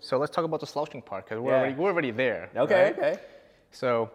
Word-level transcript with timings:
So 0.00 0.18
let's 0.18 0.34
talk 0.34 0.44
about 0.44 0.60
the 0.60 0.66
slouching 0.66 1.02
part 1.02 1.24
because 1.24 1.40
we're, 1.40 1.52
Yeah. 1.52 1.58
already, 1.58 1.74
we're 1.74 1.90
already 1.90 2.10
there. 2.10 2.50
Okay, 2.56 2.82
right? 2.84 2.98
okay. 2.98 3.18
So 3.70 4.10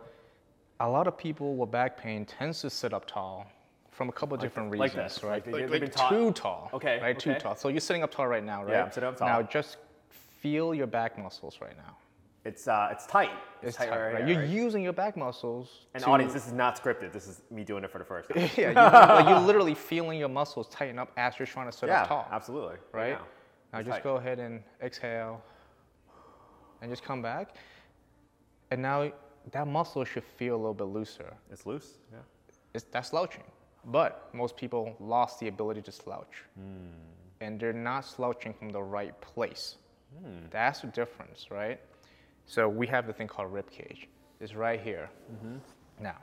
a 0.80 0.88
lot 0.90 1.08
of 1.08 1.18
people 1.18 1.56
with 1.56 1.72
back 1.72 1.98
pain 1.98 2.26
tends 2.26 2.62
to 2.62 2.70
sit 2.70 2.94
up 2.94 3.06
tall 3.06 3.46
from 3.92 4.10
a 4.10 4.12
couple 4.12 4.36
of 4.36 4.42
different 4.42 4.72
like 4.72 4.94
reasons, 4.94 5.16
this, 5.16 5.24
right? 5.24 5.46
like 5.46 5.70
Like, 5.70 5.70
like 5.70 5.82
been 5.82 6.10
too 6.10 6.32
tall. 6.32 6.70
Okay, 6.74 7.00
Right, 7.02 7.18
too 7.20 7.36
tall. 7.36 7.56
So 7.56 7.68
you're 7.68 7.80
sitting 7.82 8.04
up 8.04 8.12
tall 8.12 8.28
right 8.28 8.44
now, 8.44 8.64
right? 8.64 8.72
Yeah, 8.74 8.84
I'm 8.86 8.92
sitting 8.92 9.10
up 9.10 9.18
tall. 9.18 9.28
Now 9.28 9.42
just 9.44 9.78
feel 10.40 10.74
your 10.74 10.88
back 10.88 11.18
muscles 11.20 11.60
right 11.62 11.78
now. 11.78 11.98
It's 12.44 12.68
uh, 12.68 12.90
it's 12.92 13.06
tight. 13.06 13.30
It's 13.62 13.78
tight, 13.78 13.90
tight, 13.90 14.00
right, 14.00 14.14
right? 14.16 14.28
You're 14.28 14.40
right? 14.40 14.50
using 14.50 14.82
your 14.82 14.94
back 14.94 15.16
muscles. 15.16 15.86
And 15.94 16.04
to- 16.04 16.10
audience, 16.10 16.34
this 16.34 16.48
is 16.48 16.54
not 16.54 16.82
scripted. 16.82 17.12
This 17.14 17.28
is 17.28 17.42
me 17.52 17.64
doing 17.64 17.84
it 17.84 17.92
for 17.92 18.00
the 18.00 18.04
first 18.06 18.30
time. 18.30 18.50
yeah, 18.58 18.70
you, 18.70 18.74
like 18.74 19.28
you're 19.30 19.40
literally 19.46 19.76
feeling 19.76 20.18
your 20.18 20.30
muscles 20.30 20.68
tighten 20.70 20.98
up 20.98 21.12
as 21.18 21.38
you're 21.38 21.46
trying 21.46 21.70
to 21.70 21.78
sit 21.78 21.90
yeah, 21.90 22.02
up 22.02 22.08
tall. 22.08 22.28
absolutely. 22.32 22.78
right? 22.94 23.12
now. 23.12 23.26
Now 23.74 23.80
It's 23.80 23.88
just 23.90 23.98
tight. 23.98 24.04
go 24.04 24.16
ahead 24.16 24.40
and 24.40 24.64
exhale 24.82 25.44
and 26.82 26.92
just 26.92 27.04
come 27.04 27.22
back. 27.22 27.56
And 28.72 28.82
now 28.82 29.12
that 29.52 29.68
muscle 29.68 30.04
should 30.06 30.24
feel 30.24 30.56
a 30.56 30.58
little 30.58 30.74
bit 30.74 30.86
looser. 30.86 31.34
It's 31.52 31.66
loose. 31.66 31.98
Yeah. 32.12 32.20
It's, 32.74 32.86
that's 32.92 33.10
slouching. 33.10 33.44
But 33.86 34.30
most 34.34 34.56
people 34.56 34.96
lost 35.00 35.40
the 35.40 35.48
ability 35.48 35.82
to 35.84 35.92
slouch. 35.92 36.44
Hmm. 36.56 36.92
And 37.42 37.60
they're 37.60 37.74
not 37.74 38.06
slouching 38.06 38.54
from 38.54 38.70
the 38.70 38.82
right 38.82 39.20
place. 39.22 39.78
Hmm. 40.24 40.46
That's 40.52 40.82
the 40.82 40.88
difference, 40.88 41.50
right? 41.50 41.80
So 42.46 42.70
we 42.70 42.86
have 42.88 43.08
the 43.08 43.14
thing 43.14 43.28
called 43.28 43.52
rib 43.52 43.70
cage. 43.72 44.08
It's 44.40 44.56
right 44.56 44.80
here. 44.80 45.10
Mm-hmm. 45.32 45.58
Now, 46.04 46.18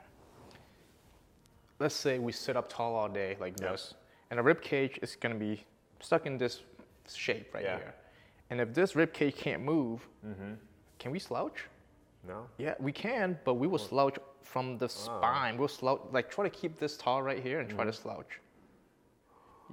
let's 1.79 1.95
say 1.95 2.19
we 2.19 2.31
sit 2.31 2.55
up 2.57 2.69
tall 2.69 2.95
all 2.95 3.07
day 3.09 3.37
like 3.39 3.59
Yep. 3.59 3.71
this, 3.71 3.93
and 4.29 4.39
a 4.39 4.43
rib 4.43 4.61
cage 4.61 4.99
is 5.01 5.15
going 5.15 5.33
to 5.33 5.39
be 5.39 5.63
stuck 6.01 6.25
in 6.25 6.37
this 6.37 6.61
shape 7.13 7.53
right 7.53 7.63
Yeah. 7.63 7.77
here. 7.77 7.95
And 8.49 8.59
if 8.59 8.73
this 8.73 8.95
rib 8.95 9.13
cage 9.13 9.35
can't 9.35 9.61
move, 9.61 10.07
mm-hmm. 10.25 10.53
can 10.97 11.11
we 11.11 11.19
slouch? 11.19 11.65
No. 12.27 12.45
Yeah, 12.57 12.75
we 12.79 12.91
can, 12.91 13.37
but 13.45 13.55
we 13.55 13.67
will 13.67 13.77
slouch 13.77 14.17
from 14.41 14.77
the 14.77 14.85
ah. 14.85 14.87
spine. 14.87 15.57
We'll 15.57 15.67
slouch, 15.67 16.01
like 16.11 16.29
try 16.29 16.43
to 16.43 16.49
keep 16.49 16.79
this 16.79 16.97
tall 16.97 17.21
right 17.21 17.41
here 17.41 17.59
and 17.59 17.69
try 17.69 17.83
to 17.83 17.91
mm-hmm. 17.91 18.01
slouch. 18.01 18.39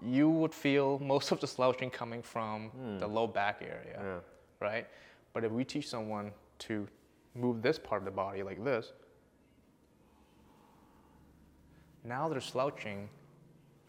You 0.03 0.29
would 0.29 0.53
feel 0.53 0.99
most 0.99 1.33
of 1.33 1.41
the 1.41 1.47
slouching 1.47 1.89
coming 1.89 2.23
from 2.23 2.69
hmm. 2.69 2.99
the 2.99 3.07
low 3.07 3.27
back 3.27 3.63
area, 3.63 3.99
Yeah. 3.99 4.19
right? 4.61 4.87
But 5.33 5.43
if 5.43 5.51
we 5.51 5.65
teach 5.65 5.89
someone 5.89 6.33
to 6.61 6.87
move 7.35 7.63
this 7.63 7.79
part 7.79 8.03
of 8.03 8.05
the 8.05 8.11
body 8.11 8.43
like 8.43 8.63
this, 8.63 8.93
now 12.05 12.29
they're 12.29 12.43
slouching 12.43 13.09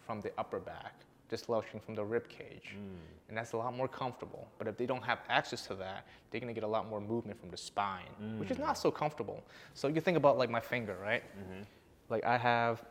from 0.05 0.21
the 0.21 0.31
upper 0.37 0.59
back, 0.59 0.93
they're 1.29 1.61
from 1.85 1.95
the 1.95 2.03
rib 2.03 2.27
cage. 2.29 2.75
Mm. 2.75 2.97
And 3.29 3.37
that's 3.37 3.53
a 3.53 3.57
lot 3.57 3.75
more 3.75 3.87
comfortable. 3.87 4.47
But 4.57 4.67
if 4.67 4.77
they 4.77 4.85
don't 4.85 5.03
have 5.03 5.19
access 5.29 5.67
to 5.67 5.75
that, 5.75 6.05
they're 6.29 6.39
gonna 6.41 6.53
get 6.53 6.63
a 6.63 6.67
lot 6.67 6.87
more 6.89 7.01
movement 7.01 7.39
from 7.39 7.49
the 7.49 7.57
spine, 7.57 8.37
which 8.37 8.51
is 8.51 8.57
not 8.57 8.75
mm. 8.75 8.81
so 8.81 8.91
comfortable. 8.91 9.43
So 9.73 9.87
you 9.87 10.01
think 10.01 10.17
about 10.17 10.37
like 10.37 10.49
my 10.49 10.59
finger, 10.61 10.95
right? 11.01 11.23
Mm-hmm. 11.37 11.61
Like 12.09 12.23
I 12.23 12.37
have 12.37 12.83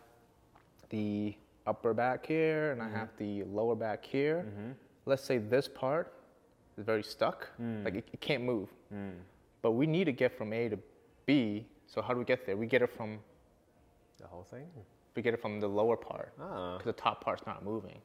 the 0.91 1.34
upper 1.67 1.95
back 1.95 2.27
here 2.27 2.73
and 2.73 2.83
I 2.83 2.87
mm-hmm. 2.87 2.97
have 2.97 3.09
the 3.17 3.45
lower 3.45 3.75
back 3.75 4.05
here. 4.05 4.45
Mm-hmm. 4.47 4.70
Let's 5.07 5.25
say 5.25 5.39
this 5.39 5.69
part 5.69 6.12
is 6.77 6.84
very 6.84 7.03
stuck, 7.03 7.48
mm. 7.61 7.84
like 7.84 7.95
it, 7.95 8.09
it 8.12 8.20
can't 8.20 8.42
move. 8.45 8.69
But 9.62 9.73
we 9.73 9.87
need 9.87 10.05
to 10.05 10.12
get 10.12 10.37
from 10.37 10.53
A 10.53 10.69
to 10.69 10.79
B. 11.25 11.67
So 11.87 12.03
how 12.03 12.12
do 12.12 12.19
we 12.19 12.25
get 12.25 12.47
there? 12.47 12.57
We 12.57 12.67
get 12.67 12.83
it 12.83 12.91
from 12.97 13.19
The 14.20 14.27
whole 14.27 14.45
thing. 14.45 14.67
we 15.17 15.23
get 15.23 15.34
it 15.34 15.41
from 15.41 15.61
the 15.61 15.69
lower 15.69 15.97
part 15.97 16.33
Ah. 16.41 16.77
because 16.77 16.84
the 16.95 17.01
top 17.01 17.25
part's 17.25 17.47
not 17.47 17.64
moving. 17.64 18.01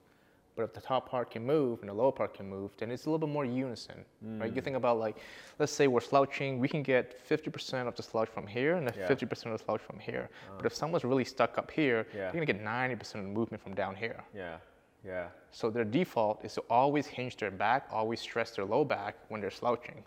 But 0.55 0.63
if 0.63 0.73
the 0.73 0.81
top 0.81 1.09
part 1.09 1.31
can 1.31 1.45
move 1.45 1.79
and 1.79 1.89
the 1.89 1.93
lower 1.93 2.11
part 2.11 2.33
can 2.33 2.49
move, 2.49 2.71
then 2.77 2.91
it's 2.91 3.05
a 3.05 3.09
little 3.09 3.25
bit 3.25 3.31
more 3.33 3.45
unison, 3.45 4.03
right? 4.21 4.51
Mm. 4.51 4.55
You 4.55 4.61
think 4.61 4.75
about 4.75 4.99
like, 4.99 5.17
let's 5.59 5.71
say 5.71 5.87
we're 5.87 6.01
slouching, 6.01 6.59
we 6.59 6.67
can 6.67 6.83
get 6.83 7.25
50% 7.27 7.87
of 7.87 7.95
the 7.95 8.03
slouch 8.03 8.27
from 8.29 8.45
here 8.45 8.75
and 8.75 8.85
then 8.87 8.93
Yeah. 8.97 9.07
50% 9.07 9.53
of 9.53 9.59
the 9.59 9.63
slouch 9.63 9.81
from 9.81 9.97
here. 9.99 10.29
But 10.57 10.65
if 10.65 10.73
someone's 10.75 11.05
really 11.05 11.23
stuck 11.25 11.57
up 11.57 11.71
here, 11.71 12.05
Yeah. 12.13 12.23
you're 12.25 12.33
gonna 12.33 12.45
get 12.45 12.61
90% 12.61 13.21
of 13.23 13.27
the 13.29 13.33
movement 13.39 13.63
from 13.63 13.73
down 13.75 13.95
here. 13.95 14.23
Yeah. 14.33 14.57
Yeah. 15.05 15.29
So 15.51 15.69
their 15.69 15.85
default 15.85 16.43
is 16.43 16.53
to 16.55 16.61
always 16.69 17.07
hinge 17.07 17.37
their 17.37 17.49
back, 17.51 17.87
always 17.89 18.19
stress 18.19 18.51
their 18.55 18.65
low 18.65 18.83
back 18.83 19.15
when 19.29 19.39
they're 19.41 19.49
slouching. 19.49 20.03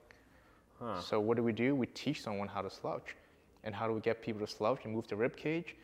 So 1.01 1.19
what 1.19 1.39
do 1.39 1.43
we 1.43 1.53
do? 1.53 1.75
We 1.75 1.87
teach 1.87 2.21
someone 2.21 2.47
how 2.47 2.61
to 2.61 2.69
slouch. 2.69 3.17
And 3.63 3.75
how 3.75 3.87
do 3.89 3.95
we 3.95 4.01
get 4.03 4.21
people 4.21 4.47
to 4.47 4.53
slouch 4.53 4.85
and 4.85 4.93
move 4.93 5.09
the 5.09 5.17
rib 5.17 5.35
cage? 5.35 5.75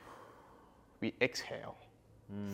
We 1.01 1.15
exhale. 1.23 1.77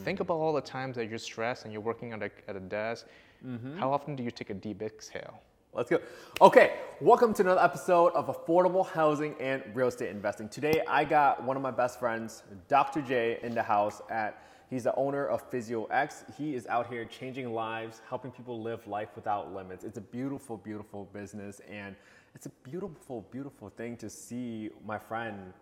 Think 0.04 0.20
about 0.20 0.34
all 0.34 0.52
the 0.52 0.60
times 0.60 0.96
that 0.96 1.08
you're 1.08 1.18
stressed 1.18 1.64
and 1.64 1.72
you're 1.72 1.82
working 1.82 2.12
at 2.12 2.22
a, 2.22 2.30
at 2.48 2.56
a 2.56 2.60
desk. 2.60 3.06
Mm-hmm. 3.44 3.78
How 3.78 3.92
often 3.92 4.16
do 4.16 4.22
you 4.22 4.30
take 4.30 4.50
a 4.50 4.54
deep 4.54 4.82
exhale? 4.82 5.40
Let's 5.74 5.90
go. 5.90 6.00
Okay, 6.40 6.76
welcome 7.02 7.34
to 7.34 7.42
another 7.42 7.60
episode 7.60 8.14
of 8.14 8.28
Affordable 8.28 8.86
Housing 8.86 9.34
and 9.38 9.62
Real 9.74 9.88
Estate 9.88 10.08
Investing. 10.08 10.48
Today, 10.48 10.82
I 10.88 11.04
got 11.04 11.44
one 11.44 11.54
of 11.54 11.62
my 11.62 11.70
best 11.70 12.00
friends, 12.00 12.44
Dr. 12.68 13.02
J, 13.02 13.38
in 13.42 13.54
the 13.54 13.62
house. 13.62 14.00
At 14.08 14.42
he's 14.70 14.84
the 14.84 14.94
owner 14.94 15.26
of 15.26 15.42
Physio 15.50 15.84
X. 15.86 16.24
He 16.38 16.54
is 16.54 16.66
out 16.68 16.86
here 16.86 17.04
changing 17.04 17.52
lives, 17.52 18.00
helping 18.08 18.30
people 18.30 18.62
live 18.62 18.86
life 18.86 19.10
without 19.14 19.52
limits. 19.52 19.84
It's 19.84 19.98
a 19.98 20.02
beautiful, 20.02 20.56
beautiful 20.56 21.10
business, 21.12 21.60
and 21.70 21.94
it's 22.34 22.46
a 22.46 22.52
beautiful, 22.62 23.26
beautiful 23.30 23.68
thing 23.68 23.98
to 23.98 24.08
see 24.08 24.70
my 24.86 24.98
friend 24.98 25.52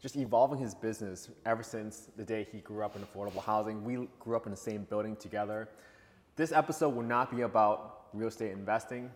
just 0.00 0.16
evolving 0.16 0.58
his 0.58 0.74
business 0.74 1.28
ever 1.44 1.62
since 1.62 2.08
the 2.16 2.24
day 2.24 2.46
he 2.50 2.58
grew 2.58 2.82
up 2.82 2.96
in 2.96 3.02
affordable 3.02 3.42
housing. 3.42 3.84
We 3.84 4.08
grew 4.18 4.36
up 4.36 4.46
in 4.46 4.50
the 4.50 4.56
same 4.56 4.84
building 4.84 5.14
together. 5.16 5.68
This 6.36 6.52
episode 6.52 6.94
will 6.94 7.02
not 7.02 7.34
be 7.34 7.42
about 7.42 8.06
real 8.14 8.28
estate 8.28 8.52
investing, 8.52 9.10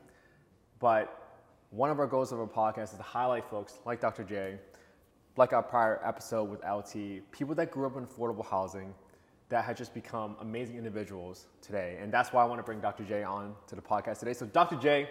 but 0.79 1.39
one 1.71 1.91
of 1.91 1.99
our 1.99 2.07
goals 2.07 2.33
of 2.33 2.39
our 2.39 2.47
podcast 2.47 2.93
is 2.93 2.99
to 2.99 3.03
highlight 3.03 3.49
folks 3.49 3.79
like 3.87 4.01
Dr. 4.01 4.25
J, 4.25 4.59
like 5.37 5.53
our 5.53 5.63
prior 5.63 6.01
episode 6.05 6.45
with 6.45 6.61
LT, 6.61 7.23
people 7.33 7.55
that 7.55 7.71
grew 7.71 7.87
up 7.87 7.97
in 7.97 8.07
affordable 8.07 8.45
housing 8.45 8.95
that 9.49 9.65
had 9.65 9.77
just 9.77 9.95
become 9.95 10.37
amazing 10.41 10.77
individuals 10.77 11.47
today. 11.63 11.99
And 12.01 12.13
that's 12.13 12.33
why 12.33 12.43
I 12.43 12.45
want 12.47 12.59
to 12.59 12.63
bring 12.63 12.81
Dr. 12.81 13.05
J 13.05 13.23
on 13.23 13.55
to 13.67 13.75
the 13.75 13.83
podcast 13.83 14.19
today. 14.19 14.33
So, 14.35 14.47
Dr. 14.47 14.77
J, 14.77 15.09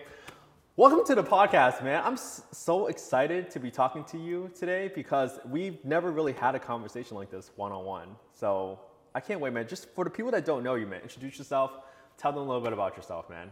Welcome 0.75 1.05
to 1.05 1.13
the 1.13 1.23
podcast, 1.23 1.83
man. 1.83 2.01
I'm 2.03 2.17
so 2.17 2.87
excited 2.87 3.51
to 3.51 3.59
be 3.59 3.69
talking 3.69 4.03
to 4.05 4.17
you 4.17 4.49
today 4.55 4.91
because 4.95 5.39
we've 5.47 5.85
never 5.85 6.11
really 6.11 6.33
had 6.33 6.55
a 6.55 6.59
conversation 6.59 7.15
like 7.15 7.29
this 7.29 7.51
one 7.57 7.71
on 7.71 7.85
one. 7.85 8.15
So 8.33 8.79
I 9.13 9.19
can't 9.19 9.39
wait, 9.39 9.53
man. 9.53 9.67
Just 9.67 9.93
for 9.93 10.03
the 10.03 10.09
people 10.09 10.31
that 10.31 10.45
don't 10.45 10.63
know 10.63 10.73
you, 10.73 10.87
man, 10.87 11.01
introduce 11.01 11.37
yourself. 11.37 11.73
Tell 12.17 12.31
them 12.31 12.41
a 12.41 12.45
little 12.45 12.59
bit 12.59 12.73
about 12.73 12.97
yourself, 12.97 13.29
man. 13.29 13.51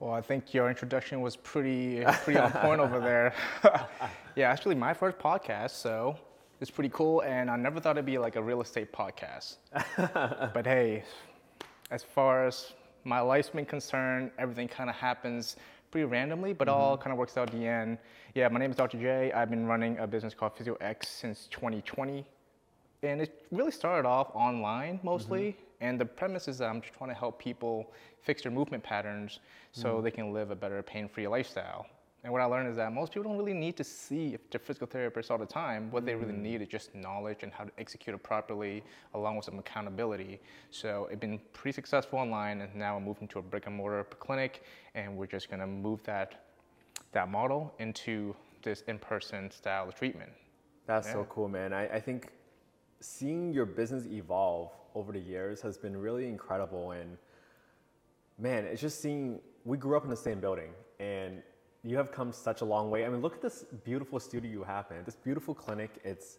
Well, 0.00 0.12
I 0.14 0.22
think 0.22 0.54
your 0.54 0.70
introduction 0.70 1.20
was 1.20 1.36
pretty 1.36 2.04
pretty 2.22 2.40
on 2.40 2.50
point 2.52 2.80
over 2.80 3.00
there. 3.00 3.34
yeah, 4.34 4.50
actually, 4.50 4.74
my 4.74 4.94
first 4.94 5.18
podcast, 5.18 5.72
so 5.72 6.16
it's 6.62 6.70
pretty 6.70 6.88
cool. 6.88 7.20
And 7.20 7.50
I 7.50 7.56
never 7.56 7.80
thought 7.80 7.98
it'd 7.98 8.06
be 8.06 8.16
like 8.16 8.36
a 8.36 8.42
real 8.42 8.62
estate 8.62 8.94
podcast. 8.94 9.56
but 10.54 10.64
hey, 10.64 11.04
as 11.90 12.02
far 12.02 12.46
as 12.46 12.72
my 13.04 13.20
life's 13.20 13.50
been 13.50 13.66
concerned, 13.66 14.30
everything 14.38 14.68
kind 14.68 14.88
of 14.88 14.96
happens 14.96 15.56
pretty 15.92 16.06
randomly, 16.06 16.52
but 16.52 16.68
all 16.68 16.96
mm-hmm. 16.96 17.02
kind 17.04 17.12
of 17.12 17.18
works 17.18 17.36
out 17.36 17.48
at 17.48 17.54
the 17.54 17.64
end. 17.64 17.98
Yeah, 18.34 18.48
my 18.48 18.58
name 18.58 18.70
is 18.70 18.76
Dr. 18.76 18.98
J. 18.98 19.30
I've 19.30 19.50
been 19.50 19.66
running 19.66 19.98
a 19.98 20.06
business 20.06 20.34
called 20.34 20.56
PhysioX 20.56 21.04
since 21.04 21.46
2020 21.52 22.24
and 23.02 23.20
it 23.20 23.46
really 23.50 23.70
started 23.70 24.06
off 24.08 24.30
online 24.34 25.00
mostly. 25.02 25.42
Mm-hmm. 25.42 25.60
And 25.80 26.00
the 26.00 26.04
premise 26.04 26.46
is 26.46 26.58
that 26.58 26.68
I'm 26.68 26.80
just 26.80 26.94
trying 26.94 27.10
to 27.10 27.14
help 27.14 27.38
people 27.38 27.92
fix 28.22 28.42
their 28.42 28.52
movement 28.52 28.84
patterns 28.84 29.40
so 29.72 29.94
mm-hmm. 29.94 30.04
they 30.04 30.10
can 30.10 30.32
live 30.32 30.50
a 30.50 30.56
better 30.56 30.82
pain-free 30.82 31.26
lifestyle. 31.26 31.86
And 32.24 32.32
what 32.32 32.40
I 32.40 32.44
learned 32.44 32.68
is 32.68 32.76
that 32.76 32.92
most 32.92 33.12
people 33.12 33.28
don't 33.28 33.38
really 33.38 33.52
need 33.52 33.76
to 33.78 33.84
see 33.84 34.38
their 34.50 34.60
physical 34.60 34.86
therapist 34.86 35.30
all 35.30 35.38
the 35.38 35.46
time. 35.46 35.90
What 35.90 36.06
they 36.06 36.14
really 36.14 36.32
mm-hmm. 36.32 36.42
need 36.42 36.62
is 36.62 36.68
just 36.68 36.94
knowledge 36.94 37.42
and 37.42 37.52
how 37.52 37.64
to 37.64 37.72
execute 37.78 38.14
it 38.14 38.22
properly, 38.22 38.84
along 39.14 39.36
with 39.36 39.44
some 39.44 39.58
accountability. 39.58 40.40
So 40.70 41.08
it's 41.10 41.20
been 41.20 41.40
pretty 41.52 41.74
successful 41.74 42.20
online, 42.20 42.60
and 42.60 42.74
now 42.76 42.96
I'm 42.96 43.04
moving 43.04 43.26
to 43.28 43.40
a 43.40 43.42
brick 43.42 43.66
and 43.66 43.74
mortar 43.74 44.04
clinic, 44.04 44.62
and 44.94 45.16
we're 45.16 45.26
just 45.26 45.50
gonna 45.50 45.66
move 45.66 46.02
that 46.04 46.44
that 47.10 47.28
model 47.28 47.74
into 47.78 48.34
this 48.62 48.82
in-person 48.88 49.50
style 49.50 49.88
of 49.88 49.94
treatment. 49.94 50.30
That's 50.86 51.10
so 51.10 51.26
cool, 51.28 51.48
man. 51.48 51.72
I, 51.72 51.86
I 51.96 52.00
think 52.00 52.30
seeing 53.00 53.52
your 53.52 53.66
business 53.66 54.06
evolve 54.06 54.70
over 54.94 55.12
the 55.12 55.20
years 55.20 55.60
has 55.60 55.76
been 55.76 55.96
really 55.96 56.26
incredible. 56.26 56.92
And 56.92 57.18
man, 58.38 58.64
it's 58.64 58.80
just 58.80 59.00
seeing, 59.00 59.40
we 59.64 59.76
grew 59.76 59.96
up 59.96 60.04
in 60.04 60.10
the 60.10 60.16
same 60.16 60.40
building 60.40 60.70
and 61.00 61.42
you 61.84 61.96
have 61.96 62.12
come 62.12 62.32
such 62.32 62.60
a 62.60 62.64
long 62.64 62.90
way. 62.90 63.04
I 63.04 63.08
mean, 63.08 63.20
look 63.20 63.34
at 63.34 63.42
this 63.42 63.64
beautiful 63.84 64.20
studio 64.20 64.50
you 64.50 64.62
have, 64.62 64.88
man. 64.90 65.02
This 65.04 65.16
beautiful 65.16 65.54
clinic. 65.54 65.90
It's, 66.04 66.38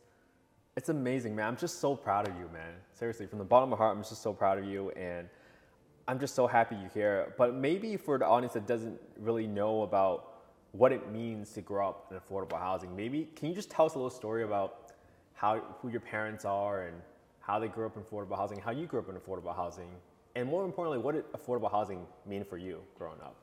it's 0.77 0.89
amazing, 0.89 1.35
man. 1.35 1.47
I'm 1.47 1.57
just 1.57 1.79
so 1.79 1.95
proud 1.95 2.27
of 2.27 2.35
you, 2.35 2.49
man. 2.53 2.73
Seriously, 2.93 3.25
from 3.25 3.39
the 3.39 3.45
bottom 3.45 3.71
of 3.71 3.77
my 3.77 3.83
heart, 3.83 3.97
I'm 3.97 4.03
just 4.03 4.21
so 4.21 4.33
proud 4.33 4.57
of 4.57 4.65
you. 4.65 4.91
And 4.91 5.27
I'm 6.07 6.19
just 6.19 6.35
so 6.35 6.47
happy 6.47 6.75
you're 6.75 6.89
here. 6.89 7.33
But 7.37 7.55
maybe 7.55 7.97
for 7.97 8.17
the 8.17 8.25
audience 8.25 8.53
that 8.53 8.67
doesn't 8.67 8.99
really 9.19 9.47
know 9.47 9.83
about 9.83 10.29
what 10.71 10.91
it 10.91 11.11
means 11.11 11.51
to 11.51 11.61
grow 11.61 11.89
up 11.89 12.11
in 12.11 12.17
affordable 12.17 12.59
housing, 12.59 12.95
maybe 12.95 13.29
can 13.35 13.49
you 13.49 13.55
just 13.55 13.69
tell 13.69 13.85
us 13.85 13.95
a 13.95 13.97
little 13.97 14.09
story 14.09 14.43
about 14.43 14.91
how 15.33 15.59
who 15.81 15.89
your 15.89 15.99
parents 15.99 16.45
are 16.45 16.87
and 16.87 16.97
how 17.39 17.59
they 17.59 17.67
grew 17.67 17.85
up 17.85 17.95
in 17.95 18.01
affordable 18.01 18.35
housing, 18.35 18.57
how 18.59 18.71
you 18.71 18.87
grew 18.87 18.99
up 18.99 19.09
in 19.09 19.15
affordable 19.15 19.55
housing, 19.55 19.89
and 20.35 20.47
more 20.49 20.65
importantly, 20.65 20.97
what 20.97 21.13
did 21.13 21.31
affordable 21.33 21.69
housing 21.69 22.05
mean 22.25 22.43
for 22.43 22.57
you 22.57 22.79
growing 22.97 23.19
up? 23.21 23.42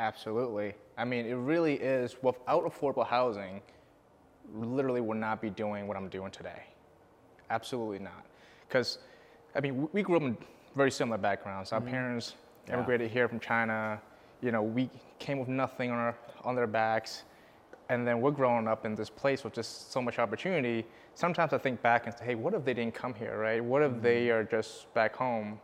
Absolutely. 0.00 0.72
I 0.96 1.04
mean, 1.04 1.26
it 1.26 1.34
really 1.34 1.74
is. 1.74 2.16
Without 2.22 2.64
affordable 2.64 3.06
housing, 3.06 3.60
literally 4.54 5.02
would 5.02 5.18
not 5.18 5.42
be 5.42 5.50
doing 5.50 5.86
what 5.86 5.96
I'm 5.96 6.08
doing 6.08 6.30
today. 6.30 6.62
Absolutely 7.50 7.98
not. 7.98 8.24
Because, 8.66 8.98
I 9.54 9.60
mean, 9.60 9.88
we 9.92 10.02
grew 10.02 10.16
up 10.16 10.22
in 10.22 10.38
very 10.74 10.90
similar 10.90 11.18
backgrounds. 11.18 11.72
Our 11.72 11.80
mm-hmm. 11.80 11.90
parents 11.90 12.34
Yeah. 12.66 12.74
immigrated 12.74 13.10
here 13.10 13.28
from 13.28 13.40
China. 13.40 14.00
You 14.40 14.52
know, 14.52 14.62
we 14.62 14.88
came 15.18 15.38
with 15.38 15.48
nothing 15.48 15.90
on, 15.90 15.98
our, 15.98 16.16
on 16.44 16.54
their 16.54 16.66
backs. 16.66 17.24
And 17.90 18.06
then 18.06 18.22
we're 18.22 18.30
growing 18.30 18.68
up 18.68 18.86
in 18.86 18.94
this 18.94 19.10
place 19.10 19.44
with 19.44 19.52
just 19.52 19.92
so 19.92 20.00
much 20.00 20.18
opportunity. 20.18 20.86
Sometimes 21.14 21.52
I 21.52 21.58
think 21.58 21.82
back 21.82 22.06
and 22.06 22.16
say, 22.16 22.24
hey, 22.24 22.34
what 22.36 22.54
if 22.54 22.64
they 22.64 22.72
didn't 22.72 22.94
come 22.94 23.12
here, 23.12 23.38
right? 23.38 23.62
What 23.62 23.82
if 23.82 24.00
they 24.00 24.28
mm-hmm. 24.28 24.36
are 24.38 24.44
just 24.44 24.92
back 24.94 25.14
home? 25.14 25.60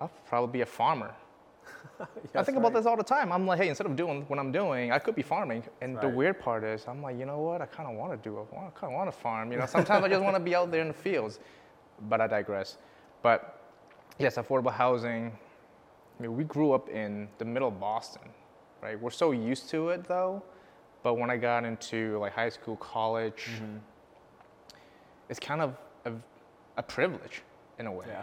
I'll 0.00 0.10
probably 0.26 0.52
be 0.52 0.60
a 0.62 0.66
farmer. 0.66 1.14
I 2.34 2.42
think 2.42 2.58
about 2.58 2.72
right. 2.72 2.74
this 2.74 2.86
all 2.86 2.96
the 2.96 3.04
time. 3.04 3.30
I'm 3.32 3.46
like, 3.46 3.60
hey, 3.60 3.68
instead 3.68 3.86
of 3.86 3.94
doing 3.96 4.22
what 4.28 4.38
I'm 4.38 4.50
doing, 4.50 4.90
I 4.90 4.98
could 4.98 5.14
be 5.14 5.22
farming. 5.22 5.62
And 5.80 6.00
the 6.00 6.08
weird 6.08 6.40
part 6.40 6.64
is, 6.64 6.84
I'm 6.88 7.02
like, 7.02 7.18
you 7.18 7.26
know 7.26 7.38
what? 7.40 7.60
I 7.62 7.66
kind 7.66 7.88
of 7.88 7.96
want 7.96 8.12
to 8.12 8.28
do 8.28 8.38
it. 8.38 8.46
I 8.52 8.70
kind 8.78 8.92
of 8.92 8.92
want 8.92 9.10
to 9.12 9.16
farm. 9.16 9.52
You 9.52 9.58
know, 9.58 9.66
sometimes 9.66 10.04
I 10.04 10.08
just 10.08 10.22
want 10.22 10.34
to 10.36 10.40
be 10.40 10.54
out 10.54 10.70
there 10.70 10.80
in 10.80 10.88
the 10.88 10.94
fields. 10.94 11.38
But 12.08 12.20
I 12.20 12.26
digress. 12.26 12.78
But 13.22 13.60
yes, 14.18 14.36
affordable 14.36 14.72
housing. 14.72 15.32
I 16.18 16.22
mean, 16.22 16.36
we 16.36 16.44
grew 16.44 16.72
up 16.72 16.88
in 16.88 17.28
the 17.38 17.44
middle 17.44 17.68
of 17.68 17.78
Boston, 17.80 18.22
right? 18.82 19.00
We're 19.00 19.10
so 19.10 19.30
used 19.32 19.68
to 19.70 19.90
it 19.90 20.06
though. 20.06 20.42
But 21.02 21.14
when 21.14 21.30
I 21.30 21.36
got 21.36 21.64
into 21.64 22.18
like 22.18 22.32
high 22.32 22.48
school, 22.48 22.76
college, 22.76 23.48
Mm-hmm. 23.56 23.76
it's 25.28 25.40
kind 25.40 25.60
of 25.60 25.76
a, 26.04 26.12
a 26.76 26.82
privilege 26.82 27.42
in 27.78 27.86
a 27.86 27.92
way. 27.92 28.06
Yeah. 28.08 28.22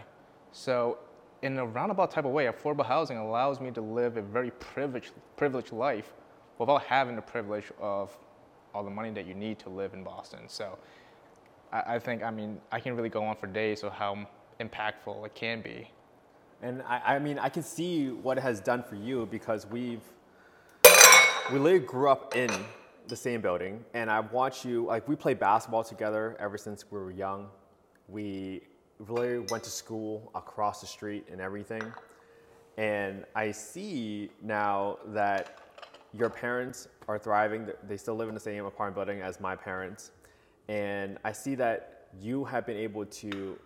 So, 0.52 0.98
in 1.42 1.58
a 1.58 1.66
roundabout 1.66 2.12
type 2.12 2.26
of 2.26 2.32
way, 2.32 2.46
affordable 2.46 2.86
housing 2.86 3.18
allows 3.18 3.60
me 3.60 3.72
to 3.72 3.82
live 3.82 4.18
a 4.18 4.22
very 4.22 4.52
privileged, 4.52 5.12
privileged 5.36 5.72
life 5.72 6.14
without 6.60 6.84
having 6.84 7.16
the 7.16 7.22
privilege 7.22 7.72
of 7.80 8.16
all 8.74 8.84
the 8.84 8.90
money 8.90 9.10
that 9.12 9.26
you 9.26 9.34
need 9.34 9.58
to 9.60 9.70
live 9.70 9.94
in 9.94 10.04
Boston. 10.04 10.42
So, 10.48 10.78
I, 11.72 11.96
I 11.96 12.00
think, 12.00 12.24
I 12.24 12.32
mean, 12.32 12.60
I 12.72 12.80
can 12.80 12.96
really 12.96 13.10
go 13.10 13.24
on 13.24 13.36
for 13.36 13.48
days 13.48 13.84
of 13.84 13.94
how 13.94 14.28
impactful 14.60 15.26
it 15.26 15.34
can 15.34 15.62
be. 15.62 15.90
And 16.62 16.84
I, 16.84 17.16
I 17.16 17.20
mean, 17.20 17.40
I 17.40 17.50
can 17.50 17.64
see 17.64 18.10
what 18.10 18.38
it 18.38 18.42
has 18.42 18.60
done 18.60 18.84
for 18.84 18.96
you 18.96 19.28
because 19.32 19.66
we've, 19.66 20.04
we 21.52 21.58
literally 21.58 21.80
grew 21.80 22.10
up 22.10 22.36
in 22.36 22.52
the 23.08 23.16
same 23.16 23.42
building. 23.42 23.84
And 23.96 24.12
I've 24.12 24.32
watched 24.32 24.64
you, 24.64 24.86
like, 24.86 25.08
we 25.08 25.16
played 25.16 25.40
basketball 25.40 25.84
together 25.84 26.38
ever 26.40 26.58
since 26.58 26.86
we 26.92 27.00
were 27.00 27.12
young. 27.12 27.50
We 28.08 28.62
really 29.08 29.40
went 29.50 29.64
to 29.64 29.70
school 29.70 30.32
across 30.36 30.82
the 30.82 30.88
street 30.88 31.26
and 31.32 31.42
everything. 31.42 31.84
And 32.78 33.26
I 33.36 33.52
see 33.52 34.30
now 34.42 34.98
that 35.08 35.60
your 36.14 36.30
parents 36.30 36.88
are 37.08 37.18
thriving. 37.18 37.70
They 37.88 37.98
still 37.98 38.16
live 38.16 38.28
in 38.28 38.34
the 38.34 38.40
same 38.40 38.66
apartment 38.66 38.96
building 38.96 39.22
as 39.22 39.40
my 39.40 39.56
parents. 39.56 40.12
And 40.68 41.18
I 41.24 41.32
see 41.32 41.56
that 41.56 42.08
you 42.20 42.44
have 42.46 42.66
been 42.66 42.78
able 42.78 43.06
to 43.06 43.58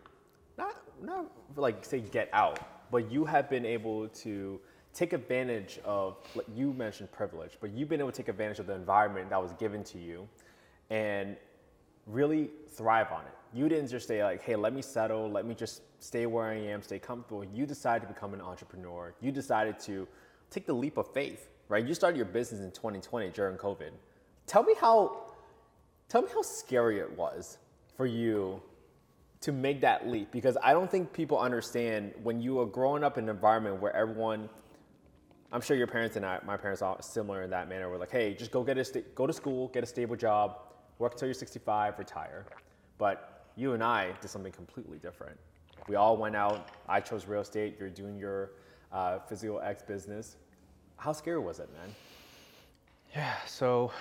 not 0.58 0.76
not 1.04 1.26
like 1.56 1.84
say 1.84 2.00
get 2.00 2.30
out, 2.34 2.60
but 2.92 3.12
you 3.12 3.26
have 3.26 3.50
been 3.50 3.66
able 3.66 4.08
to 4.10 4.60
take 4.94 5.14
advantage 5.14 5.80
of 5.84 6.18
like 6.36 6.48
you 6.56 6.74
mentioned 6.74 7.12
privilege, 7.12 7.58
but 7.60 7.72
you've 7.72 7.90
been 7.90 8.00
able 8.00 8.12
to 8.12 8.18
take 8.18 8.30
advantage 8.30 8.60
of 8.60 8.68
the 8.68 8.76
environment 8.76 9.30
that 9.30 9.42
was 9.42 9.54
given 9.54 9.84
to 9.84 9.98
you 9.98 10.28
and 10.90 11.36
really 12.06 12.50
thrive 12.70 13.12
on 13.12 13.26
it. 13.26 13.34
You 13.54 13.70
didn't 13.70 13.90
just 13.90 14.08
say 14.08 14.24
like, 14.24 14.42
"Hey, 14.42 14.56
let 14.56 14.74
me 14.74 14.82
settle, 14.82 15.30
let 15.30 15.46
me 15.46 15.56
just 15.56 15.82
stay 16.00 16.26
where 16.26 16.46
I 16.46 16.56
am, 16.56 16.82
stay 16.82 17.00
comfortable." 17.00 17.44
You 17.44 17.66
decided 17.66 18.08
to 18.08 18.14
become 18.14 18.34
an 18.34 18.42
entrepreneur. 18.42 19.14
You 19.22 19.32
decided 19.32 19.80
to 19.82 20.08
take 20.50 20.66
the 20.66 20.74
leap 20.74 20.98
of 20.98 21.12
faith, 21.14 21.50
right? 21.70 21.86
You 21.86 21.94
started 21.94 22.18
your 22.18 22.26
business 22.26 22.62
in 22.62 22.72
2020 22.72 23.30
during 23.30 23.58
COVID. 23.58 23.92
Tell 24.46 24.64
me 24.64 24.76
how 24.80 25.24
tell 26.08 26.22
me 26.22 26.30
how 26.34 26.42
scary 26.42 27.00
it 27.00 27.18
was 27.18 27.58
for 27.96 28.06
you 28.06 28.62
to 29.42 29.52
make 29.52 29.82
that 29.82 30.08
leap 30.08 30.32
because 30.32 30.58
I 30.64 30.74
don't 30.74 30.90
think 30.90 31.14
people 31.14 31.40
understand 31.40 32.14
when 32.24 32.42
you 32.42 32.60
are 32.60 32.66
growing 32.66 33.04
up 33.04 33.18
in 33.18 33.26
an 33.26 33.30
environment 33.30 33.82
where 33.82 33.96
everyone 33.96 34.50
I'm 35.52 35.62
sure 35.62 35.78
your 35.78 35.88
parents 35.88 36.16
and 36.16 36.26
I, 36.26 36.40
my 36.46 36.58
parents 36.58 36.82
are 36.82 36.98
similar 37.02 37.44
in 37.44 37.52
that 37.52 37.70
manner. 37.70 37.90
We're 37.90 37.98
like, 37.98 38.12
hey, 38.12 38.34
just 38.34 38.52
go 38.52 38.64
get 38.64 38.78
a 38.78 39.04
go 39.14 39.26
to 39.26 39.34
school, 39.34 39.70
get 39.70 39.84
a 39.84 39.86
stable 39.86 40.16
job, 40.16 40.58
work 41.00 41.16
till 41.16 41.28
you're 41.28 41.34
65, 41.34 42.00
retire. 42.00 42.46
But 42.98 43.46
you 43.56 43.74
and 43.74 43.84
I 43.84 44.12
did 44.22 44.30
something 44.30 44.52
completely 44.52 44.98
different. 44.98 45.38
We 45.88 45.96
all 45.96 46.18
went 46.18 46.36
out. 46.36 46.70
I 46.88 47.00
chose 47.00 47.26
real 47.28 47.42
estate. 47.42 47.76
You're 47.80 47.90
doing 47.90 48.18
your 48.18 48.52
uh, 48.92 49.20
Physio 49.20 49.58
X 49.58 49.84
business. 49.84 50.38
How 50.98 51.12
scary 51.12 51.40
was 51.40 51.60
it, 51.60 51.70
man? 51.74 51.94
Yeah, 53.14 53.34
so 53.46 53.92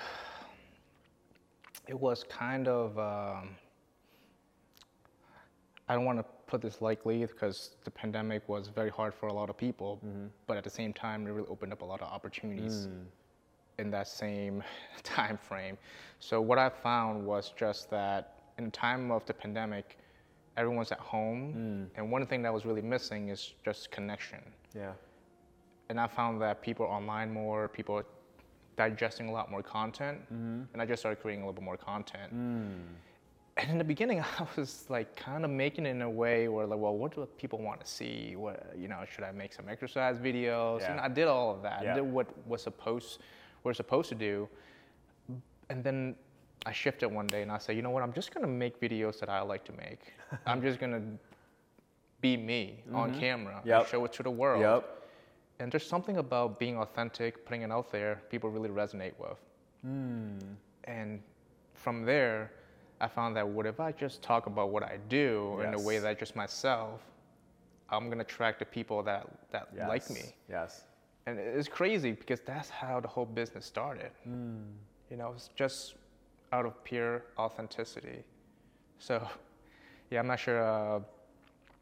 it 1.88 1.98
was 1.98 2.24
kind 2.24 2.68
of. 2.68 2.98
Um, 2.98 3.50
I 5.88 5.94
don't 5.94 6.04
want 6.06 6.18
to 6.18 6.24
put 6.46 6.62
this 6.62 6.80
lightly 6.80 7.26
because 7.26 7.76
the 7.84 7.90
pandemic 7.90 8.48
was 8.48 8.68
very 8.68 8.88
hard 8.88 9.12
for 9.12 9.26
a 9.28 9.32
lot 9.32 9.50
of 9.50 9.56
people, 9.58 10.00
but 10.46 10.56
at 10.56 10.64
the 10.64 10.70
same 10.70 10.92
time, 10.94 11.26
it 11.26 11.30
really 11.30 11.48
opened 11.48 11.72
up 11.72 11.82
a 11.82 11.84
lot 11.84 12.00
of 12.00 12.08
opportunities 12.08 12.88
in 13.78 13.90
that 13.90 14.08
same 14.08 14.62
time 15.02 15.38
frame. 15.38 15.76
So 16.20 16.40
what 16.40 16.58
I 16.58 16.68
found 16.68 17.24
was 17.24 17.52
just 17.56 17.90
that 17.90 18.34
in 18.58 18.64
the 18.66 18.70
time 18.70 19.10
of 19.10 19.24
the 19.26 19.34
pandemic, 19.34 19.98
everyone's 20.56 20.92
at 20.92 21.00
home, 21.00 21.54
mm. 21.56 21.98
and 21.98 22.10
one 22.10 22.24
thing 22.26 22.42
that 22.42 22.52
was 22.52 22.64
really 22.64 22.82
missing 22.82 23.28
is 23.28 23.54
just 23.64 23.90
connection 23.90 24.40
Yeah. 24.74 24.92
and 25.88 26.00
I 26.00 26.06
found 26.06 26.40
that 26.42 26.62
people 26.62 26.86
are 26.86 26.92
online 26.96 27.32
more, 27.32 27.68
people 27.68 27.96
are 27.96 28.06
digesting 28.76 29.28
a 29.28 29.32
lot 29.32 29.50
more 29.50 29.62
content, 29.62 30.20
mm-hmm. 30.32 30.62
and 30.72 30.82
I 30.82 30.86
just 30.86 31.02
started 31.02 31.20
creating 31.20 31.42
a 31.42 31.46
little 31.46 31.60
bit 31.60 31.64
more 31.64 31.76
content. 31.76 32.34
Mm. 32.34 32.84
And 33.56 33.70
in 33.70 33.78
the 33.78 33.84
beginning, 33.84 34.20
I 34.40 34.46
was 34.56 34.86
like 34.88 35.14
kind 35.16 35.44
of 35.44 35.50
making 35.50 35.86
it 35.86 35.90
in 35.90 36.02
a 36.02 36.10
way 36.10 36.48
where 36.48 36.66
like, 36.66 36.78
well, 36.78 36.96
what 36.96 37.14
do 37.14 37.26
people 37.38 37.60
want 37.60 37.80
to 37.80 37.86
see? 37.86 38.34
What 38.36 38.74
you 38.76 38.88
know, 38.88 39.04
should 39.08 39.24
I 39.24 39.32
make 39.32 39.52
some 39.52 39.68
exercise 39.68 40.18
videos? 40.18 40.80
Yeah. 40.80 40.92
And 40.92 41.00
I 41.00 41.08
did 41.08 41.28
all 41.28 41.54
of 41.54 41.62
that. 41.62 41.82
Yeah. 41.82 41.92
I 41.92 41.94
did 41.96 42.04
what 42.04 42.26
was 42.48 42.62
supposed 42.62 43.20
we're 43.64 43.74
supposed 43.74 44.08
to 44.10 44.14
do, 44.14 44.48
and 45.70 45.82
then 45.82 46.14
I 46.66 46.72
shifted 46.72 47.08
one 47.08 47.26
day 47.26 47.42
and 47.42 47.50
I 47.50 47.58
said, 47.58 47.76
you 47.76 47.82
know 47.82 47.90
what? 47.90 48.02
I'm 48.02 48.12
just 48.12 48.32
gonna 48.32 48.46
make 48.46 48.80
videos 48.80 49.18
that 49.20 49.28
I 49.28 49.40
like 49.42 49.64
to 49.64 49.72
make. 49.72 50.00
I'm 50.46 50.62
just 50.62 50.78
gonna 50.78 51.02
be 52.20 52.36
me 52.36 52.82
on 52.92 53.10
mm-hmm. 53.10 53.20
camera 53.20 53.60
Yep. 53.64 53.80
and 53.80 53.88
show 53.88 54.04
it 54.04 54.12
to 54.14 54.22
the 54.22 54.30
world. 54.30 54.62
Yep. 54.62 55.02
And 55.60 55.70
there's 55.70 55.86
something 55.86 56.16
about 56.16 56.58
being 56.58 56.78
authentic, 56.78 57.44
putting 57.44 57.62
it 57.62 57.70
out 57.70 57.92
there, 57.92 58.22
people 58.30 58.50
really 58.50 58.70
resonate 58.70 59.12
with. 59.18 59.38
Hmm. 59.82 60.38
And 60.84 61.20
from 61.74 62.04
there, 62.04 62.50
I 63.00 63.08
found 63.08 63.36
that 63.36 63.46
what 63.46 63.66
if 63.66 63.78
I 63.78 63.92
just 63.92 64.22
talk 64.22 64.46
about 64.46 64.70
what 64.70 64.82
I 64.82 64.98
do 65.08 65.60
in 65.60 65.74
a 65.74 65.80
way 65.80 65.98
that 65.98 66.18
just 66.18 66.34
myself, 66.34 67.02
I'm 67.90 68.08
gonna 68.08 68.22
attract 68.22 68.58
the 68.58 68.64
people 68.64 69.02
that, 69.02 69.28
that 69.52 69.68
like 69.76 70.08
me. 70.10 70.34
Yes. 70.48 70.84
And 71.26 71.38
it's 71.38 71.68
crazy 71.68 72.12
because 72.12 72.40
that's 72.40 72.68
how 72.68 73.00
the 73.00 73.08
whole 73.08 73.24
business 73.24 73.64
started. 73.64 74.10
You 75.10 75.16
know, 75.16 75.32
it's 75.34 75.48
just 75.56 75.94
out 76.52 76.66
of 76.66 76.82
pure 76.84 77.24
authenticity. 77.38 78.22
So, 78.98 79.26
yeah, 80.10 80.20
I'm 80.20 80.26
not 80.26 80.38
sure 80.38 80.62
uh, 80.62 81.00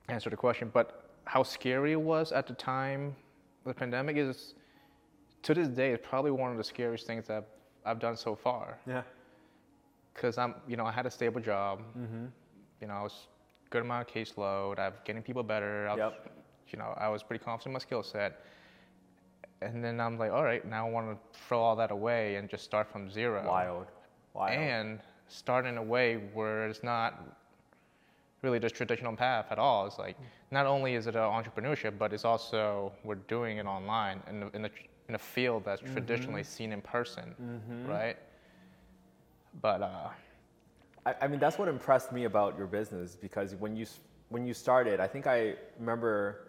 answer 0.09 0.31
the 0.31 0.37
question, 0.37 0.71
but 0.73 1.11
how 1.25 1.43
scary 1.43 1.93
it 1.93 2.01
was 2.01 2.33
at 2.33 2.47
the 2.47 2.55
time 2.55 3.15
of 3.65 3.75
the 3.75 3.75
pandemic 3.75 4.17
is, 4.17 4.55
to 5.43 5.55
this 5.55 5.69
day, 5.69 5.91
it's 5.93 6.07
probably 6.07 6.31
one 6.31 6.51
of 6.53 6.57
the 6.57 6.65
scariest 6.65 7.07
things 7.07 7.27
that 7.27 7.37
I've, 7.39 7.45
I've 7.85 7.99
done 8.01 8.17
so 8.17 8.35
far. 8.37 8.79
Yeah. 8.87 9.03
Because 10.15 10.39
I'm, 10.39 10.55
you 10.69 10.77
know, 10.77 10.85
I 10.85 10.93
had 10.93 11.07
a 11.07 11.11
stable 11.11 11.41
job. 11.41 11.83
You 12.81 12.89
know, 12.89 12.95
I 12.95 13.03
was 13.03 13.27
good 13.71 13.83
amount 13.83 14.09
of 14.09 14.15
caseload. 14.15 14.79
I'm 14.79 14.93
getting 15.05 15.23
people 15.23 15.43
better. 15.43 15.89
I 15.89 15.93
was, 15.95 15.99
Yep. 15.99 16.37
You 16.69 16.79
know, 16.79 16.95
I 16.97 17.09
was 17.09 17.23
pretty 17.23 17.45
confident 17.45 17.71
in 17.71 17.73
my 17.75 17.79
skill 17.81 18.03
set. 18.03 18.41
And 19.65 19.83
then 19.85 20.01
I'm 20.01 20.19
like, 20.19 20.33
all 20.33 20.45
right, 20.45 20.65
now 20.67 20.87
I 20.87 20.91
want 20.91 21.11
to 21.11 21.39
throw 21.47 21.61
all 21.61 21.77
that 21.77 21.91
away 21.91 22.37
and 22.37 22.49
just 22.49 22.65
start 22.65 22.91
from 22.91 23.11
zero. 23.11 23.45
Wild. 23.47 23.87
Wild. 24.35 24.59
And 24.59 25.01
start 25.29 25.67
in 25.67 25.79
a 25.79 25.83
way 25.83 26.17
where 26.35 26.67
it's 26.67 26.83
not 26.83 27.25
really 28.43 28.59
this 28.59 28.73
traditional 28.73 29.15
path 29.17 29.47
at 29.51 29.59
all. 29.59 29.87
It's 29.87 29.99
like 29.99 30.17
not 30.51 30.67
only 30.67 30.95
is 30.95 31.07
it 31.07 31.15
an 31.15 31.23
entrepreneurship, 31.23 31.99
but 31.99 32.13
it's 32.13 32.25
also 32.25 32.93
we're 33.05 33.15
doing 33.15 33.59
it 33.59 33.67
online 33.67 34.21
in 34.29 34.43
a, 34.43 34.49
in 34.55 34.65
a, 34.65 34.71
in 35.09 35.15
a 35.15 35.19
field 35.19 35.65
that's 35.65 35.81
traditionally 35.81 36.43
seen 36.43 36.73
in 36.73 36.81
person, 36.81 37.35
right? 37.87 38.17
But 39.61 39.83
uh, 39.83 40.09
I, 41.07 41.15
I 41.23 41.29
mean, 41.29 41.39
that's 41.39 41.59
what 41.59 41.69
impressed 41.69 42.13
me 42.13 42.25
about 42.25 42.57
your 42.57 42.67
business 42.67 43.17
because 43.17 43.55
when 43.55 43.77
you 43.77 43.87
when 44.29 44.47
you 44.47 44.55
started, 44.55 44.99
I 44.99 45.07
think 45.07 45.27
I 45.27 45.55
remember 45.79 46.49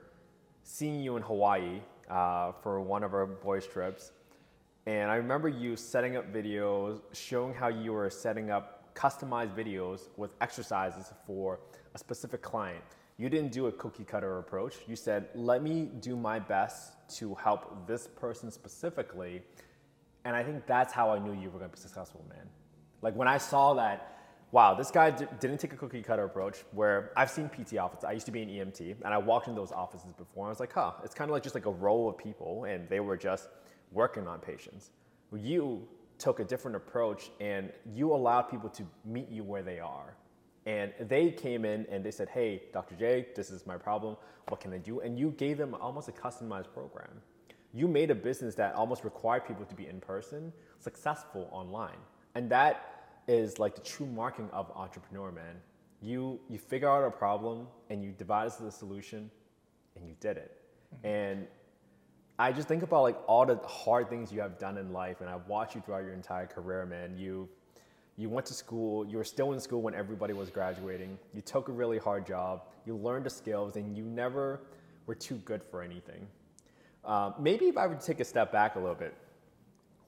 seeing 0.64 1.02
you 1.02 1.18
in 1.18 1.24
Hawaii 1.24 1.82
uh, 2.10 2.52
for 2.62 2.82
one 2.82 3.04
of 3.04 3.14
our 3.14 3.26
boys' 3.26 3.66
trips, 3.66 4.12
and 4.86 5.10
I 5.10 5.16
remember 5.16 5.48
you 5.48 5.76
setting 5.76 6.18
up 6.18 6.34
videos 6.34 7.02
showing 7.14 7.54
how 7.54 7.70
you 7.70 7.94
were 7.94 8.10
setting 8.10 8.52
up 8.52 8.94
customized 8.96 9.56
videos 9.56 10.10
with 10.18 10.32
exercises 10.42 11.14
for 11.26 11.60
a 11.96 11.98
specific 11.98 12.42
client. 12.42 12.84
You 13.18 13.30
didn't 13.30 13.52
do 13.52 13.68
a 13.68 13.72
cookie 13.72 14.04
cutter 14.04 14.40
approach. 14.40 14.76
You 14.88 14.96
said, 14.96 15.30
let 15.36 15.64
me 15.64 15.90
do 16.00 16.16
my 16.16 16.40
best 16.40 16.94
to 17.18 17.36
help 17.36 17.88
this 17.88 18.08
person 18.08 18.52
specifically. 18.52 19.42
And 20.26 20.36
I 20.36 20.44
think 20.44 20.66
that's 20.66 20.92
how 20.94 21.12
I 21.12 21.20
knew 21.20 21.32
you 21.32 21.50
were 21.50 21.60
going 21.60 21.72
to 21.72 21.76
be 21.76 21.82
successful, 21.82 22.26
man. 22.30 22.48
Like 23.02 23.16
when 23.16 23.28
I 23.28 23.38
saw 23.38 23.74
that, 23.76 24.23
wow, 24.54 24.76
this 24.76 24.92
guy 24.92 25.10
d- 25.10 25.26
didn't 25.40 25.58
take 25.58 25.74
a 25.74 25.76
cookie 25.76 26.04
cutter 26.04 26.26
approach 26.26 26.64
where 26.74 27.12
I've 27.18 27.32
seen 27.32 27.50
PT 27.50 27.76
offices. 27.78 28.04
I 28.04 28.12
used 28.12 28.28
to 28.28 28.32
be 28.32 28.44
an 28.44 28.50
EMT 28.50 28.98
and 29.04 29.12
I 29.12 29.18
walked 29.18 29.48
in 29.48 29.56
those 29.56 29.72
offices 29.72 30.14
before. 30.14 30.46
And 30.46 30.50
I 30.50 30.52
was 30.52 30.60
like, 30.60 30.72
huh, 30.72 30.92
it's 31.04 31.16
kind 31.16 31.30
of 31.30 31.34
like 31.34 31.42
just 31.42 31.56
like 31.56 31.66
a 31.66 31.72
row 31.72 32.08
of 32.08 32.20
people 32.20 32.66
and 32.66 32.88
they 32.88 33.00
were 33.00 33.18
just 33.18 33.50
working 33.92 34.28
on 34.28 34.40
patients. 34.40 34.92
You 35.36 35.88
took 36.20 36.40
a 36.40 36.44
different 36.44 36.78
approach 36.78 37.32
and 37.42 37.72
you 37.96 38.14
allowed 38.14 38.44
people 38.44 38.70
to 38.70 38.84
meet 39.04 39.28
you 39.28 39.44
where 39.44 39.64
they 39.64 39.80
are. 39.80 40.16
And 40.68 40.94
they 41.00 41.32
came 41.32 41.66
in 41.66 41.88
and 41.90 42.06
they 42.06 42.12
said, 42.12 42.30
hey, 42.30 42.62
Dr. 42.74 42.94
J, 42.94 43.30
this 43.36 43.50
is 43.50 43.66
my 43.66 43.78
problem. 43.78 44.18
What 44.50 44.60
can 44.60 44.72
I 44.72 44.78
do? 44.78 45.00
And 45.00 45.18
you 45.18 45.32
gave 45.32 45.58
them 45.58 45.74
almost 45.82 46.10
a 46.10 46.12
customized 46.12 46.72
program. 46.72 47.10
You 47.74 47.88
made 47.88 48.12
a 48.12 48.16
business 48.16 48.54
that 48.56 48.76
almost 48.76 49.04
required 49.04 49.48
people 49.48 49.66
to 49.66 49.74
be 49.74 49.88
in 49.88 50.00
person, 50.00 50.54
successful 50.80 51.50
online. 51.52 51.98
And 52.36 52.50
that 52.52 52.93
is 53.28 53.60
like 53.60 53.76
the 53.76 53.82
true 53.82 54.06
marking 54.08 54.50
of 54.52 54.72
entrepreneur, 54.76 55.32
man. 55.32 55.56
You, 56.02 56.40
you 56.50 56.58
figure 56.58 56.90
out 56.90 57.06
a 57.06 57.12
problem 57.12 57.68
and 57.90 58.04
you 58.04 58.12
devised 58.12 58.66
the 58.66 58.72
solution 58.72 59.32
and 59.96 60.08
you 60.08 60.16
did 60.20 60.38
it. 60.38 60.60
Mm-hmm. 60.96 61.08
And 61.08 61.48
I 62.40 62.52
just 62.52 62.68
think 62.68 62.84
about 62.84 63.04
like 63.04 63.18
all 63.28 63.46
the 63.46 63.58
hard 63.58 64.10
things 64.10 64.32
you 64.32 64.42
have 64.42 64.58
done 64.58 64.78
in 64.78 64.92
life, 64.92 65.22
and 65.22 65.30
I've 65.30 65.48
watched 65.48 65.76
you 65.76 65.82
throughout 65.82 66.04
your 66.04 66.14
entire 66.14 66.48
career, 66.48 66.86
man. 66.86 67.18
You 67.18 67.48
you 68.16 68.30
went 68.30 68.46
to 68.48 68.54
school, 68.54 69.06
you 69.08 69.18
were 69.18 69.24
still 69.24 69.54
in 69.54 69.60
school 69.60 69.82
when 69.82 69.96
everybody 69.96 70.34
was 70.34 70.50
graduating. 70.50 71.18
You 71.34 71.42
took 71.42 71.68
a 71.68 71.72
really 71.72 71.98
hard 71.98 72.28
job, 72.28 72.64
you 72.86 72.96
learned 72.96 73.26
the 73.26 73.30
skills, 73.30 73.76
and 73.76 73.98
you 73.98 74.04
never 74.04 74.62
were 75.08 75.16
too 75.16 75.36
good 75.46 75.64
for 75.64 75.82
anything. 75.82 76.28
Uh, 77.04 77.32
maybe 77.40 77.66
if 77.66 77.78
I 77.78 77.88
would 77.88 78.02
take 78.02 78.20
a 78.20 78.26
step 78.26 78.52
back 78.52 78.76
a 78.76 78.80
little 78.80 78.96
bit, 78.96 79.16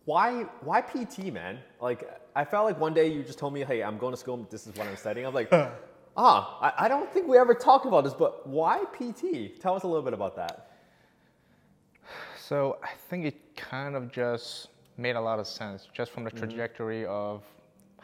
why 0.05 0.43
why 0.61 0.81
PT, 0.81 1.33
man? 1.33 1.59
Like 1.81 2.09
I 2.35 2.45
felt 2.45 2.65
like 2.65 2.79
one 2.79 2.93
day 2.93 3.11
you 3.11 3.23
just 3.23 3.39
told 3.39 3.53
me, 3.53 3.63
hey, 3.63 3.83
I'm 3.83 3.97
going 3.97 4.13
to 4.13 4.17
school. 4.17 4.47
This 4.49 4.67
is 4.67 4.75
what 4.75 4.87
I'm 4.87 4.95
studying. 4.95 5.25
I'm 5.25 5.33
like, 5.33 5.49
ah, 6.17 6.59
I, 6.61 6.85
I 6.85 6.87
don't 6.87 7.11
think 7.11 7.27
we 7.27 7.37
ever 7.37 7.53
talked 7.53 7.85
about 7.85 8.03
this, 8.03 8.13
but 8.13 8.47
why 8.47 8.83
PT? 8.93 9.59
Tell 9.59 9.75
us 9.75 9.83
a 9.83 9.87
little 9.87 10.03
bit 10.03 10.13
about 10.13 10.35
that. 10.35 10.71
So 12.37 12.77
I 12.83 12.91
think 13.09 13.25
it 13.25 13.55
kind 13.55 13.95
of 13.95 14.11
just 14.11 14.67
made 14.97 15.15
a 15.15 15.21
lot 15.21 15.39
of 15.39 15.47
sense 15.47 15.87
just 15.93 16.11
from 16.11 16.23
the 16.23 16.29
mm-hmm. 16.29 16.39
trajectory 16.39 17.01
mm-hmm. 17.01 17.11
of 17.11 17.41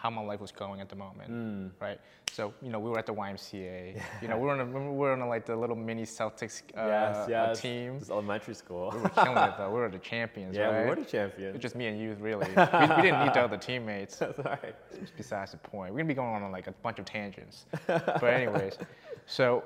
how 0.02 0.10
my 0.10 0.22
life 0.24 0.42
was 0.42 0.52
going 0.52 0.82
at 0.82 0.90
the 0.90 0.96
moment, 0.96 1.30
mm. 1.30 1.70
right? 1.80 2.00
So 2.32 2.56
you 2.64 2.72
know, 2.72 2.80
we 2.80 2.90
were 2.90 2.98
at 2.98 3.06
the 3.06 3.14
YMCA. 3.14 4.02
you 4.20 4.28
know, 4.28 4.36
we 4.36 4.46
were 4.46 4.50
on 4.50 4.60
a, 4.60 4.66
we 4.66 4.98
were 4.98 5.12
on 5.12 5.22
a, 5.22 5.28
like 5.28 5.46
the 5.46 5.56
little 5.56 5.76
mini 5.76 6.04
Celtics 6.04 6.64
uh, 6.76 6.88
yes, 6.88 7.28
yes. 7.30 7.62
team. 7.62 8.00
Elementary 8.10 8.56
school. 8.56 8.92
We 8.96 9.00
were 9.00 9.10
killing 9.10 9.38
it 9.38 9.54
though. 9.60 9.70
We 9.72 9.80
were 9.80 9.90
the 9.90 10.00
champions, 10.00 10.58
yeah, 10.58 10.70
right? 10.70 10.84
we 10.86 10.90
were 10.90 10.96
the 10.96 11.06
champions. 11.06 11.56
It's 11.56 11.62
just 11.62 11.76
me 11.76 11.86
and 11.86 12.00
you, 12.00 12.16
really. 12.20 12.48
we, 12.58 12.62
we, 12.96 13.02
didn't 13.04 13.26
need 13.26 13.34
the 13.36 13.42
other 13.42 13.58
teammates. 13.58 14.18
That's 14.18 14.40
right. 14.40 14.76
Besides 15.16 15.52
the 15.52 15.58
point. 15.58 15.94
We're 15.94 16.00
gonna 16.00 16.08
be 16.08 16.16
going 16.16 16.42
on 16.42 16.52
like 16.52 16.66
a 16.66 16.72
bunch 16.72 16.98
of 16.98 17.06
tangents. 17.06 17.68
but 17.86 18.24
anyways, 18.24 18.80
so 19.28 19.64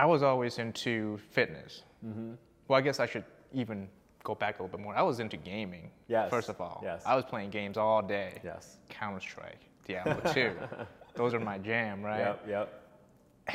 I 0.00 0.06
was 0.06 0.24
always 0.24 0.58
into 0.58 1.18
fitness. 1.30 1.84
Mm-hmm. 2.04 2.32
Well, 2.66 2.76
I 2.76 2.82
guess 2.82 2.98
I 2.98 3.06
should 3.06 3.24
even 3.52 3.88
go 4.24 4.34
back 4.34 4.58
a 4.58 4.62
little 4.62 4.76
bit 4.76 4.82
more. 4.82 4.94
I 4.94 5.02
was 5.02 5.20
into 5.20 5.36
gaming. 5.36 5.90
Yes. 6.08 6.30
First 6.30 6.48
of 6.48 6.60
all. 6.60 6.80
Yes. 6.84 7.02
I 7.04 7.14
was 7.14 7.24
playing 7.24 7.50
games 7.50 7.76
all 7.76 8.02
day. 8.02 8.40
Yes. 8.44 8.78
Counter 8.88 9.20
Strike, 9.20 9.60
Diablo 9.86 10.32
2. 10.32 10.54
Those 11.14 11.34
are 11.34 11.40
my 11.40 11.58
jam, 11.58 12.02
right? 12.02 12.20
Yep, 12.20 12.44
yep. 12.48 12.82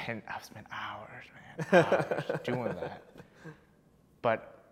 And 0.08 0.22
I've 0.30 0.44
spent 0.44 0.68
hours, 0.72 1.26
man, 1.72 1.86
hours 1.86 2.40
doing 2.44 2.66
that. 2.66 3.02
But 4.22 4.64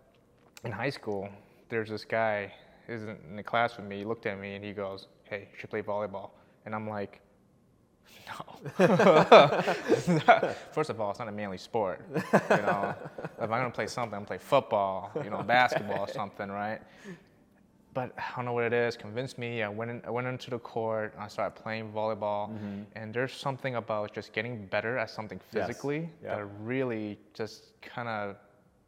in 0.64 0.70
high 0.70 0.90
school, 0.90 1.28
there's 1.68 1.88
this 1.88 2.04
guy, 2.04 2.52
he's 2.86 3.02
in 3.02 3.36
the 3.36 3.42
class 3.42 3.76
with 3.76 3.86
me, 3.86 3.98
he 3.98 4.04
looked 4.04 4.26
at 4.26 4.38
me 4.38 4.54
and 4.54 4.64
he 4.64 4.72
goes, 4.72 5.08
hey, 5.24 5.48
you 5.52 5.58
should 5.58 5.70
play 5.70 5.82
volleyball. 5.82 6.30
And 6.64 6.74
I'm 6.74 6.88
like, 6.88 7.20
no. 8.26 8.56
First 10.72 10.90
of 10.90 11.00
all, 11.00 11.10
it's 11.10 11.18
not 11.18 11.28
a 11.28 11.32
manly 11.32 11.58
sport. 11.58 12.04
You 12.14 12.56
know, 12.56 12.94
if 13.22 13.42
I'm 13.42 13.48
gonna 13.48 13.70
play 13.70 13.86
something, 13.86 14.14
I'm 14.14 14.20
gonna 14.20 14.26
play 14.26 14.38
football, 14.38 15.10
you 15.22 15.30
know, 15.30 15.42
basketball 15.42 16.00
or 16.00 16.08
something, 16.12 16.50
right? 16.50 16.80
But 17.94 18.12
I 18.18 18.36
don't 18.36 18.44
know 18.44 18.52
what 18.52 18.64
it 18.64 18.72
is. 18.74 18.96
Convinced 18.96 19.38
me. 19.38 19.62
I 19.62 19.68
went 19.68 19.90
in, 19.90 20.02
I 20.06 20.10
went 20.10 20.26
into 20.26 20.50
the 20.50 20.58
court. 20.58 21.14
I 21.18 21.28
started 21.28 21.60
playing 21.60 21.92
volleyball, 21.92 22.50
mm-hmm. 22.50 22.82
and 22.94 23.14
there's 23.14 23.32
something 23.32 23.76
about 23.76 24.12
just 24.12 24.32
getting 24.32 24.66
better 24.66 24.98
at 24.98 25.10
something 25.10 25.40
physically 25.50 26.00
yes. 26.00 26.10
yep. 26.22 26.36
that 26.36 26.44
really 26.62 27.18
just 27.34 27.80
kind 27.80 28.08
of 28.08 28.36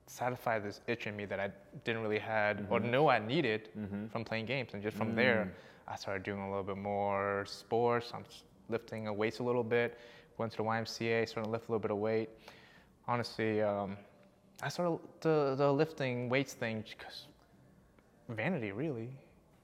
satisfied 0.07 0.65
this 0.65 0.81
itch 0.87 1.07
in 1.07 1.17
me 1.17 1.25
that 1.27 1.39
I 1.39 1.51
didn't 1.85 2.03
really 2.03 2.19
had 2.19 2.59
mm-hmm. 2.59 2.73
or 2.73 2.81
knew 2.81 3.07
I 3.09 3.19
needed 3.19 3.69
mm-hmm. 3.79 4.07
from 4.09 4.25
playing 4.25 4.47
games. 4.47 4.71
And 4.73 4.83
just 4.83 4.97
from 4.97 5.15
there, 5.15 5.51
mm. 5.51 5.93
I 5.93 5.97
started 5.97 6.23
doing 6.23 6.41
a 6.41 6.49
little 6.49 6.65
bit 6.65 6.77
more 6.77 7.45
sports. 7.47 8.13
I'm 8.15 8.25
lifting 8.69 9.15
weights 9.17 9.39
a 9.39 9.43
little 9.43 9.65
bit. 9.65 9.99
Went 10.39 10.53
to 10.53 10.59
the 10.59 10.65
YMCA, 10.65 11.29
started 11.29 11.49
to 11.49 11.51
lift 11.51 11.69
a 11.69 11.73
little 11.73 11.81
bit 11.81 11.91
of 11.91 11.99
weight. 11.99 12.31
Honestly, 13.09 13.61
um, 13.63 13.97
I 14.63 14.69
started 14.69 14.99
the, 15.21 15.55
the 15.57 15.73
lifting 15.73 16.29
weights 16.29 16.53
thing 16.53 16.85
because 16.89 17.27
vanity, 18.29 18.73
really. 18.73 19.11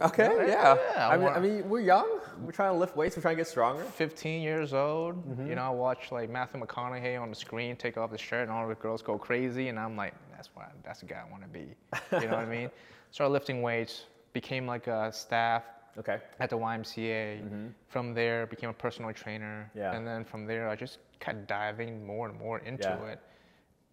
Okay, 0.00 0.48
yeah. 0.48 0.76
yeah. 0.96 1.08
I, 1.08 1.16
mean, 1.16 1.28
I 1.28 1.38
mean, 1.38 1.68
we're 1.68 1.80
young. 1.80 2.18
We're 2.42 2.52
trying 2.52 2.72
to 2.72 2.78
lift 2.78 2.96
weights. 2.96 3.16
We're 3.16 3.22
trying 3.22 3.36
to 3.36 3.40
get 3.40 3.48
stronger. 3.48 3.84
15 3.84 4.42
years 4.42 4.74
old. 4.74 5.14
Mm-hmm. 5.14 5.48
You 5.48 5.54
know, 5.54 5.62
I 5.62 5.70
watch 5.70 6.10
like 6.10 6.28
Matthew 6.28 6.60
McConaughey 6.60 7.20
on 7.20 7.30
the 7.30 7.36
screen 7.36 7.76
take 7.76 7.96
off 7.96 8.10
his 8.10 8.20
shirt, 8.20 8.42
and 8.42 8.50
all 8.50 8.66
the 8.66 8.74
girls 8.74 9.02
go 9.02 9.16
crazy, 9.16 9.68
and 9.68 9.78
I'm 9.78 9.96
like, 9.96 10.14
that's 10.32 10.48
what 10.54 10.72
that's 10.84 11.00
the 11.00 11.06
guy 11.06 11.22
I 11.26 11.30
want 11.30 11.42
to 11.44 11.48
be. 11.48 11.66
You 12.12 12.28
know 12.28 12.36
what 12.36 12.44
I 12.44 12.46
mean? 12.46 12.70
Started 13.12 13.32
lifting 13.32 13.62
weights. 13.62 14.04
Became 14.32 14.66
like 14.66 14.88
a 14.88 15.12
staff 15.12 15.62
Okay. 15.98 16.18
At 16.40 16.50
the 16.50 16.58
YMCA. 16.58 17.42
Mm-hmm. 17.42 17.66
From 17.88 18.14
there, 18.14 18.46
became 18.46 18.70
a 18.70 18.74
personal 18.74 19.12
trainer. 19.12 19.70
Yeah. 19.74 19.94
And 19.94 20.06
then 20.06 20.24
from 20.24 20.46
there, 20.46 20.68
I 20.68 20.76
just 20.76 20.98
kept 21.20 21.46
diving 21.46 22.04
more 22.06 22.28
and 22.28 22.38
more 22.38 22.58
into 22.60 22.88
yeah. 22.88 23.12
it. 23.12 23.20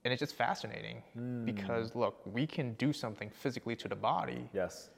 And 0.03 0.12
it's 0.12 0.20
just 0.20 0.36
fascinating 0.36 1.03
mm. 1.17 1.46
because 1.46 1.93
look, 1.96 2.22
we 2.25 2.48
can 2.48 2.74
do 2.74 2.91
something 2.91 3.29
physically 3.29 3.75
to 3.75 3.88
the 3.88 3.96
body. 3.96 4.50
Yes. 4.53 4.89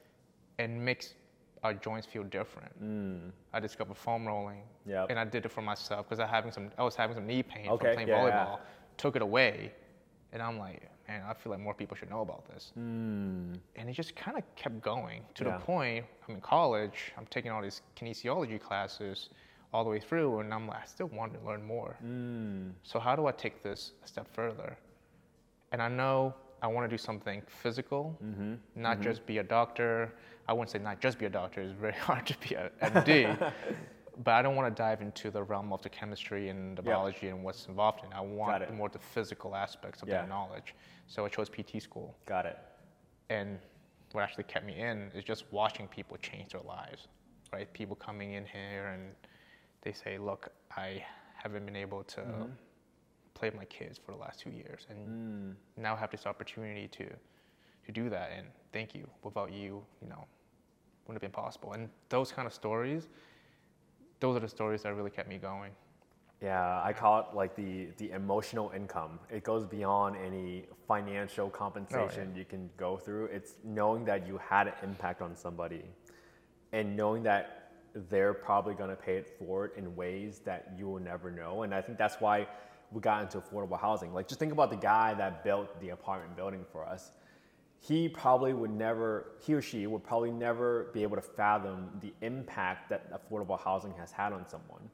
And 0.60 0.84
makes 0.84 1.16
our 1.64 1.74
joints 1.74 2.06
feel 2.06 2.24
different. 2.24 2.72
Mm. 2.82 3.32
I 3.54 3.60
discovered 3.60 3.98
foam 3.98 4.28
rolling. 4.28 4.64
Yeah. 4.86 5.06
And 5.10 5.18
I 5.20 5.26
did 5.26 5.46
it 5.46 5.52
for 5.52 5.62
myself 5.62 6.08
because 6.08 6.20
I 6.20 6.28
having 6.28 6.52
some 6.52 6.70
I 6.78 6.84
was 6.84 6.96
having 6.96 7.16
some 7.16 7.26
knee 7.26 7.44
pain 7.44 7.70
okay. 7.70 7.88
from 7.88 7.94
playing 7.96 8.10
yeah, 8.10 8.18
volleyball. 8.20 8.60
Took 8.98 9.16
it 9.16 9.24
away, 9.24 9.74
and 10.34 10.42
I'm 10.42 10.60
like, 10.60 10.84
and 11.08 11.24
I 11.24 11.34
feel 11.34 11.52
like 11.52 11.60
more 11.60 11.74
people 11.74 11.98
should 11.98 12.10
know 12.10 12.22
about 12.22 12.48
this. 12.48 12.72
Mm. 12.80 13.58
And 13.76 13.90
it 13.90 13.94
just 13.94 14.16
kind 14.16 14.38
of 14.38 14.44
kept 14.56 14.82
going 14.82 15.22
to 15.36 15.44
yeah. 15.44 15.58
the 15.58 15.60
point. 15.60 16.06
I'm 16.28 16.36
in 16.36 16.42
college. 16.42 17.12
I'm 17.18 17.26
taking 17.28 17.52
all 17.52 17.62
these 17.62 17.82
kinesiology 18.00 18.60
classes 18.62 19.30
all 19.74 19.84
the 19.84 19.90
way 19.90 20.00
through, 20.00 20.40
and 20.40 20.54
I'm 20.54 20.68
like, 20.68 20.84
I 20.84 20.86
still 20.86 21.08
want 21.08 21.34
to 21.34 21.40
learn 21.46 21.64
more. 21.64 21.98
Mm. 22.06 22.72
So 22.84 23.00
how 23.00 23.16
do 23.16 23.26
I 23.26 23.32
take 23.32 23.64
this 23.64 23.94
a 24.04 24.08
step 24.08 24.28
further? 24.34 24.78
And 25.72 25.82
I 25.82 25.90
know 25.90 26.36
I 26.62 26.68
want 26.68 26.90
to 26.90 26.94
do 26.94 26.98
something 26.98 27.42
physical, 27.48 28.18
mm-hmm. 28.24 28.54
not 28.76 28.98
mm-hmm. 28.98 29.04
just 29.04 29.26
be 29.26 29.40
a 29.40 29.44
doctor. 29.44 30.14
I 30.48 30.54
wouldn't 30.54 30.70
say 30.70 30.80
not 30.80 31.02
just 31.02 31.18
be 31.18 31.26
a 31.26 31.30
doctor. 31.30 31.62
It's 31.62 31.74
very 31.74 31.94
hard 32.08 32.26
to 32.28 32.38
be 32.48 32.56
a 32.56 32.70
MD. 32.82 33.52
but 34.24 34.32
I 34.32 34.42
don't 34.42 34.56
want 34.56 34.76
to 34.76 34.82
dive 34.82 35.02
into 35.02 35.32
the 35.32 35.42
realm 35.42 35.74
of 35.74 35.82
the 35.82 35.90
chemistry 35.90 36.50
and 36.50 36.78
the 36.78 36.82
biology 36.82 37.28
and 37.28 37.44
what's 37.44 37.68
involved 37.68 38.02
in 38.06 38.12
it. 38.12 38.16
I 38.16 38.22
want 38.22 38.72
more 38.74 38.90
the 38.90 39.00
physical 39.00 39.56
aspects 39.56 40.02
of 40.02 40.08
yeah. 40.08 40.22
that 40.22 40.30
knowledge. 40.30 40.76
So 41.08 41.26
I 41.26 41.30
chose 41.30 41.50
PT 41.50 41.82
school. 41.82 42.16
Got 42.26 42.46
it. 42.46 42.58
And 43.30 43.58
what 44.12 44.22
actually 44.22 44.44
kept 44.44 44.66
me 44.66 44.80
in 44.80 45.12
is 45.16 45.24
just 45.24 45.46
watching 45.52 45.88
people 45.88 46.18
change 46.18 46.52
their 46.52 46.62
lives, 46.62 47.08
right? 47.52 47.72
People 47.74 47.96
coming 47.96 48.34
in 48.34 48.46
here 48.46 48.88
and 48.94 49.12
they 49.82 49.92
say, 49.92 50.18
look, 50.18 50.50
I 50.76 51.04
haven't 51.34 51.66
been 51.66 51.76
able 51.76 52.04
to 52.04 52.22
mm-hmm. 52.22 52.44
play 53.34 53.50
with 53.50 53.58
my 53.58 53.66
kids 53.66 54.00
for 54.04 54.12
the 54.12 54.18
last 54.18 54.40
two 54.40 54.52
years. 54.52 54.86
And 54.90 55.08
mm. 55.08 55.56
now 55.82 55.96
I 55.96 55.98
have 55.98 56.12
this 56.12 56.26
opportunity 56.26 56.88
to, 56.90 57.06
to 57.06 57.92
do 57.92 58.10
that. 58.10 58.32
And 58.38 58.48
thank 58.72 58.94
you. 58.94 59.08
Without 59.24 59.52
you, 59.52 59.84
you 60.02 60.08
know, 60.08 60.26
wouldn't 61.08 61.22
have 61.22 61.32
been 61.32 61.44
possible. 61.44 61.74
And 61.74 61.90
those 62.10 62.32
kind 62.32 62.46
of 62.46 62.54
stories, 62.54 63.08
those 64.24 64.38
are 64.38 64.40
the 64.40 64.48
stories 64.48 64.84
that 64.84 64.96
really 64.96 65.10
kept 65.10 65.28
me 65.28 65.38
going. 65.38 65.72
Yeah, 66.42 66.82
I 66.82 66.94
call 66.94 67.20
it 67.20 67.36
like 67.36 67.58
the 67.58 67.90
the 67.98 68.12
emotional 68.12 68.72
income. 68.74 69.20
It 69.30 69.44
goes 69.44 69.66
beyond 69.66 70.16
any 70.16 70.64
financial 70.88 71.50
compensation 71.50 72.28
oh, 72.28 72.34
yeah. 72.34 72.40
you 72.40 72.46
can 72.46 72.70
go 72.78 72.96
through. 72.96 73.26
It's 73.26 73.56
knowing 73.66 74.06
that 74.06 74.26
you 74.26 74.38
had 74.38 74.68
an 74.68 74.76
impact 74.82 75.22
on 75.22 75.36
somebody 75.36 75.84
and 76.72 76.96
knowing 76.96 77.22
that 77.24 77.74
they're 78.10 78.34
probably 78.34 78.76
going 78.76 78.90
to 78.90 78.96
pay 78.96 79.18
it 79.18 79.28
forward 79.38 79.72
in 79.76 79.94
ways 79.94 80.40
that 80.46 80.72
you 80.78 80.88
will 80.88 81.02
never 81.02 81.30
know. 81.30 81.64
And 81.64 81.76
I 81.76 81.82
think 81.82 81.98
that's 81.98 82.22
why 82.22 82.48
we 82.94 83.02
got 83.02 83.22
into 83.24 83.40
affordable 83.40 83.80
housing. 83.80 84.14
Like 84.14 84.30
just 84.30 84.40
think 84.40 84.54
about 84.54 84.70
the 84.70 84.84
guy 84.94 85.14
that 85.16 85.44
built 85.44 85.68
the 85.82 85.90
apartment 85.90 86.38
building 86.38 86.64
for 86.72 86.86
us. 86.86 87.12
He 87.84 88.10
probably 88.10 88.54
would 88.54 88.72
never, 88.72 89.34
he 89.42 89.54
or 89.54 89.62
she 89.62 89.88
would 89.88 90.06
probably 90.06 90.32
never 90.32 90.90
be 90.94 91.04
able 91.04 91.18
to 91.18 91.22
fathom 91.22 91.90
the 92.02 92.14
impact 92.22 92.90
that 92.90 93.12
affordable 93.12 93.60
housing 93.62 93.94
has 94.00 94.12
had 94.12 94.34
on 94.34 94.48
someone 94.48 94.90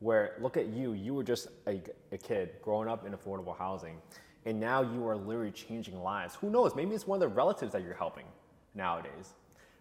Where 0.00 0.36
look 0.40 0.56
at 0.56 0.66
you, 0.68 0.94
you 0.94 1.14
were 1.14 1.24
just 1.24 1.48
a, 1.68 1.80
a 2.12 2.18
kid 2.18 2.50
growing 2.62 2.88
up 2.88 3.06
in 3.06 3.14
affordable 3.14 3.56
housing, 3.56 3.98
and 4.46 4.60
now 4.60 4.82
you 4.82 5.06
are 5.08 5.16
literally 5.16 5.52
changing 5.52 6.02
lives. 6.02 6.34
Who 6.36 6.50
knows? 6.50 6.74
Maybe 6.76 6.94
it's 6.94 7.06
one 7.06 7.16
of 7.16 7.20
the 7.20 7.34
relatives 7.34 7.72
that 7.72 7.82
you're 7.82 7.94
helping 7.94 8.26
nowadays. 8.74 9.34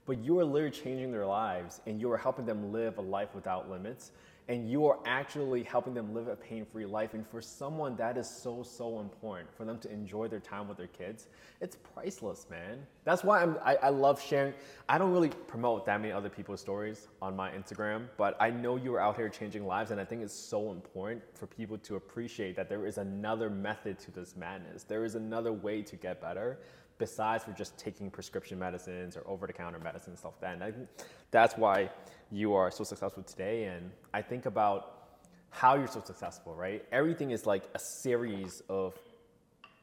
But 0.05 0.19
you 0.19 0.39
are 0.39 0.45
literally 0.45 0.71
changing 0.71 1.11
their 1.11 1.25
lives 1.27 1.81
and 1.87 1.99
you 2.01 2.11
are 2.11 2.17
helping 2.17 2.45
them 2.45 2.71
live 2.73 2.97
a 2.99 3.01
life 3.01 3.35
without 3.35 3.69
limits. 3.69 4.11
And 4.49 4.69
you 4.69 4.85
are 4.87 4.99
actually 5.05 5.63
helping 5.63 5.93
them 5.93 6.13
live 6.13 6.27
a 6.27 6.35
pain 6.35 6.65
free 6.65 6.85
life. 6.85 7.13
And 7.13 7.25
for 7.25 7.41
someone 7.41 7.95
that 7.95 8.17
is 8.17 8.29
so, 8.29 8.61
so 8.61 8.99
important 8.99 9.49
for 9.55 9.63
them 9.63 9.79
to 9.79 9.91
enjoy 9.91 10.27
their 10.27 10.41
time 10.41 10.67
with 10.67 10.77
their 10.77 10.87
kids, 10.87 11.27
it's 11.61 11.77
priceless, 11.77 12.47
man. 12.49 12.85
That's 13.05 13.23
why 13.23 13.41
I'm, 13.41 13.57
I, 13.63 13.75
I 13.75 13.89
love 13.89 14.21
sharing. 14.21 14.53
I 14.89 14.97
don't 14.97 15.11
really 15.11 15.29
promote 15.47 15.85
that 15.85 16.01
many 16.01 16.11
other 16.11 16.29
people's 16.29 16.59
stories 16.59 17.07
on 17.21 17.35
my 17.35 17.51
Instagram, 17.51 18.07
but 18.17 18.35
I 18.39 18.49
know 18.49 18.75
you 18.75 18.93
are 18.95 18.99
out 18.99 19.15
here 19.15 19.29
changing 19.29 19.65
lives. 19.65 19.91
And 19.91 20.01
I 20.01 20.05
think 20.05 20.21
it's 20.21 20.33
so 20.33 20.71
important 20.71 21.23
for 21.33 21.47
people 21.47 21.77
to 21.77 21.95
appreciate 21.95 22.55
that 22.57 22.67
there 22.67 22.85
is 22.85 22.97
another 22.97 23.49
method 23.49 23.97
to 23.99 24.11
this 24.11 24.35
madness. 24.35 24.83
There 24.83 25.05
is 25.05 25.15
another 25.15 25.53
way 25.53 25.81
to 25.83 25.95
get 25.95 26.21
better 26.21 26.59
besides 26.97 27.43
for 27.43 27.51
just 27.51 27.77
taking 27.77 28.09
prescription 28.09 28.59
medicines 28.59 29.17
or 29.17 29.27
over-the-counter 29.27 29.79
medicine 29.79 30.11
and 30.11 30.19
stuff 30.19 30.33
like 30.41 30.59
that. 30.59 30.67
And 30.67 30.87
that's 31.31 31.57
why 31.57 31.89
you 32.31 32.53
are 32.53 32.71
so 32.71 32.83
successful 32.83 33.23
today. 33.23 33.65
And 33.65 33.91
I 34.13 34.21
think 34.21 34.45
about 34.45 35.03
how 35.49 35.75
you're 35.75 35.87
so 35.87 36.01
successful, 36.01 36.55
right? 36.55 36.83
Everything 36.91 37.31
is 37.31 37.45
like 37.45 37.63
a 37.75 37.79
series 37.79 38.61
of. 38.69 38.97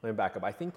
Let 0.02 0.10
me 0.10 0.16
back 0.16 0.36
up. 0.36 0.44
I 0.44 0.52
think 0.52 0.74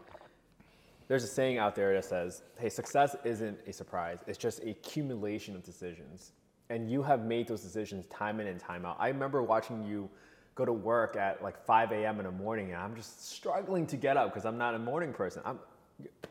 there's 1.08 1.24
a 1.24 1.28
saying 1.28 1.58
out 1.58 1.76
there 1.76 1.94
that 1.94 2.06
says, 2.06 2.44
"Hey, 2.60 2.70
success 2.70 3.16
isn't 3.24 3.58
a 3.66 3.74
surprise. 3.74 4.20
It's 4.28 4.38
just 4.38 4.60
a 4.64 4.70
accumulation 4.72 5.56
of 5.56 5.64
decisions." 5.64 6.34
And 6.70 6.92
you 6.92 7.04
have 7.04 7.26
made 7.26 7.48
those 7.48 7.62
decisions 7.62 8.06
time 8.08 8.40
in 8.40 8.48
and 8.48 8.60
time 8.60 8.86
out. 8.86 8.98
I 9.00 9.08
remember 9.08 9.42
watching 9.42 9.84
you 9.84 10.10
go 10.56 10.66
to 10.66 10.74
work 10.74 11.16
at 11.16 11.42
like 11.42 11.58
5 11.66 11.92
a.m. 11.92 12.20
in 12.20 12.26
the 12.26 12.32
morning, 12.32 12.72
and 12.74 12.82
I'm 12.82 12.96
just 12.96 13.30
struggling 13.30 13.88
to 13.88 13.98
get 13.98 14.18
up 14.18 14.30
because 14.30 14.46
I'm 14.46 14.58
not 14.58 14.76
a 14.76 14.80
morning 14.80 15.14
person. 15.14 15.42
I'm, 15.46 15.60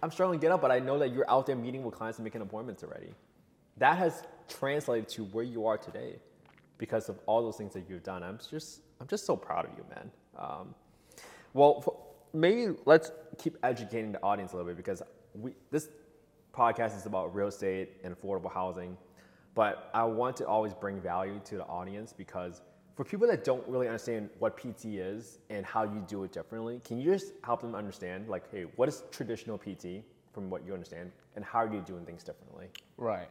I'm 0.02 0.11
struggling 0.11 0.40
to 0.40 0.45
get 0.45 0.52
up, 0.52 0.61
but 0.61 0.71
I 0.71 0.78
know 0.78 0.99
that 0.99 1.12
you're 1.12 1.28
out 1.31 1.47
there 1.47 1.57
meeting 1.57 1.85
with 1.85 1.95
clients 1.95 2.19
and 2.19 2.25
making 2.25 2.40
appointments 2.40 2.83
already. 2.83 3.14
That 3.78 3.99
has 3.99 4.23
translated 4.49 5.09
to 5.11 5.25
where 5.25 5.45
you 5.45 5.66
are 5.66 5.78
today 5.78 6.16
because 6.78 7.09
of 7.09 7.19
all 7.26 7.42
those 7.42 7.57
things 7.57 7.73
that 7.75 7.85
you've 7.88 8.02
done. 8.02 8.23
I'm 8.23 8.38
just, 8.50 8.81
I'm 9.00 9.07
just 9.07 9.25
so 9.25 9.37
proud 9.37 9.66
of 9.66 9.71
you, 9.76 9.85
man. 9.95 10.11
Um, 10.37 10.75
well, 11.54 12.14
maybe 12.33 12.75
let's 12.87 13.12
keep 13.38 13.57
educating 13.62 14.12
the 14.12 14.23
audience 14.23 14.52
a 14.52 14.57
little 14.57 14.69
bit 14.69 14.76
because 14.76 15.02
we, 15.35 15.52
this 15.71 15.88
podcast 16.52 16.97
is 16.97 17.07
about 17.07 17.35
real 17.35 17.49
estate 17.49 17.90
and 18.02 18.14
affordable 18.16 18.52
housing, 18.52 18.97
but 19.54 19.90
I 19.95 20.04
want 20.04 20.37
to 20.38 20.47
always 20.47 20.75
bring 20.75 21.00
value 21.00 21.40
to 21.45 21.57
the 21.57 21.64
audience 21.64 22.12
because 22.12 22.62
for 22.94 23.04
people 23.04 23.26
that 23.26 23.44
don't 23.44 23.66
really 23.66 23.87
understand 23.87 24.28
what 24.38 24.56
PT 24.56 24.84
is 24.84 25.38
and 25.50 25.64
how 25.64 25.84
you 25.84 26.04
do 26.06 26.25
it 26.25 26.32
differently, 26.32 26.80
can 26.84 27.00
you 27.00 27.11
just 27.11 27.32
help 27.42 27.61
them 27.61 27.75
understand, 27.75 28.28
like, 28.28 28.50
hey, 28.52 28.66
what 28.76 28.88
is 28.88 29.04
traditional 29.11 29.56
PT 29.56 30.04
from 30.32 30.50
what 30.50 30.64
you 30.66 30.75
understand, 30.75 31.11
and 31.37 31.44
how 31.44 31.61
are 31.61 31.72
you 31.72 31.80
doing 31.80 32.04
things 32.04 32.22
differently? 32.22 32.66
Right. 32.96 33.28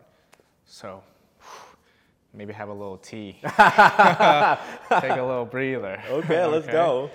So, 0.66 1.04
maybe 2.34 2.54
have 2.54 2.70
a 2.70 2.74
little 2.74 2.98
tea. 2.98 3.38
Take 3.44 3.52
a 3.58 5.24
little 5.24 5.46
breather. 5.46 6.02
Okay, 6.10 6.46
let's 6.46 6.68
go. 6.68 7.10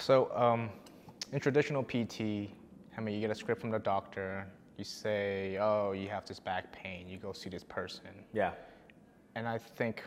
So, 0.00 0.30
um, 0.34 0.70
in 1.32 1.40
traditional 1.40 1.82
PT, 1.82 2.50
I 2.96 3.00
mean, 3.00 3.14
you 3.14 3.20
get 3.20 3.30
a 3.30 3.34
script 3.34 3.60
from 3.60 3.70
the 3.70 3.78
doctor. 3.78 4.46
You 4.76 4.84
say, 4.84 5.58
"Oh, 5.60 5.92
you 5.92 6.08
have 6.08 6.26
this 6.26 6.38
back 6.38 6.72
pain." 6.72 7.08
You 7.08 7.18
go 7.18 7.32
see 7.32 7.48
this 7.48 7.64
person. 7.64 8.10
Yeah. 8.32 8.52
And 9.34 9.48
I 9.48 9.58
think 9.58 10.02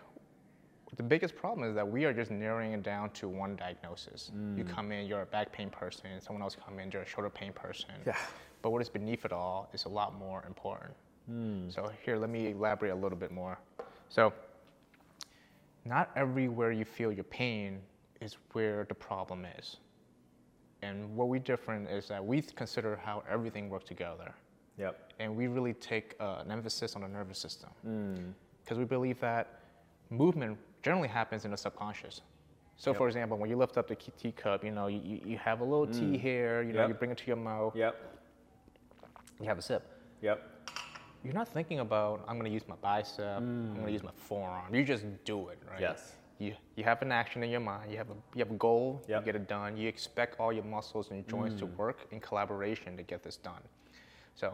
the 0.95 1.03
biggest 1.03 1.35
problem 1.35 1.67
is 1.67 1.75
that 1.75 1.87
we 1.87 2.05
are 2.05 2.13
just 2.13 2.31
narrowing 2.31 2.73
it 2.73 2.83
down 2.83 3.09
to 3.11 3.27
one 3.27 3.55
diagnosis. 3.55 4.31
Mm. 4.35 4.57
You 4.57 4.63
come 4.63 4.91
in, 4.91 5.05
you're 5.05 5.21
a 5.21 5.25
back 5.25 5.51
pain 5.51 5.69
person. 5.69 6.09
Someone 6.19 6.41
else 6.41 6.55
come 6.55 6.79
in, 6.79 6.91
you're 6.91 7.01
a 7.01 7.07
shoulder 7.07 7.29
pain 7.29 7.53
person. 7.53 7.89
Yeah. 8.05 8.17
But 8.61 8.71
what 8.71 8.81
is 8.81 8.89
beneath 8.89 9.25
it 9.25 9.31
all 9.31 9.69
is 9.73 9.85
a 9.85 9.89
lot 9.89 10.17
more 10.17 10.43
important. 10.47 10.93
Mm. 11.31 11.73
So 11.73 11.91
here, 12.03 12.17
let 12.17 12.29
me 12.29 12.51
elaborate 12.51 12.91
a 12.91 12.95
little 12.95 13.17
bit 13.17 13.31
more. 13.31 13.57
So, 14.09 14.31
not 15.85 16.11
everywhere 16.15 16.71
you 16.71 16.85
feel 16.85 17.11
your 17.11 17.23
pain 17.25 17.79
is 18.21 18.37
where 18.53 18.85
the 18.85 18.95
problem 18.95 19.45
is. 19.57 19.77
And 20.81 21.15
what 21.15 21.29
we 21.29 21.39
different 21.39 21.89
is 21.89 22.07
that 22.07 22.23
we 22.23 22.41
consider 22.41 22.99
how 23.03 23.23
everything 23.29 23.69
works 23.69 23.85
together. 23.85 24.33
Yep. 24.77 25.13
And 25.19 25.35
we 25.35 25.47
really 25.47 25.73
take 25.73 26.15
uh, 26.19 26.41
an 26.43 26.51
emphasis 26.51 26.95
on 26.95 27.01
the 27.01 27.07
nervous 27.07 27.39
system. 27.39 27.69
Because 28.63 28.77
mm. 28.77 28.79
we 28.79 28.85
believe 28.85 29.19
that 29.19 29.59
movement 30.09 30.57
generally 30.85 31.07
happens 31.07 31.45
in 31.45 31.51
the 31.51 31.57
subconscious. 31.57 32.21
So, 32.77 32.91
yep. 32.91 32.97
for 32.99 33.07
example, 33.07 33.37
when 33.37 33.49
you 33.49 33.57
lift 33.57 33.75
up 33.77 33.87
the 33.87 33.95
teacup, 33.95 34.63
you 34.63 34.69
know, 34.69 34.85
you, 34.85 35.19
you 35.25 35.37
have 35.39 35.61
a 35.61 35.63
little 35.63 35.87
mm. 35.87 35.99
tea 35.99 36.15
here, 36.15 36.61
you 36.61 36.73
know, 36.73 36.81
yep. 36.81 36.89
you 36.89 36.93
bring 36.93 37.09
it 37.09 37.17
to 37.17 37.25
your 37.25 37.37
mouth. 37.37 37.75
Yep. 37.75 37.95
You 39.41 39.47
have 39.47 39.57
a 39.57 39.61
sip. 39.63 39.83
Yep. 40.21 40.37
You're 41.23 41.33
not 41.33 41.47
thinking 41.47 41.79
about, 41.79 42.23
I'm 42.27 42.35
going 42.35 42.45
to 42.45 42.53
use 42.53 42.67
my 42.67 42.75
bicep, 42.75 43.39
mm. 43.39 43.39
I'm 43.39 43.73
going 43.73 43.87
to 43.87 43.91
use 43.91 44.03
my 44.03 44.11
forearm. 44.15 44.75
You 44.75 44.83
just 44.83 45.05
do 45.23 45.47
it, 45.47 45.57
right? 45.67 45.81
Yes. 45.81 46.11
You, 46.37 46.53
you 46.75 46.83
have 46.83 47.01
an 47.01 47.11
action 47.11 47.41
in 47.41 47.49
your 47.49 47.61
mind, 47.61 47.89
you 47.91 47.97
have 47.97 48.11
a, 48.11 48.17
you 48.35 48.39
have 48.39 48.51
a 48.51 48.59
goal, 48.67 49.01
yep. 49.07 49.21
you 49.21 49.25
get 49.25 49.35
it 49.35 49.47
done. 49.47 49.75
You 49.75 49.87
expect 49.87 50.39
all 50.39 50.53
your 50.53 50.65
muscles 50.65 51.09
and 51.09 51.27
joints 51.27 51.55
mm. 51.55 51.59
to 51.59 51.65
work 51.65 52.05
in 52.11 52.19
collaboration 52.19 52.95
to 52.97 53.03
get 53.03 53.23
this 53.23 53.37
done. 53.37 53.63
So, 54.35 54.53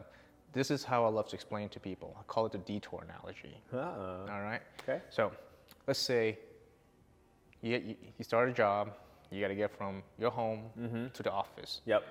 this 0.53 0.69
is 0.69 0.83
how 0.83 1.03
I 1.05 1.09
love 1.09 1.27
to 1.29 1.35
explain 1.35 1.67
to 1.69 1.79
people. 1.79 2.15
I 2.19 2.23
call 2.23 2.45
it 2.45 2.51
the 2.51 2.57
detour 2.59 3.03
analogy. 3.03 3.55
Uh-uh. 3.73 4.31
All 4.31 4.41
right? 4.41 4.61
Okay. 4.81 5.01
So, 5.09 5.31
let's 5.87 5.99
say 5.99 6.39
you, 7.61 7.77
you, 7.77 7.95
you 8.17 8.23
start 8.23 8.49
a 8.49 8.53
job, 8.53 8.91
you 9.29 9.41
got 9.41 9.49
to 9.49 9.55
get 9.55 9.75
from 9.75 10.03
your 10.19 10.31
home 10.31 10.63
mm-hmm. 10.79 11.07
to 11.13 11.23
the 11.23 11.31
office. 11.31 11.81
Yep. 11.85 12.03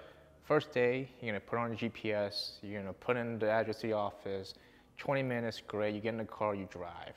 First 0.45 0.73
day, 0.73 1.09
you're 1.21 1.31
gonna 1.31 1.41
put 1.41 1.59
on 1.61 1.77
GPS, 1.77 2.55
you're 2.61 2.81
gonna 2.81 2.93
put 2.93 3.17
in 3.17 3.39
the 3.39 3.49
address 3.49 3.81
to 3.83 3.87
the 3.87 3.93
office. 3.93 4.55
20 4.99 5.23
minutes, 5.23 5.63
great. 5.67 5.95
You 5.95 6.01
get 6.01 6.11
in 6.11 6.19
the 6.19 6.25
car, 6.25 6.55
you 6.55 6.67
drive. 6.71 7.15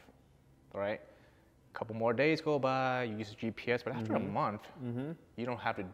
All 0.74 0.80
right. 0.80 1.02
A 1.02 1.78
couple 1.78 1.96
more 1.96 2.14
days 2.14 2.42
go 2.42 2.60
by, 2.60 3.04
you 3.04 3.18
use 3.18 3.30
the 3.30 3.48
GPS, 3.52 3.84
but 3.84 3.94
after 3.94 4.14
mm-hmm. 4.14 4.28
a 4.28 4.32
month, 4.32 4.62
mm-hmm. 4.84 5.12
you 5.36 5.46
don't 5.46 5.60
have 5.60 5.78
to 5.78 5.86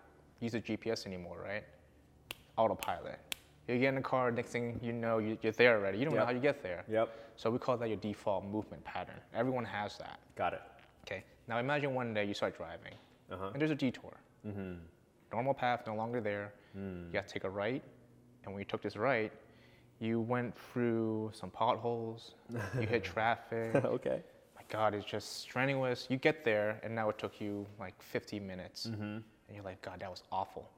use 0.41 0.51
the 0.51 0.59
GPS 0.59 1.05
anymore, 1.05 1.37
right? 1.41 1.63
Autopilot. 2.57 3.19
You 3.73 3.79
get 3.79 3.89
in 3.89 3.95
the 3.95 4.01
car, 4.01 4.31
next 4.31 4.49
thing 4.49 4.79
you 4.81 4.93
know, 4.93 5.19
you, 5.19 5.37
are 5.43 5.51
there 5.51 5.77
already. 5.77 5.99
You 5.99 6.05
don't 6.05 6.13
yep. 6.15 6.23
know 6.23 6.25
how 6.25 6.31
you 6.31 6.39
get 6.39 6.63
there. 6.63 6.83
Yep. 6.89 7.09
So 7.35 7.51
we 7.51 7.59
call 7.59 7.77
that 7.77 7.87
your 7.87 7.97
default 7.97 8.45
movement 8.45 8.83
pattern. 8.83 9.19
Everyone 9.33 9.63
has 9.63 9.97
that. 9.97 10.19
Got 10.35 10.53
it. 10.53 10.61
Okay. 11.05 11.23
Now 11.47 11.59
imagine 11.59 11.93
one 11.93 12.13
day 12.13 12.25
you 12.25 12.33
start 12.33 12.57
driving, 12.57 12.93
uh-huh. 13.31 13.51
and 13.53 13.61
there's 13.61 13.71
a 13.71 13.75
detour. 13.75 14.17
Mm-hmm. 14.45 14.73
Normal 15.31 15.53
path 15.53 15.83
no 15.85 15.95
longer 15.95 16.19
there. 16.19 16.53
Mm. 16.77 17.07
You 17.07 17.13
got 17.13 17.27
to 17.27 17.33
take 17.33 17.43
a 17.43 17.49
right, 17.49 17.83
and 18.43 18.53
when 18.53 18.59
you 18.59 18.65
took 18.65 18.81
this 18.81 18.95
right, 18.95 19.31
you 19.99 20.21
went 20.21 20.55
through 20.57 21.31
some 21.33 21.49
potholes. 21.49 22.31
you 22.79 22.87
hit 22.87 23.03
traffic. 23.15 23.75
okay. 23.75 24.21
My 24.55 24.61
God, 24.69 24.93
it's 24.93 25.05
just 25.05 25.41
strenuous. 25.41 26.07
You 26.09 26.17
get 26.17 26.43
there, 26.43 26.79
and 26.83 26.95
now 26.95 27.09
it 27.09 27.17
took 27.17 27.39
you 27.39 27.65
like 27.79 28.01
50 28.01 28.39
minutes, 28.39 28.87
mm-hmm. 28.87 29.03
and 29.03 29.23
you're 29.53 29.63
like, 29.63 29.81
God, 29.81 29.99
that 29.99 30.09
was 30.09 30.23
awful. 30.31 30.69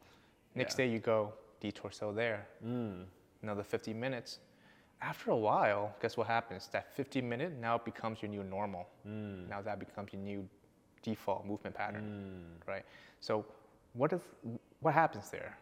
Next 0.55 0.77
yeah. 0.77 0.85
day 0.85 0.91
you 0.91 0.99
go, 0.99 1.33
detour 1.61 1.91
still 1.91 2.11
there. 2.11 2.47
Mm. 2.65 3.05
Another 3.41 3.63
50 3.63 3.93
minutes. 3.93 4.39
After 5.01 5.31
a 5.31 5.37
while, 5.37 5.95
guess 6.01 6.17
what 6.17 6.27
happens? 6.27 6.67
That 6.71 6.95
50 6.95 7.21
minute 7.21 7.53
now 7.59 7.77
becomes 7.77 8.21
your 8.21 8.29
new 8.29 8.43
normal. 8.43 8.87
Mm. 9.07 9.49
Now 9.49 9.61
that 9.61 9.79
becomes 9.79 10.13
your 10.13 10.21
new 10.21 10.47
default 11.01 11.45
movement 11.45 11.75
pattern, 11.75 12.03
mm. 12.03 12.67
right? 12.67 12.83
So 13.19 13.45
what 13.93 14.13
if 14.13 14.21
what 14.81 14.93
happens 14.93 15.29
there? 15.29 15.57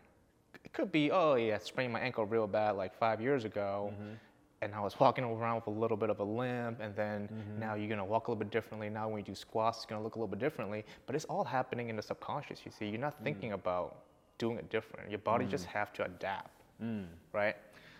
It 0.66 0.74
could 0.74 0.92
be, 0.92 1.12
oh 1.12 1.36
yeah, 1.36 1.56
I 1.56 1.58
sprained 1.60 1.94
my 1.94 2.00
ankle 2.00 2.26
real 2.26 2.48
bad 2.48 2.72
like 2.72 2.94
five 2.98 3.22
years 3.22 3.46
ago, 3.46 3.94
mm-hmm. 3.94 4.14
and 4.62 4.76
I 4.76 4.82
was 4.82 5.00
walking 5.00 5.24
around 5.24 5.56
with 5.56 5.68
a 5.68 5.80
little 5.80 5.98
bit 5.98 6.10
of 6.10 6.20
a 6.20 6.24
limp, 6.24 6.80
and 6.82 6.96
then 6.96 7.28
mm-hmm. 7.28 7.60
now 7.60 7.76
you're 7.76 7.90
gonna 7.90 8.04
walk 8.04 8.28
a 8.28 8.32
little 8.32 8.44
bit 8.44 8.52
differently. 8.52 8.90
Now 8.90 9.08
when 9.08 9.20
you 9.20 9.24
do 9.24 9.36
squats, 9.36 9.80
it's 9.80 9.86
gonna 9.86 10.04
look 10.04 10.16
a 10.16 10.20
little 10.20 10.28
bit 10.28 10.40
differently. 10.40 10.84
But 11.06 11.16
it's 11.16 11.26
all 11.26 11.46
happening 11.46 11.90
in 11.90 11.96
the 11.96 12.02
subconscious. 12.02 12.62
You 12.66 12.72
see, 12.72 12.88
you're 12.88 13.00
not 13.00 13.20
mm. 13.22 13.24
thinking 13.24 13.54
about 13.54 14.04
doing 14.39 14.58
it 14.58 14.69
different. 14.71 15.12
Your 15.12 15.19
body 15.19 15.45
mm. 15.45 15.49
just 15.49 15.65
have 15.65 15.93
to 15.93 16.06
adapt, 16.06 16.63
mm. 16.82 17.06
right? 17.32 17.56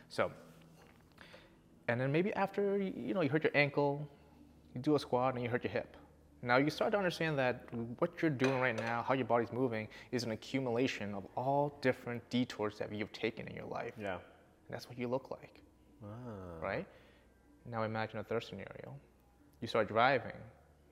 So, 0.10 0.32
and 1.88 2.02
then 2.02 2.12
maybe 2.12 2.34
after 2.34 2.78
you 2.78 3.13
know 3.13 3.21
you 3.21 3.30
hurt 3.30 3.43
your 3.43 3.56
ankle, 3.56 4.08
you 4.73 4.82
do 4.82 4.95
a 4.95 4.99
squat 4.99 5.36
and 5.36 5.43
you 5.43 5.49
hurt 5.49 5.63
your 5.63 5.71
hip. 5.71 5.95
Now 6.41 6.58
you 6.58 6.69
start 6.69 6.91
to 6.93 6.97
understand 6.97 7.38
that 7.38 7.67
what 7.99 8.21
you're 8.21 8.32
doing 8.32 8.60
right 8.60 8.78
now, 8.78 9.04
how 9.08 9.13
your 9.13 9.25
body's 9.25 9.52
moving, 9.52 9.88
is 10.12 10.23
an 10.23 10.32
accumulation 10.32 11.13
of 11.13 11.28
all 11.36 11.78
different 11.82 12.28
detours 12.30 12.78
that 12.80 12.93
you've 12.93 13.12
taken 13.12 13.47
in 13.47 13.56
your 13.56 13.65
life. 13.65 13.93
Yeah. 13.99 14.13
And 14.13 14.21
that's 14.69 14.88
what 14.88 14.97
you 14.97 15.08
look 15.10 15.30
like. 15.32 15.62
Ah. 16.04 16.08
Right? 16.62 16.88
Now 17.69 17.84
imagine 17.84 18.19
a 18.19 18.23
third 18.23 18.43
scenario. 18.43 18.95
You 19.62 19.67
start 19.67 19.89
driving, 19.89 20.39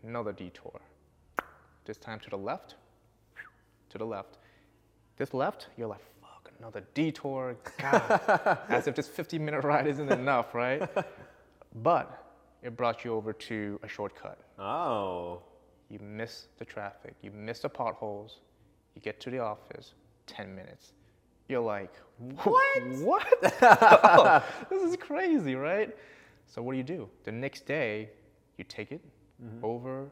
another 0.04 0.34
detour. 0.34 0.82
This 1.86 1.96
time 1.96 2.20
to 2.20 2.30
the 2.30 2.38
left, 2.38 2.76
to 3.90 3.98
the 3.98 4.06
left. 4.06 4.40
This 5.18 5.34
left, 5.34 5.68
you're 5.78 5.88
like, 5.88 6.02
fuck, 6.22 6.52
another 6.60 6.84
detour. 6.94 7.56
God, 7.80 8.60
as 8.70 8.88
if 8.88 8.96
this 8.96 9.08
50 9.08 9.40
minute 9.40 9.64
ride 9.64 9.88
isn't 9.88 10.12
enough, 10.12 10.54
right? 10.54 10.88
But 11.84 12.24
it 12.64 12.76
brought 12.78 13.04
you 13.04 13.14
over 13.14 13.34
to 13.34 13.80
a 13.84 13.88
shortcut. 13.88 14.38
Oh. 14.60 15.42
you 15.90 16.00
miss 16.00 16.48
the 16.60 16.66
traffic, 16.66 17.16
you 17.22 17.32
miss 17.32 17.60
the 17.60 17.70
potholes, 17.70 18.40
you 18.96 19.02
get 19.02 19.20
to 19.22 19.30
the 19.30 19.40
office, 19.40 19.94
10 20.28 20.54
minutes. 20.56 20.94
You're 21.48 21.62
like, 21.62 21.94
What? 22.44 22.84
What? 23.00 23.28
Oh, 23.62 24.44
this 24.70 24.84
is 24.84 24.98
crazy, 24.98 25.56
right? 25.56 25.96
So 26.46 26.62
what 26.62 26.74
do 26.74 26.78
you 26.78 26.84
do? 26.84 27.08
The 27.24 27.32
next 27.32 27.66
day, 27.66 28.10
you 28.58 28.64
take 28.64 28.92
it 28.92 29.02
Mm-hmm. 29.40 29.64
over 29.64 30.08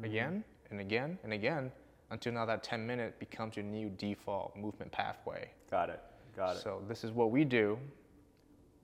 again 0.00 0.44
and 0.70 0.78
again 0.80 1.18
and 1.24 1.32
again 1.32 1.72
until 2.10 2.32
now 2.32 2.44
that 2.46 2.62
10 2.62 2.86
minute 2.86 3.18
becomes 3.18 3.56
your 3.56 3.64
new 3.64 3.88
default 3.90 4.56
movement 4.56 4.90
pathway. 4.92 5.50
Got 5.70 5.90
it. 5.90 6.00
Got 6.36 6.56
it. 6.56 6.62
So 6.62 6.82
this 6.88 7.04
is 7.04 7.12
what 7.12 7.30
we 7.30 7.44
do. 7.44 7.78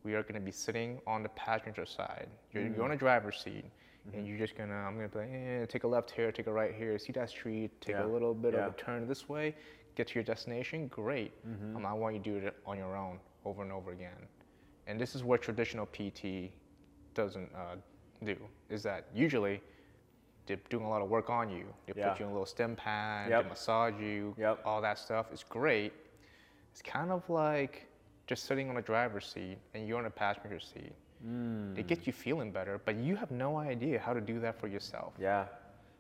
We 0.05 0.15
are 0.15 0.23
going 0.23 0.35
to 0.35 0.41
be 0.41 0.53
sitting 0.53 1.01
on 1.07 1.23
the 1.23 1.29
passenger 1.31 1.85
side. 1.85 2.29
You're, 2.53 2.65
you're 2.69 2.85
on 2.85 2.91
the 2.91 2.97
driver's 2.97 3.39
seat, 3.39 3.65
Mm-hmm. 4.07 4.19
and 4.19 4.29
you're 4.29 4.39
just 4.39 4.57
gonna. 4.57 4.73
I'm 4.73 4.95
gonna 4.95 5.09
be 5.09 5.19
like, 5.19 5.31
eh, 5.33 5.67
take 5.67 5.83
a 5.83 5.89
left 5.89 6.13
here, 6.13 6.31
take 6.31 6.47
a 6.47 6.53
right 6.53 6.73
here. 6.73 6.97
See 6.97 7.11
that 7.15 7.29
street? 7.29 7.73
Take 7.81 7.97
Yeah, 7.97 8.05
a 8.05 8.07
little 8.07 8.35
bit 8.35 8.55
yeah. 8.55 8.67
of 8.67 8.75
a 8.75 8.77
turn 8.77 9.09
this 9.09 9.29
way. 9.29 9.57
Get 9.97 10.07
to 10.07 10.15
your 10.15 10.23
destination. 10.23 10.87
Great. 10.87 11.33
Mm-hmm. 11.45 11.75
Um, 11.75 11.85
I 11.85 11.93
want 11.93 12.15
you 12.15 12.23
to 12.23 12.41
do 12.41 12.47
it 12.47 12.55
on 12.65 12.79
your 12.79 12.97
own, 12.97 13.19
over 13.45 13.63
and 13.65 13.73
over 13.73 13.91
again. 13.91 14.13
And 14.87 15.01
this 15.01 15.17
is 15.17 15.25
what 15.25 15.43
traditional 15.43 15.87
PT 15.87 16.53
doesn't 17.15 17.51
uh, 17.53 17.75
do. 18.25 18.37
Is 18.71 18.85
that 18.85 19.09
usually 19.13 19.61
they're 20.47 20.57
doing 20.71 20.85
a 20.85 20.89
lot 20.89 21.03
of 21.03 21.09
work 21.09 21.29
on 21.31 21.51
you. 21.51 21.67
They 21.87 21.93
Yeah. 21.97 22.11
put 22.11 22.21
you 22.21 22.25
in 22.27 22.31
a 22.31 22.35
little 22.35 22.47
stim 22.47 22.77
pad, 22.77 23.31
Yep. 23.31 23.43
they 23.43 23.49
massage 23.49 24.01
you, 24.01 24.35
Yep. 24.39 24.61
all 24.65 24.81
that 24.81 24.99
stuff. 24.99 25.31
It's 25.33 25.45
great. 25.45 25.93
It's 26.73 26.83
kind 26.83 27.11
of 27.11 27.29
like 27.29 27.87
just 28.27 28.45
sitting 28.45 28.69
on 28.71 28.77
a 28.77 28.83
driver's 28.83 29.27
seat 29.27 29.59
and 29.75 29.87
you're 29.87 29.99
on 29.99 30.07
a 30.07 30.11
passenger 30.11 30.61
seat. 30.61 30.95
They 31.21 31.29
Mm. 31.29 31.87
get 31.87 32.07
you 32.07 32.13
feeling 32.13 32.53
better, 32.53 32.79
but 32.79 32.97
you 32.97 33.17
have 33.17 33.31
no 33.31 33.57
idea 33.59 33.99
how 33.99 34.13
to 34.13 34.21
do 34.21 34.39
that 34.41 34.55
for 34.61 34.67
yourself. 34.69 35.15
Yeah. 35.19 35.47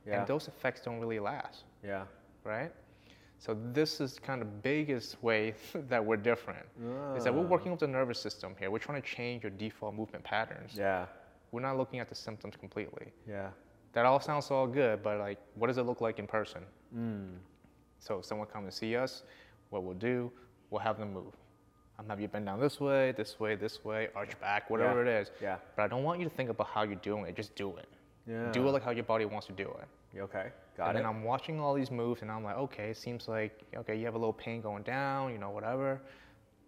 Yeah. 0.04 0.18
And 0.20 0.26
those 0.26 0.46
effects 0.48 0.82
don't 0.82 1.00
really 1.00 1.18
last, 1.18 1.64
yeah. 1.82 2.04
right? 2.44 2.72
So 3.38 3.54
this 3.72 4.00
is 4.00 4.18
kind 4.18 4.40
of 4.42 4.62
biggest 4.62 5.22
way 5.22 5.54
that 5.74 6.04
we're 6.04 6.16
different. 6.16 6.66
Is 7.16 7.24
that 7.24 7.34
we're 7.34 7.40
Ah. 7.44 7.48
working 7.48 7.70
with 7.70 7.80
the 7.80 7.86
nervous 7.88 8.20
system 8.20 8.54
here. 8.58 8.70
We're 8.70 8.78
trying 8.78 9.00
to 9.02 9.06
change 9.08 9.42
your 9.42 9.50
default 9.50 9.94
movement 9.94 10.24
patterns. 10.24 10.76
Yeah. 10.76 11.06
We're 11.52 11.60
not 11.62 11.76
looking 11.76 12.00
at 12.00 12.08
the 12.08 12.14
symptoms 12.14 12.56
completely. 12.56 13.12
Yeah. 13.26 13.50
That 13.96 14.04
all 14.04 14.20
sounds 14.20 14.50
all 14.50 14.66
good, 14.66 15.02
but 15.02 15.18
like, 15.18 15.38
what 15.54 15.68
does 15.68 15.78
it 15.78 15.84
look 15.84 16.02
like 16.02 16.18
in 16.18 16.26
person? 16.26 16.60
Mm. 16.94 17.38
So 17.98 18.18
if 18.18 18.26
someone 18.26 18.46
comes 18.46 18.68
to 18.70 18.76
see 18.78 18.94
us, 18.94 19.22
what 19.70 19.84
we'll 19.84 19.94
do, 19.94 20.30
we'll 20.68 20.82
have 20.82 20.98
them 20.98 21.14
move. 21.14 21.32
I'm 21.98 22.06
have 22.10 22.20
you 22.20 22.28
bend 22.28 22.44
down 22.44 22.60
this 22.60 22.78
way, 22.78 23.12
this 23.16 23.40
way, 23.40 23.54
this 23.56 23.86
way, 23.86 24.08
arch 24.14 24.38
back, 24.38 24.68
whatever 24.68 25.02
Yeah. 25.02 25.12
it 25.12 25.22
is. 25.22 25.30
Yeah. 25.40 25.56
But 25.76 25.84
I 25.84 25.88
don't 25.88 26.04
want 26.04 26.20
you 26.20 26.28
to 26.28 26.34
think 26.36 26.50
about 26.50 26.66
how 26.66 26.82
you're 26.82 26.96
doing 26.96 27.24
it. 27.24 27.34
Just 27.34 27.54
do 27.54 27.74
it. 27.78 27.88
Yeah. 28.26 28.52
Do 28.52 28.68
it 28.68 28.72
like 28.72 28.82
how 28.82 28.90
your 28.90 29.04
body 29.04 29.24
wants 29.24 29.46
to 29.46 29.54
do 29.54 29.74
it. 29.80 30.20
Okay. 30.20 30.50
Got 30.76 30.90
and 30.90 30.98
it. 30.98 31.00
And 31.00 31.06
I'm 31.06 31.24
watching 31.24 31.58
all 31.58 31.72
these 31.72 31.90
moves, 31.90 32.20
and 32.20 32.30
I'm 32.30 32.44
like, 32.44 32.58
okay, 32.58 32.90
it 32.90 32.98
seems 32.98 33.28
like 33.28 33.62
okay, 33.74 33.96
you 33.96 34.04
have 34.04 34.14
a 34.14 34.18
little 34.18 34.34
pain 34.34 34.60
going 34.60 34.82
down, 34.82 35.32
you 35.32 35.38
know, 35.38 35.48
whatever. 35.48 36.02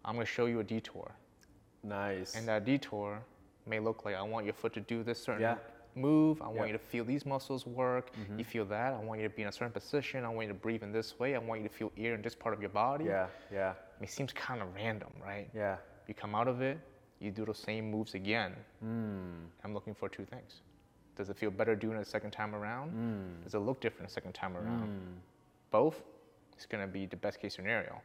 I'm 0.03 0.15
gonna 0.15 0.25
show 0.25 0.47
you 0.47 0.61
a 0.61 0.65
detour, 0.65 1.11
nice. 1.83 2.35
and 2.35 2.49
that 2.49 2.65
detour 2.65 3.21
may 3.67 3.81
look 3.81 4.07
like 4.07 4.15
I 4.15 4.23
want 4.23 4.47
your 4.47 4.55
foot 4.55 4.73
to 4.73 4.81
do 4.81 5.03
this 5.03 5.23
certain 5.23 5.43
Yeah. 5.43 5.59
Move. 5.99 6.41
I 6.41 6.47
want 6.47 6.59
Yep. 6.59 6.67
you 6.69 6.73
to 6.75 6.79
feel 6.79 7.05
these 7.05 7.27
muscles 7.27 7.67
work. 7.67 8.11
You 8.37 8.45
feel 8.45 8.65
that. 8.67 8.95
I 8.95 8.99
want 8.99 9.21
you 9.21 9.29
to 9.29 9.35
be 9.35 9.43
in 9.43 9.49
a 9.49 9.53
certain 9.53 9.73
position. 9.73 10.25
I 10.25 10.29
want 10.29 10.47
you 10.49 10.53
to 10.55 10.59
breathe 10.59 10.83
in 10.83 10.93
this 10.93 11.19
way. 11.19 11.35
I 11.35 11.39
want 11.39 11.63
you 11.63 11.69
to 11.69 11.75
feel 11.75 11.93
ear 11.97 12.15
in 12.15 12.23
this 12.23 12.35
part 12.35 12.55
of 12.55 12.61
your 12.61 12.71
body. 12.71 13.05
yeah. 13.07 13.27
Yeah. 13.53 13.75
It 14.01 14.09
seems 14.11 14.33
kind 14.33 14.63
of 14.63 14.75
random, 14.75 15.13
right? 15.23 15.49
Yeah. 15.55 15.77
You 16.07 16.15
come 16.15 16.35
out 16.35 16.49
of 16.49 16.63
it, 16.63 16.79
you 17.21 17.31
do 17.31 17.45
those 17.45 17.59
same 17.59 17.91
moves 17.91 18.15
again. 18.15 18.55
Mm. 18.85 19.47
I'm 19.65 19.75
looking 19.75 19.95
for 19.95 20.09
two 20.09 20.25
things. 20.25 20.63
Does 21.17 21.29
it 21.31 21.37
feel 21.37 21.51
better 21.51 21.75
doing 21.75 21.97
it 21.99 22.01
a 22.03 22.05
second 22.05 22.31
time 22.31 22.55
around? 22.55 22.93
Mm. 22.93 23.43
Does 23.45 23.55
it 23.55 23.59
look 23.59 23.81
different 23.81 24.09
a 24.09 24.13
second 24.13 24.33
time 24.35 24.57
around? 24.57 24.89
Both, 25.71 26.03
it's 26.55 26.65
gonna 26.67 26.87
be 26.87 27.07
the 27.07 27.17
best 27.17 27.41
case 27.41 27.55
scenario. 27.57 28.01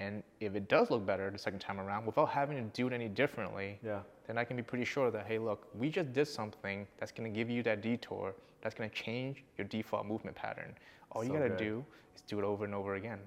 And 0.00 0.22
if 0.40 0.54
it 0.54 0.68
does 0.68 0.90
look 0.90 1.04
better 1.04 1.28
the 1.30 1.38
second 1.38 1.58
time 1.58 1.80
around 1.80 2.06
without 2.06 2.28
having 2.28 2.56
to 2.56 2.62
do 2.76 2.86
it 2.86 2.92
any 2.92 3.08
differently, 3.08 3.78
Yeah. 3.82 4.02
then 4.26 4.38
I 4.38 4.44
can 4.44 4.56
be 4.56 4.62
pretty 4.62 4.84
sure 4.84 5.10
that, 5.10 5.26
hey, 5.26 5.38
look, 5.38 5.68
we 5.74 5.90
just 5.90 6.12
did 6.12 6.26
something 6.26 6.86
that's 6.98 7.10
gonna 7.10 7.28
give 7.30 7.50
you 7.50 7.62
that 7.64 7.80
detour, 7.80 8.34
that's 8.60 8.74
gonna 8.74 8.90
change 8.90 9.42
your 9.56 9.66
default 9.66 10.06
movement 10.06 10.36
pattern. 10.36 10.76
All 11.12 11.24
you 11.24 11.32
gotta 11.32 11.48
good. 11.48 11.58
do 11.58 11.84
is 12.14 12.22
do 12.22 12.38
it 12.38 12.44
over 12.44 12.64
and 12.64 12.74
over 12.74 12.94
again 12.94 13.18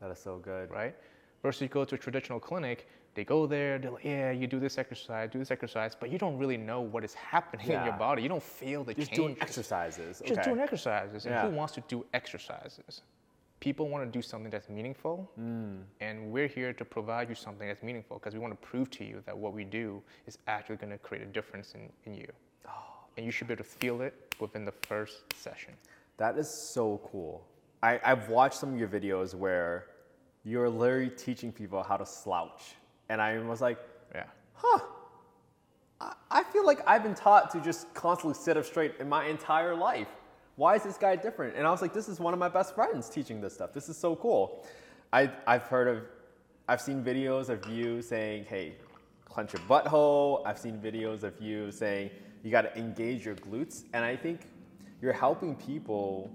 That 0.00 0.10
is 0.10 0.18
so 0.20 0.38
good. 0.38 0.70
right? 0.70 0.94
Versus 1.42 1.62
you 1.62 1.68
go 1.68 1.84
to 1.84 1.94
a 1.94 1.98
traditional 1.98 2.38
clinic, 2.38 2.86
they 3.14 3.24
go 3.24 3.46
there, 3.46 3.78
they're 3.78 3.90
like, 3.92 4.04
yeah, 4.04 4.30
you 4.30 4.46
do 4.46 4.58
this 4.60 4.76
exercise, 4.78 5.30
do 5.30 5.38
this 5.38 5.50
exercise, 5.50 5.94
but 5.94 6.10
you 6.10 6.18
don't 6.18 6.36
really 6.38 6.56
know 6.56 6.80
what 6.80 7.04
is 7.04 7.14
happening 7.14 7.66
in 7.70 7.84
your 7.84 7.92
body. 7.94 8.22
You 8.22 8.28
don't 8.28 8.42
feel 8.42 8.82
the 8.84 8.94
change. 8.94 9.08
Just 9.08 9.16
doing 9.16 9.36
exercises. 9.40 10.20
Just 10.24 10.32
okay. 10.40 10.42
doing 10.50 10.60
exercises. 10.60 11.26
And 11.26 11.34
Yeah. 11.34 11.48
who 11.48 11.54
wants 11.56 11.74
to 11.74 11.80
do 11.82 12.04
exercises? 12.12 13.02
People 13.64 13.88
want 13.88 14.04
to 14.04 14.10
do 14.18 14.20
something 14.20 14.50
that's 14.50 14.68
meaningful, 14.68 15.30
Mm. 15.40 15.84
and 16.00 16.30
we're 16.30 16.46
here 16.46 16.74
to 16.74 16.84
provide 16.84 17.30
you 17.30 17.34
something 17.34 17.66
that's 17.66 17.82
meaningful 17.82 18.18
because 18.18 18.34
we 18.34 18.38
want 18.38 18.52
to 18.52 18.66
prove 18.68 18.90
to 18.90 19.04
you 19.06 19.22
that 19.24 19.34
what 19.38 19.54
we 19.54 19.64
do 19.64 20.02
is 20.26 20.36
actually 20.46 20.76
going 20.76 20.92
to 20.92 20.98
create 20.98 21.22
a 21.22 21.30
difference 21.38 21.74
in, 21.74 21.90
in 22.04 22.12
you. 22.12 22.30
Oh. 22.68 22.70
And 23.16 23.24
you 23.24 23.32
should 23.32 23.46
be 23.48 23.54
able 23.54 23.64
to 23.64 23.70
feel 23.70 24.02
it 24.02 24.34
within 24.38 24.66
the 24.66 24.74
first 24.90 25.32
session. 25.34 25.72
That 26.18 26.36
is 26.36 26.46
so 26.46 27.00
cool. 27.10 27.46
I, 27.82 27.98
I've 28.04 28.28
watched 28.28 28.56
some 28.56 28.74
of 28.74 28.78
your 28.78 28.88
videos 28.88 29.34
where 29.34 29.86
you're 30.44 30.68
literally 30.68 31.08
teaching 31.08 31.50
people 31.50 31.82
how 31.82 31.96
to 31.96 32.04
slouch. 32.04 32.74
And 33.08 33.18
I 33.18 33.38
was 33.38 33.62
like, 33.62 33.78
Yeah. 34.14 34.26
I, 36.02 36.12
I 36.30 36.42
feel 36.52 36.66
like 36.66 36.80
I've 36.86 37.02
been 37.02 37.14
taught 37.14 37.50
to 37.52 37.62
just 37.62 37.94
constantly 37.94 38.38
sit 38.38 38.58
up 38.58 38.66
straight 38.66 38.96
in 39.00 39.08
my 39.08 39.24
entire 39.24 39.74
life. 39.74 40.08
Why 40.56 40.76
is 40.76 40.82
this 40.84 40.96
guy 40.96 41.16
different? 41.16 41.56
And 41.56 41.66
I 41.66 41.70
was 41.70 41.82
like, 41.82 41.92
this 41.92 42.08
is 42.08 42.20
one 42.20 42.32
of 42.32 42.38
my 42.38 42.48
best 42.48 42.74
friends 42.74 43.08
teaching 43.08 43.40
this 43.40 43.54
stuff. 43.54 43.72
This 43.72 43.88
is 43.88 43.96
so 43.96 44.14
cool. 44.16 44.64
I, 45.12 45.30
I've 45.46 45.64
heard 45.64 45.88
of, 45.88 46.04
I've 46.68 46.80
seen 46.80 47.02
videos 47.02 47.48
of 47.48 47.68
you 47.68 48.02
saying, 48.02 48.44
hey, 48.44 48.74
clench 49.24 49.52
your 49.52 49.62
butthole. 49.62 50.46
I've 50.46 50.58
seen 50.58 50.78
videos 50.78 51.24
of 51.24 51.40
you 51.40 51.72
saying 51.72 52.10
you 52.44 52.50
got 52.50 52.62
to 52.62 52.78
engage 52.78 53.26
your 53.26 53.34
glutes. 53.34 53.84
And 53.92 54.04
I 54.04 54.14
think 54.16 54.48
you're 55.02 55.12
helping 55.12 55.56
people 55.56 56.30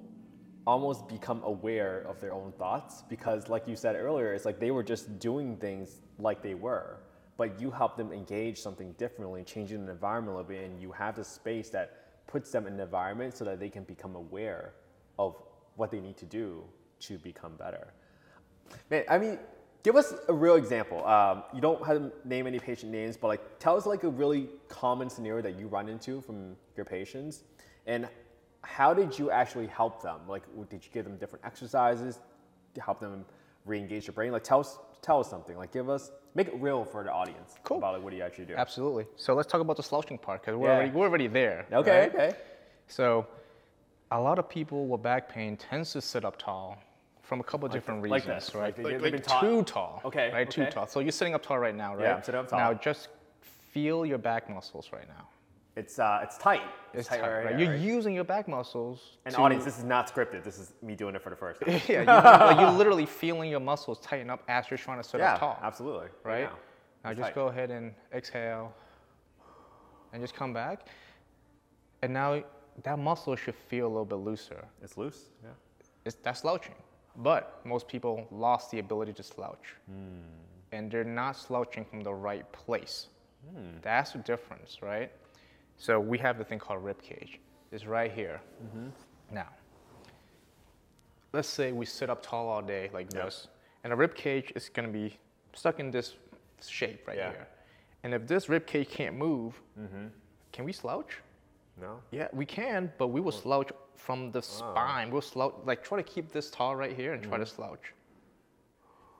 almost 0.68 1.08
become 1.08 1.42
aware 1.44 2.02
of 2.02 2.20
their 2.20 2.34
own 2.34 2.52
thoughts 2.52 3.04
because 3.10 3.50
like 3.50 3.68
you 3.68 3.76
said 3.76 3.96
earlier 3.96 4.34
it's 4.34 4.46
like 4.46 4.60
they 4.60 4.70
were 4.70 4.84
just 4.84 5.18
doing 5.18 5.58
things 5.58 6.02
like 6.20 6.44
they 6.44 6.54
were 6.54 6.98
but 7.38 7.60
you 7.60 7.72
help 7.72 7.98
them 7.98 8.12
engage 8.12 8.60
something 8.60 8.92
differently 8.94 9.44
changing 9.44 9.86
the 9.86 9.92
environment 9.92 10.36
a 10.36 10.38
little 10.38 10.48
bit 10.48 10.70
and 10.70 10.80
you 10.80 10.92
have 10.92 11.16
the 11.16 11.24
space 11.24 11.70
that 11.70 11.99
puts 12.30 12.52
them 12.52 12.68
in 12.68 12.78
the 12.78 12.84
environment 12.84 13.36
so 13.36 13.44
that 13.44 13.60
they 13.60 13.70
can 13.70 13.84
become 13.84 14.16
aware 14.16 14.74
of 15.18 15.36
what 15.76 15.90
they 15.90 16.00
need 16.00 16.18
to 16.18 16.26
do 16.26 16.64
to 17.00 17.18
become 17.18 17.54
better. 17.58 17.94
Man 18.92 19.04
i 19.10 19.18
mean 19.18 19.40
give 19.82 19.96
us 19.96 20.14
a 20.28 20.34
real 20.34 20.56
example. 20.56 21.06
Um, 21.08 21.44
you 21.54 21.62
don't 21.62 21.84
have 21.88 21.98
to 21.98 22.12
name 22.26 22.46
any 22.46 22.60
patient 22.60 22.92
names 22.92 23.18
but 23.18 23.28
like 23.28 23.60
tell 23.60 23.76
us 23.76 23.86
like 23.86 24.04
a 24.04 24.10
really 24.10 24.50
common 24.68 25.10
scenario 25.10 25.42
that 25.42 25.58
you 25.60 25.68
run 25.68 25.90
into 25.90 26.22
from 26.22 26.56
your 26.76 26.86
patients. 26.86 27.44
And 27.88 28.08
how 28.62 28.94
did 28.94 29.18
you 29.18 29.32
actually 29.32 29.68
help 29.68 30.02
them? 30.02 30.20
Like, 30.28 30.44
did 30.70 30.84
you 30.84 30.92
give 30.92 31.06
them 31.06 31.18
different 31.18 31.46
exercises 31.46 32.20
to 32.76 32.82
help 32.82 33.00
them 33.00 33.26
re-engage 33.66 34.06
their 34.08 34.14
brain? 34.14 34.32
Like, 34.32 34.44
tell 34.44 34.60
us, 34.62 34.78
tell 35.02 35.20
us 35.20 35.30
something. 35.30 35.58
Like, 35.58 35.72
give 35.72 35.90
us, 35.90 36.12
make 36.36 36.48
it 36.48 36.56
real 36.60 36.84
for 36.86 37.04
the 37.04 37.12
audience 37.12 37.56
Cool. 37.64 37.78
about 37.78 37.94
like 37.96 38.04
what 38.04 38.12
do 38.12 38.18
you 38.18 38.24
actually 38.24 38.46
do? 38.46 38.56
Absolutely. 38.56 39.06
So 39.16 39.34
let's 39.34 39.52
talk 39.52 39.62
about 39.62 39.78
the 39.78 39.84
slouching 39.84 40.18
part 40.18 40.42
because 40.42 40.56
we're, 40.58 40.68
Yeah. 40.68 40.76
already, 40.76 40.92
we're 40.92 41.06
already 41.08 41.28
there. 41.28 41.66
Okay, 41.72 42.00
right? 42.02 42.16
okay. 42.16 42.36
So, 42.88 43.28
a 44.12 44.20
lot 44.20 44.40
of 44.40 44.50
people 44.50 44.88
with 44.88 45.04
back 45.04 45.30
pain 45.30 45.56
tends 45.56 45.92
to 45.94 46.02
sit 46.02 46.26
up 46.26 46.38
tall 46.40 46.78
from 47.22 47.40
a 47.40 47.44
couple 47.44 47.68
of 47.68 47.72
different 47.72 48.02
like 48.02 48.24
reasons, 48.26 48.48
this, 48.48 48.56
right? 48.56 48.76
like 48.84 49.00
Like, 49.02 49.14
like 49.14 49.24
taught- 49.24 49.42
too 49.42 49.64
tall. 49.64 50.02
Okay, 50.04 50.32
Right, 50.34 50.50
too 50.50 50.66
tall. 50.66 50.88
So 50.88 51.00
you're 51.00 51.12
sitting 51.12 51.36
up 51.36 51.44
tall 51.44 51.60
right 51.60 51.76
now, 51.76 51.96
right? 51.96 52.06
Yeah, 52.06 52.16
I'm 52.16 52.24
sitting 52.24 52.40
up 52.40 52.48
tall. 52.48 52.58
Now 52.60 52.74
just 52.74 53.10
feel 53.72 54.04
your 54.06 54.18
back 54.18 54.50
muscles 54.50 54.90
right 54.92 55.08
now. 55.08 55.28
It's 55.80 55.98
uh, 55.98 56.20
it's 56.22 56.38
tight. 56.38 56.62
It's 56.94 57.08
tight, 57.08 57.22
tight, 57.22 57.30
right, 57.30 57.46
right? 57.46 57.60
You're 57.60 57.72
right? 57.72 57.80
using 57.80 58.14
your 58.14 58.26
back 58.26 58.50
muscles. 58.50 59.18
And 59.26 59.34
to- 59.34 59.40
audience, 59.42 59.64
this 59.64 59.78
is 59.78 59.86
not 59.86 60.14
scripted. 60.14 60.44
This 60.44 60.60
is 60.60 60.74
me 60.82 60.94
doing 60.94 61.16
it 61.16 61.22
for 61.22 61.30
the 61.30 61.38
first 61.38 61.62
time. 61.62 61.80
yeah, 61.88 62.02
you, 62.02 62.06
like 62.06 62.60
you're 62.60 62.72
literally 62.72 63.06
feeling 63.06 63.50
your 63.50 63.62
muscles 63.62 64.00
tighten 64.00 64.30
up 64.30 64.44
as 64.50 64.70
you're 64.70 64.78
trying 64.78 65.02
to 65.02 65.08
sit 65.08 65.20
yeah, 65.22 65.36
up 65.36 65.40
tall. 65.40 65.60
absolutely. 65.64 66.10
right? 66.26 66.44
now. 66.44 66.58
Now 67.06 67.10
It's 67.12 67.20
just 67.20 67.30
tight. 67.30 67.36
go 67.36 67.48
ahead 67.48 67.72
and 67.72 67.94
exhale 68.14 68.74
and 70.12 70.22
just 70.22 70.36
come 70.36 70.54
back. 70.54 70.88
And 72.02 72.14
now 72.14 72.44
that 72.84 73.00
muscle 73.00 73.38
should 73.38 73.56
feel 73.56 73.86
a 73.88 73.92
little 73.96 74.04
bit 74.06 74.16
looser. 74.18 74.66
It's 74.84 74.98
loose. 74.98 75.30
Yeah. 75.42 75.50
It's, 76.06 76.18
that's 76.24 76.42
slouching. 76.42 76.76
But 77.18 77.62
most 77.66 77.88
people 77.88 78.28
lost 78.32 78.70
the 78.72 78.80
ability 78.80 79.14
to 79.14 79.24
slouch. 79.24 79.76
And 80.74 80.92
they're 80.92 81.04
not 81.04 81.38
slouching 81.38 81.86
from 81.86 82.02
the 82.02 82.14
right 82.14 82.50
place. 82.52 83.08
That's 83.82 84.12
the 84.12 84.20
difference, 84.20 84.82
right? 84.82 85.12
So 85.80 86.00
we 86.00 86.18
have 86.18 86.38
the 86.38 86.44
thing 86.44 86.60
called 86.60 86.84
rib 86.84 87.02
cage. 87.02 87.40
It's 87.72 87.86
right 87.86 88.12
here. 88.12 88.42
Mm-hmm. 88.64 88.88
Now, 89.32 89.48
let's 91.32 91.48
say 91.48 91.72
we 91.72 91.86
sit 91.86 92.10
up 92.10 92.22
tall 92.22 92.50
all 92.50 92.62
day 92.62 92.90
like 92.94 93.12
Yep. 93.14 93.24
this, 93.24 93.48
and 93.84 93.94
a 93.94 93.96
rib 93.96 94.14
cage 94.14 94.52
is 94.56 94.70
going 94.70 94.88
to 94.88 94.94
be 94.94 95.18
stuck 95.54 95.80
in 95.80 95.90
this 95.90 96.18
shape 96.62 97.08
right 97.08 97.18
Yeah. 97.18 97.32
here. 97.32 97.48
And 98.04 98.14
if 98.14 98.28
this 98.28 98.50
rib 98.50 98.68
cage 98.68 98.90
can't 98.90 99.16
move, 99.16 99.62
mm-hmm. 99.80 100.08
can 100.52 100.66
we 100.66 100.74
slouch? 100.74 101.22
No. 101.80 102.02
Yeah, 102.12 102.28
we 102.34 102.46
can, 102.46 102.92
but 102.98 103.08
we 103.08 103.22
will 103.22 103.32
slouch 103.32 103.72
from 103.96 104.32
the 104.32 104.40
ah. 104.40 104.42
spine. 104.42 105.12
We'll 105.12 105.22
slouch, 105.22 105.56
like 105.64 105.82
try 105.82 105.98
to 105.98 106.04
keep 106.04 106.30
this 106.30 106.50
tall 106.50 106.76
right 106.76 106.94
here 106.94 107.14
and 107.14 107.24
try 107.24 107.38
to 107.38 107.46
mm-hmm. 107.46 107.56
slouch. 107.56 107.94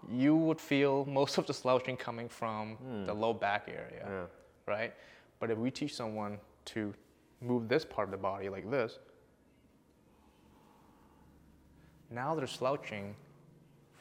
You 0.10 0.36
would 0.36 0.60
feel 0.60 1.06
most 1.06 1.38
of 1.38 1.46
the 1.46 1.54
slouching 1.54 1.96
coming 1.98 2.30
from 2.30 2.76
hmm. 2.76 3.06
the 3.06 3.14
low 3.14 3.34
back 3.34 3.68
area, 3.68 4.06
Yeah. 4.08 4.26
right? 4.66 4.94
But 5.40 5.52
if 5.52 5.58
we 5.58 5.72
teach 5.72 5.94
someone 5.94 6.40
to 6.74 6.94
move 7.42 7.68
this 7.68 7.86
part 7.86 8.08
of 8.08 8.12
the 8.12 8.18
body 8.18 8.50
like 8.50 8.70
this, 8.70 9.00
now 12.12 12.36
they're 12.36 12.48
slouching 12.48 13.16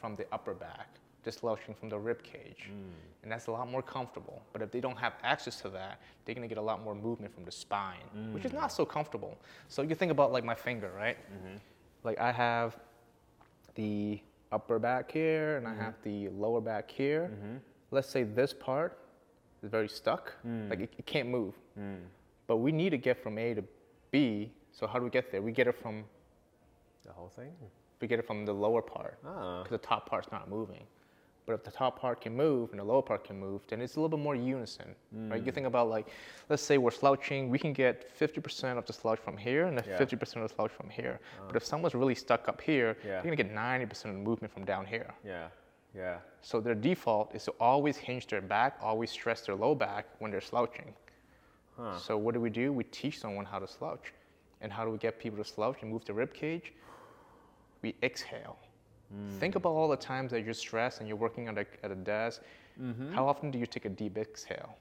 from 0.00 0.16
the 0.16 0.26
upper 0.32 0.54
back, 0.54 0.88
they're 1.22 1.32
slouching 1.32 1.74
from 1.74 1.88
the 1.88 1.98
rib 1.98 2.22
cage. 2.22 2.70
Mm. 2.70 2.90
And 3.22 3.32
that's 3.32 3.48
a 3.48 3.50
lot 3.50 3.68
more 3.70 3.82
comfortable. 3.82 4.42
But 4.52 4.62
if 4.62 4.70
they 4.70 4.80
don't 4.80 4.96
have 4.96 5.14
access 5.22 5.60
to 5.62 5.68
that, 5.70 6.00
they're 6.24 6.34
gonna 6.34 6.48
get 6.48 6.58
a 6.58 6.62
lot 6.62 6.82
more 6.82 6.94
movement 6.94 7.34
from 7.34 7.44
the 7.44 7.52
spine, 7.52 8.32
which 8.32 8.44
is 8.44 8.52
not 8.52 8.70
mm. 8.70 8.76
so 8.76 8.84
comfortable. 8.84 9.36
So 9.68 9.82
you 9.82 9.94
think 9.94 10.12
about 10.12 10.32
like 10.32 10.44
my 10.44 10.54
finger, 10.54 10.90
right? 10.96 11.18
Mm-hmm. 11.18 11.56
Like 12.04 12.18
I 12.18 12.32
have 12.32 12.78
the 13.74 14.20
upper 14.50 14.78
back 14.78 15.10
here 15.10 15.56
and 15.56 15.66
I 15.66 15.72
mm-hmm. 15.72 15.80
have 15.80 15.94
the 16.02 16.28
lower 16.30 16.60
back 16.60 16.90
here. 16.90 17.30
Mm-hmm. 17.32 17.56
Let's 17.90 18.08
say 18.08 18.22
this 18.22 18.54
part 18.54 18.98
is 19.62 19.70
very 19.70 19.88
stuck, 19.88 20.32
mm. 20.46 20.70
like 20.70 20.80
it, 20.80 20.92
it 20.96 21.06
can't 21.06 21.28
move. 21.28 21.54
But 22.48 22.56
we 22.56 22.72
need 22.72 22.90
to 22.90 22.98
get 22.98 23.22
from 23.22 23.38
A 23.38 23.54
to 23.54 23.62
B. 24.10 24.50
So 24.72 24.86
how 24.88 24.98
do 24.98 25.04
we 25.04 25.10
get 25.10 25.30
there? 25.30 25.40
We 25.42 25.52
get 25.52 25.68
it 25.68 25.76
from 25.80 26.04
The 27.04 27.12
whole 27.12 27.28
thing. 27.28 27.52
we 28.00 28.08
get 28.08 28.18
it 28.18 28.26
from 28.26 28.44
the 28.44 28.52
lower 28.52 28.82
part 28.82 29.18
Ah. 29.24 29.62
because 29.62 29.70
the 29.80 29.86
top 29.86 30.08
part's 30.08 30.32
not 30.32 30.48
moving. 30.48 30.84
But 31.46 31.54
if 31.54 31.64
the 31.64 31.70
top 31.70 31.98
part 31.98 32.20
can 32.20 32.36
move 32.36 32.70
and 32.72 32.78
the 32.78 32.84
lower 32.84 33.00
part 33.00 33.24
can 33.24 33.38
move, 33.40 33.62
then 33.68 33.80
it's 33.80 33.96
a 33.96 34.00
little 34.00 34.14
bit 34.16 34.22
more 34.22 34.34
unison, 34.34 34.94
right? 35.12 35.40
Mm. 35.42 35.46
You 35.46 35.50
think 35.52 35.66
about 35.66 35.88
like, 35.88 36.08
let's 36.50 36.62
say 36.62 36.76
we're 36.76 36.90
slouching, 36.90 37.48
we 37.48 37.58
can 37.58 37.72
get 37.72 38.14
50% 38.18 38.76
of 38.78 38.84
the 38.84 38.92
slouch 38.92 39.18
from 39.18 39.36
here 39.36 39.64
and 39.66 39.76
then 39.78 39.84
Yeah. 39.88 39.96
50% 39.98 40.42
of 40.42 40.48
the 40.50 40.54
slouch 40.54 40.70
from 40.70 40.90
here. 40.90 41.20
But 41.46 41.56
if 41.56 41.64
someone's 41.64 41.94
really 41.94 42.14
stuck 42.14 42.48
up 42.48 42.60
here, 42.60 42.96
Yeah. 43.02 43.12
they're 43.22 43.22
gonna 43.22 43.36
get 43.36 43.50
90% 43.50 44.10
of 44.14 44.18
the 44.20 44.24
movement 44.30 44.52
from 44.52 44.64
down 44.66 44.84
here. 44.86 45.10
Yeah. 45.24 45.48
Yeah. 45.94 46.18
So 46.42 46.60
their 46.60 46.74
default 46.74 47.34
is 47.34 47.44
to 47.46 47.52
always 47.58 47.96
hinge 47.96 48.26
their 48.26 48.42
back, 48.42 48.76
always 48.82 49.10
stress 49.10 49.40
their 49.46 49.54
low 49.54 49.74
back 49.74 50.04
when 50.18 50.30
they're 50.30 50.42
slouching. 50.42 50.94
So 52.00 52.16
what 52.16 52.34
do 52.34 52.40
we 52.40 52.50
do? 52.50 52.72
We 52.72 52.84
teach 52.84 53.18
someone 53.20 53.44
how 53.44 53.58
to 53.58 53.68
slouch. 53.68 54.12
And 54.60 54.72
how 54.72 54.84
do 54.84 54.90
we 54.90 54.98
get 54.98 55.18
people 55.20 55.38
to 55.38 55.44
slouch 55.44 55.78
and 55.82 55.90
move 55.90 56.04
the 56.04 56.12
rib 56.12 56.34
cage? 56.34 56.72
We 57.82 57.94
exhale. 58.02 58.58
Hmm. 59.12 59.38
Think 59.38 59.54
about 59.54 59.70
all 59.70 59.88
the 59.88 59.96
times 59.96 60.32
that 60.32 60.44
you're 60.44 60.54
stressed 60.54 60.98
and 61.00 61.08
you're 61.08 61.16
working 61.16 61.46
at 61.48 61.56
a, 61.56 61.66
at 61.84 61.90
a 61.90 61.94
desk. 61.94 62.42
Mm-hmm. 62.82 63.12
How 63.12 63.26
often 63.28 63.50
do 63.50 63.58
you 63.58 63.66
take 63.66 63.84
a 63.84 63.88
deep 63.88 64.18
exhale? 64.18 64.76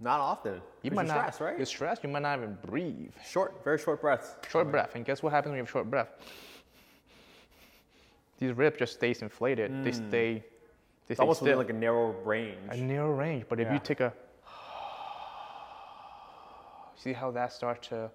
Not 0.00 0.20
often. 0.20 0.60
You 0.82 0.90
'Cause 0.90 0.96
might 0.96 1.06
you're 1.06 1.14
not. 1.14 1.20
stressed, 1.34 1.40
right? 1.40 1.56
You're 1.56 1.66
stressed. 1.66 2.02
You 2.02 2.10
might 2.10 2.22
not 2.22 2.38
even 2.38 2.58
breathe. 2.66 3.12
Short, 3.24 3.62
very 3.64 3.78
short 3.78 4.00
breaths. 4.00 4.36
Short 4.50 4.70
breath. 4.70 4.94
And 4.94 5.04
guess 5.04 5.22
what 5.22 5.32
happens 5.32 5.50
when 5.50 5.56
you 5.58 5.62
have 5.62 5.70
short 5.70 5.88
breath? 5.90 6.08
These 8.38 8.52
ribs 8.52 8.78
just 8.78 8.94
stays 8.94 9.22
inflated. 9.22 9.70
They 9.84 9.90
hmm. 9.92 10.08
stay. 10.08 10.34
They 10.34 10.44
It's 11.08 11.16
stay 11.18 11.22
almost 11.22 11.40
within 11.40 11.52
still. 11.54 11.58
like 11.58 11.70
a 11.70 11.72
narrow 11.72 12.10
range. 12.24 12.58
a 12.70 12.76
narrow 12.76 13.12
range. 13.12 13.44
But 13.48 13.60
if 13.60 13.72
you 13.72 13.78
take 13.78 14.00
a, 14.00 14.12
see 17.02 17.12
how 17.12 17.30
that 17.32 17.52
starts 17.52 17.88
to 17.88 18.10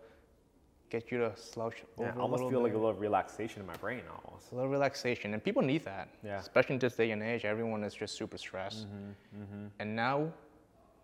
get 0.90 1.12
you 1.12 1.18
to 1.18 1.32
slouch 1.36 1.84
over 1.98 2.08
Yeah, 2.10 2.16
I 2.18 2.22
almost 2.22 2.44
feel 2.50 2.62
like 2.62 2.74
a 2.74 2.78
little 2.78 2.94
relaxation 2.94 3.60
in 3.62 3.68
my 3.68 3.76
brain 3.76 4.02
almost. 4.26 4.52
a 4.52 4.56
little 4.56 4.70
relaxation, 4.70 5.34
and 5.34 5.44
people 5.44 5.62
need 5.62 5.84
that. 5.84 6.08
Yeah. 6.24 6.40
Especially 6.40 6.76
in 6.76 6.80
this 6.80 6.96
day 6.96 7.12
and 7.12 7.22
age, 7.22 7.44
everyone 7.44 7.84
is 7.84 7.94
just 7.94 8.16
super 8.16 8.38
stressed. 8.38 8.88
Mm-hmm, 8.88 9.66
And 9.80 9.96
now, 9.96 10.32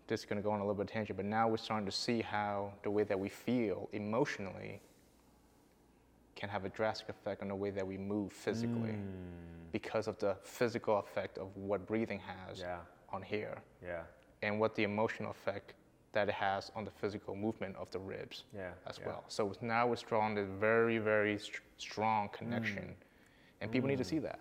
this 0.06 0.20
is 0.20 0.26
going 0.26 0.38
to 0.40 0.42
go 0.42 0.50
on 0.50 0.60
a 0.60 0.62
little 0.62 0.74
bit 0.74 0.86
of 0.88 0.92
tangent, 0.92 1.16
but 1.18 1.26
now 1.26 1.48
we're 1.48 1.58
starting 1.58 1.84
to 1.86 1.92
see 1.92 2.22
how 2.22 2.72
the 2.82 2.90
way 2.90 3.02
that 3.04 3.18
we 3.18 3.28
feel 3.28 3.88
emotionally 3.92 4.80
can 6.34 6.48
have 6.48 6.64
a 6.64 6.68
drastic 6.70 7.08
effect 7.10 7.42
on 7.42 7.48
the 7.48 7.54
way 7.54 7.70
that 7.70 7.86
we 7.86 7.96
move 7.98 8.32
physically 8.32 8.90
Mm. 8.96 9.70
because 9.72 10.08
of 10.08 10.18
the 10.18 10.34
physical 10.42 10.98
effect 10.98 11.36
of 11.38 11.54
what 11.56 11.86
breathing 11.86 12.20
has 12.20 12.60
Yeah. 12.60 12.78
on 13.10 13.22
here 13.22 13.56
Yeah. 13.82 14.02
and 14.42 14.58
what 14.60 14.74
the 14.74 14.82
emotional 14.84 15.30
effect 15.30 15.74
that 16.14 16.28
it 16.28 16.34
has 16.34 16.70
on 16.74 16.84
the 16.84 16.90
physical 16.90 17.36
movement 17.36 17.76
of 17.76 17.90
the 17.90 17.98
ribs 17.98 18.44
Yeah, 18.54 18.70
as 18.86 18.98
yeah. 18.98 19.08
well. 19.08 19.24
So 19.28 19.52
now 19.60 19.92
it's 19.92 20.02
drawing 20.02 20.34
this 20.34 20.48
very, 20.58 20.98
very 20.98 21.38
st- 21.38 21.60
strong 21.78 22.30
connection, 22.30 22.84
mm. 22.84 23.60
and 23.60 23.70
people 23.70 23.88
need 23.88 23.98
to 23.98 24.04
mm. 24.04 24.08
see 24.08 24.18
that. 24.20 24.40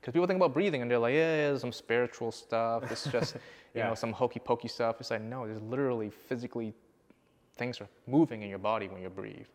Because 0.00 0.12
people 0.12 0.26
think 0.26 0.38
about 0.38 0.52
breathing 0.52 0.82
and 0.82 0.90
they're 0.90 0.98
like, 0.98 1.14
yeah, 1.14 1.52
yeah, 1.52 1.56
some 1.56 1.70
spiritual 1.70 2.32
stuff. 2.32 2.90
It's 2.90 3.04
just, 3.04 3.36
you 3.74 3.82
know, 3.82 3.94
some 3.94 4.12
hokey 4.12 4.40
pokey 4.40 4.66
stuff. 4.66 4.96
It's 4.98 5.12
like, 5.12 5.22
no, 5.22 5.46
there's 5.46 5.62
literally 5.62 6.10
physically 6.10 6.74
things 7.56 7.80
are 7.80 7.88
moving 8.08 8.42
in 8.42 8.48
your 8.48 8.58
body 8.58 8.88
when 8.88 9.00
you 9.00 9.08
breathe. 9.08 9.46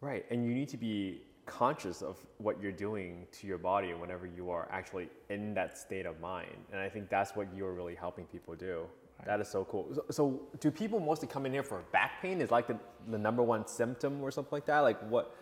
Right, 0.00 0.24
and 0.30 0.44
you 0.44 0.54
need 0.54 0.68
to 0.70 0.76
be 0.76 1.22
conscious 1.46 2.00
of 2.02 2.16
what 2.38 2.60
you're 2.62 2.72
doing 2.72 3.26
to 3.32 3.46
your 3.46 3.58
body 3.58 3.92
whenever 3.92 4.26
you 4.26 4.50
are 4.50 4.68
actually 4.70 5.08
in 5.28 5.54
that 5.54 5.76
state 5.76 6.06
of 6.06 6.20
mind. 6.20 6.56
And 6.72 6.80
I 6.80 6.88
think 6.88 7.08
that's 7.08 7.36
what 7.36 7.46
you're 7.54 7.72
really 7.72 7.94
helping 7.94 8.24
people 8.26 8.54
do. 8.54 8.86
That 9.26 9.40
is 9.40 9.48
so 9.48 9.64
cool. 9.64 9.88
So, 9.94 10.04
so 10.10 10.40
do 10.60 10.70
people 10.70 11.00
mostly 11.00 11.28
come 11.28 11.46
in 11.46 11.52
here 11.52 11.62
for 11.62 11.82
back 11.92 12.22
pain? 12.22 12.40
Is 12.40 12.50
like 12.50 12.66
the, 12.66 12.76
the 13.10 13.18
number 13.18 13.42
one 13.42 13.66
symptom 13.66 14.22
or 14.22 14.30
something 14.30 14.52
like 14.52 14.66
that? 14.66 14.80
Like 14.80 15.00
what 15.10 15.34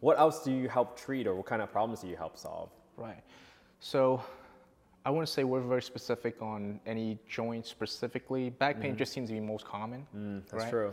what 0.00 0.18
else 0.18 0.42
do 0.42 0.50
you 0.52 0.68
help 0.68 0.98
treat 0.98 1.26
or 1.26 1.34
what 1.34 1.46
kind 1.46 1.60
of 1.62 1.70
problems 1.70 2.00
do 2.00 2.08
you 2.08 2.16
help 2.16 2.38
solve? 2.38 2.70
Right. 2.96 3.22
So 3.80 4.22
I 5.04 5.10
wouldn't 5.10 5.28
say 5.28 5.44
we're 5.44 5.60
very 5.60 5.82
specific 5.82 6.40
on 6.42 6.80
any 6.86 7.18
joint 7.28 7.66
specifically. 7.66 8.50
Back 8.50 8.80
pain 8.80 8.96
just 8.96 9.12
seems 9.12 9.28
to 9.28 9.34
be 9.34 9.40
most 9.40 9.64
common. 9.66 10.06
Mm, 10.16 10.42
That's 10.50 10.64
right? 10.64 10.70
true. 10.70 10.92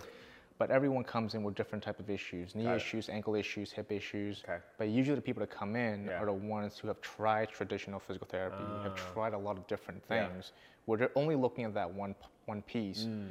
But 0.58 0.72
everyone 0.72 1.04
comes 1.04 1.36
in 1.36 1.44
with 1.44 1.54
different 1.56 1.84
type 1.84 2.00
of 2.00 2.10
issues, 2.10 2.56
knee 2.56 2.68
issues, 2.68 3.10
ankle 3.10 3.36
issues, 3.36 3.72
hip 3.72 3.92
issues. 3.92 4.42
Okay. 4.44 4.58
But 4.80 4.88
usually 4.88 5.16
the 5.16 5.22
people 5.22 5.42
that 5.42 5.52
come 5.52 5.76
in 5.76 6.06
Yeah. 6.08 6.20
are 6.22 6.26
the 6.26 6.34
ones 6.34 6.80
who 6.80 6.88
have 6.88 7.00
tried 7.02 7.50
traditional 7.50 8.00
physical 8.00 8.28
therapy, 8.28 8.64
have 8.84 8.96
tried 9.14 9.34
a 9.34 9.38
lot 9.38 9.58
of 9.58 9.68
different 9.68 10.04
things, 10.06 10.52
Yeah. 10.52 10.62
Where 10.88 10.98
they're 10.98 11.12
only 11.16 11.36
looking 11.36 11.66
at 11.66 11.74
that 11.76 11.94
one 11.94 12.16
one 12.46 12.62
piece, 12.62 13.04
Mm. 13.04 13.30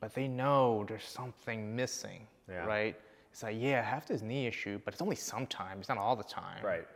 but 0.00 0.14
they 0.14 0.28
know 0.28 0.84
there's 0.88 1.04
something 1.04 1.74
missing, 1.74 2.28
Yeah. 2.48 2.64
right? 2.64 2.94
It's 3.32 3.42
like, 3.42 3.56
yeah, 3.58 3.80
I 3.80 3.82
have 3.82 4.06
this 4.06 4.22
knee 4.22 4.46
issue, 4.46 4.80
but 4.84 4.94
it's 4.94 5.02
only 5.02 5.16
sometimes, 5.16 5.80
it's 5.80 5.88
not 5.88 5.98
all 5.98 6.14
the 6.14 6.22
time. 6.42 6.64
Right. 6.64 6.86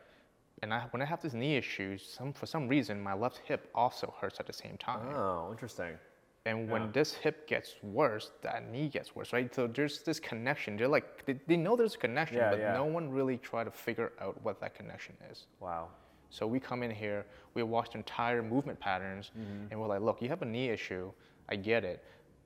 And 0.62 0.72
I, 0.72 0.82
when 0.92 1.02
I 1.02 1.06
have 1.06 1.20
this 1.20 1.34
knee 1.34 1.56
issue, 1.56 1.98
some, 1.98 2.32
for 2.32 2.46
some 2.46 2.68
reason, 2.68 3.00
my 3.02 3.14
left 3.14 3.38
hip 3.44 3.68
also 3.74 4.14
hurts 4.20 4.38
at 4.38 4.46
the 4.46 4.52
same 4.52 4.76
time. 4.78 5.08
Oh, 5.12 5.48
interesting. 5.50 5.98
And 6.44 6.70
when 6.70 6.82
Yeah. 6.82 6.90
this 6.92 7.14
hip 7.14 7.48
gets 7.48 7.74
worse, 7.82 8.30
that 8.42 8.70
knee 8.70 8.88
gets 8.88 9.16
worse, 9.16 9.32
right? 9.32 9.52
So 9.52 9.66
there's 9.66 10.02
this 10.04 10.20
connection. 10.20 10.76
They're 10.76 10.86
like, 10.98 11.26
they, 11.26 11.32
they 11.48 11.56
know 11.56 11.74
there's 11.74 11.96
a 11.96 11.98
connection, 11.98 12.36
Yeah, 12.38 12.50
but 12.50 12.60
no 12.60 12.84
one 12.84 13.10
really 13.10 13.38
try 13.38 13.64
to 13.64 13.72
figure 13.72 14.12
out 14.20 14.40
what 14.44 14.60
that 14.60 14.72
connection 14.76 15.16
is. 15.32 15.46
Wow. 15.58 15.88
So 16.30 16.46
we 16.46 16.60
come 16.60 16.82
in 16.82 16.90
here, 16.90 17.24
we 17.54 17.62
watch 17.62 17.90
the 17.92 17.98
entire 17.98 18.42
movement 18.42 18.78
patterns, 18.80 19.30
Mm-hmm. 19.38 19.66
and 19.70 19.80
we're 19.80 19.86
like, 19.86 20.00
look, 20.02 20.20
you 20.20 20.28
have 20.28 20.42
a 20.42 20.46
knee 20.46 20.68
issue, 20.68 21.10
I 21.48 21.56
get 21.56 21.84
it, 21.84 22.04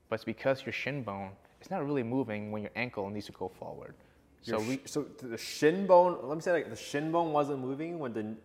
but 0.09 0.15
it's 0.15 0.23
because 0.23 0.65
your 0.65 0.73
shin 0.73 1.03
bone, 1.03 1.31
it's 1.59 1.69
not 1.71 1.83
really 1.85 2.03
moving 2.03 2.51
when 2.51 2.61
your 2.61 2.71
ankle 2.75 3.09
needs 3.09 3.25
to 3.27 3.31
go 3.33 3.47
forward. 3.47 3.95
So 4.41 4.59
sh- 4.63 4.67
we, 4.67 4.79
so 4.85 5.05
the 5.21 5.37
shin 5.37 5.85
bone, 5.87 6.17
let 6.23 6.35
me 6.35 6.41
say 6.41 6.51
like 6.51 6.69
the 6.69 6.75
shin 6.75 7.11
bone 7.11 7.31
wasn't 7.31 7.59
moving 7.59 7.99
when 7.99 8.13
the 8.13 8.35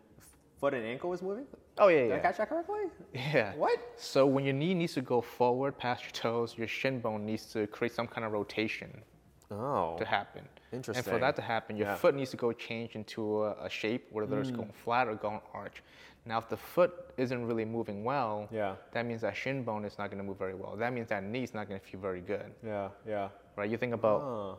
foot 0.60 0.74
and 0.74 0.84
ankle 0.84 1.10
was 1.10 1.22
moving? 1.22 1.44
oh 1.78 1.88
yeah, 1.88 2.02
Did 2.04 2.12
I 2.12 2.16
yeah, 2.16 2.22
catch 2.22 2.38
that 2.38 2.48
correctly? 2.48 2.80
yeah. 3.12 3.54
What? 3.54 3.78
So 3.96 4.26
when 4.26 4.44
your 4.44 4.54
knee 4.54 4.72
needs 4.74 4.94
to 4.94 5.02
go 5.02 5.20
forward 5.20 5.76
past 5.78 6.02
your 6.04 6.12
toes, 6.12 6.54
your 6.56 6.66
shin 6.68 7.00
bone 7.00 7.24
needs 7.26 7.44
to 7.52 7.66
create 7.66 7.92
some 7.94 8.06
kind 8.06 8.24
of 8.24 8.32
rotation 8.32 9.02
Oh. 9.50 9.96
to 9.98 10.04
happen. 10.04 10.42
Interesting. 10.72 11.04
And 11.04 11.12
for 11.14 11.18
that 11.20 11.36
to 11.36 11.42
happen, 11.42 11.76
your 11.76 11.86
Yeah. 11.88 11.94
Mm. 11.94 11.98
foot 11.98 12.14
needs 12.14 12.30
to 12.32 12.36
go 12.36 12.52
change 12.52 12.96
into 12.96 13.44
a, 13.44 13.64
a 13.66 13.70
shape, 13.70 14.08
whether 14.10 14.40
it's 14.40 14.50
going 14.50 14.72
flat 14.72 15.06
or 15.08 15.14
going 15.14 15.40
arch. 15.54 15.82
Now, 16.24 16.38
if 16.38 16.48
the 16.48 16.56
foot 16.56 17.12
isn't 17.16 17.46
really 17.46 17.64
moving 17.64 18.02
well, 18.02 18.48
Yeah. 18.50 18.74
that 18.90 19.06
means 19.06 19.20
that 19.20 19.36
shin 19.36 19.62
bone 19.62 19.84
is 19.84 19.96
not 19.98 20.10
going 20.10 20.18
to 20.18 20.24
move 20.24 20.38
very 20.38 20.54
well. 20.54 20.74
That 20.76 20.92
means 20.92 21.08
that 21.08 21.22
knee 21.22 21.44
is 21.44 21.54
not 21.54 21.68
going 21.68 21.80
to 21.80 21.86
feel 21.86 22.00
very 22.00 22.20
good, 22.20 22.52
Yeah, 22.64 22.88
yeah. 23.06 23.28
right? 23.54 23.70
You 23.70 23.76
think 23.76 23.94
about 23.94 24.22
Oh. 24.22 24.58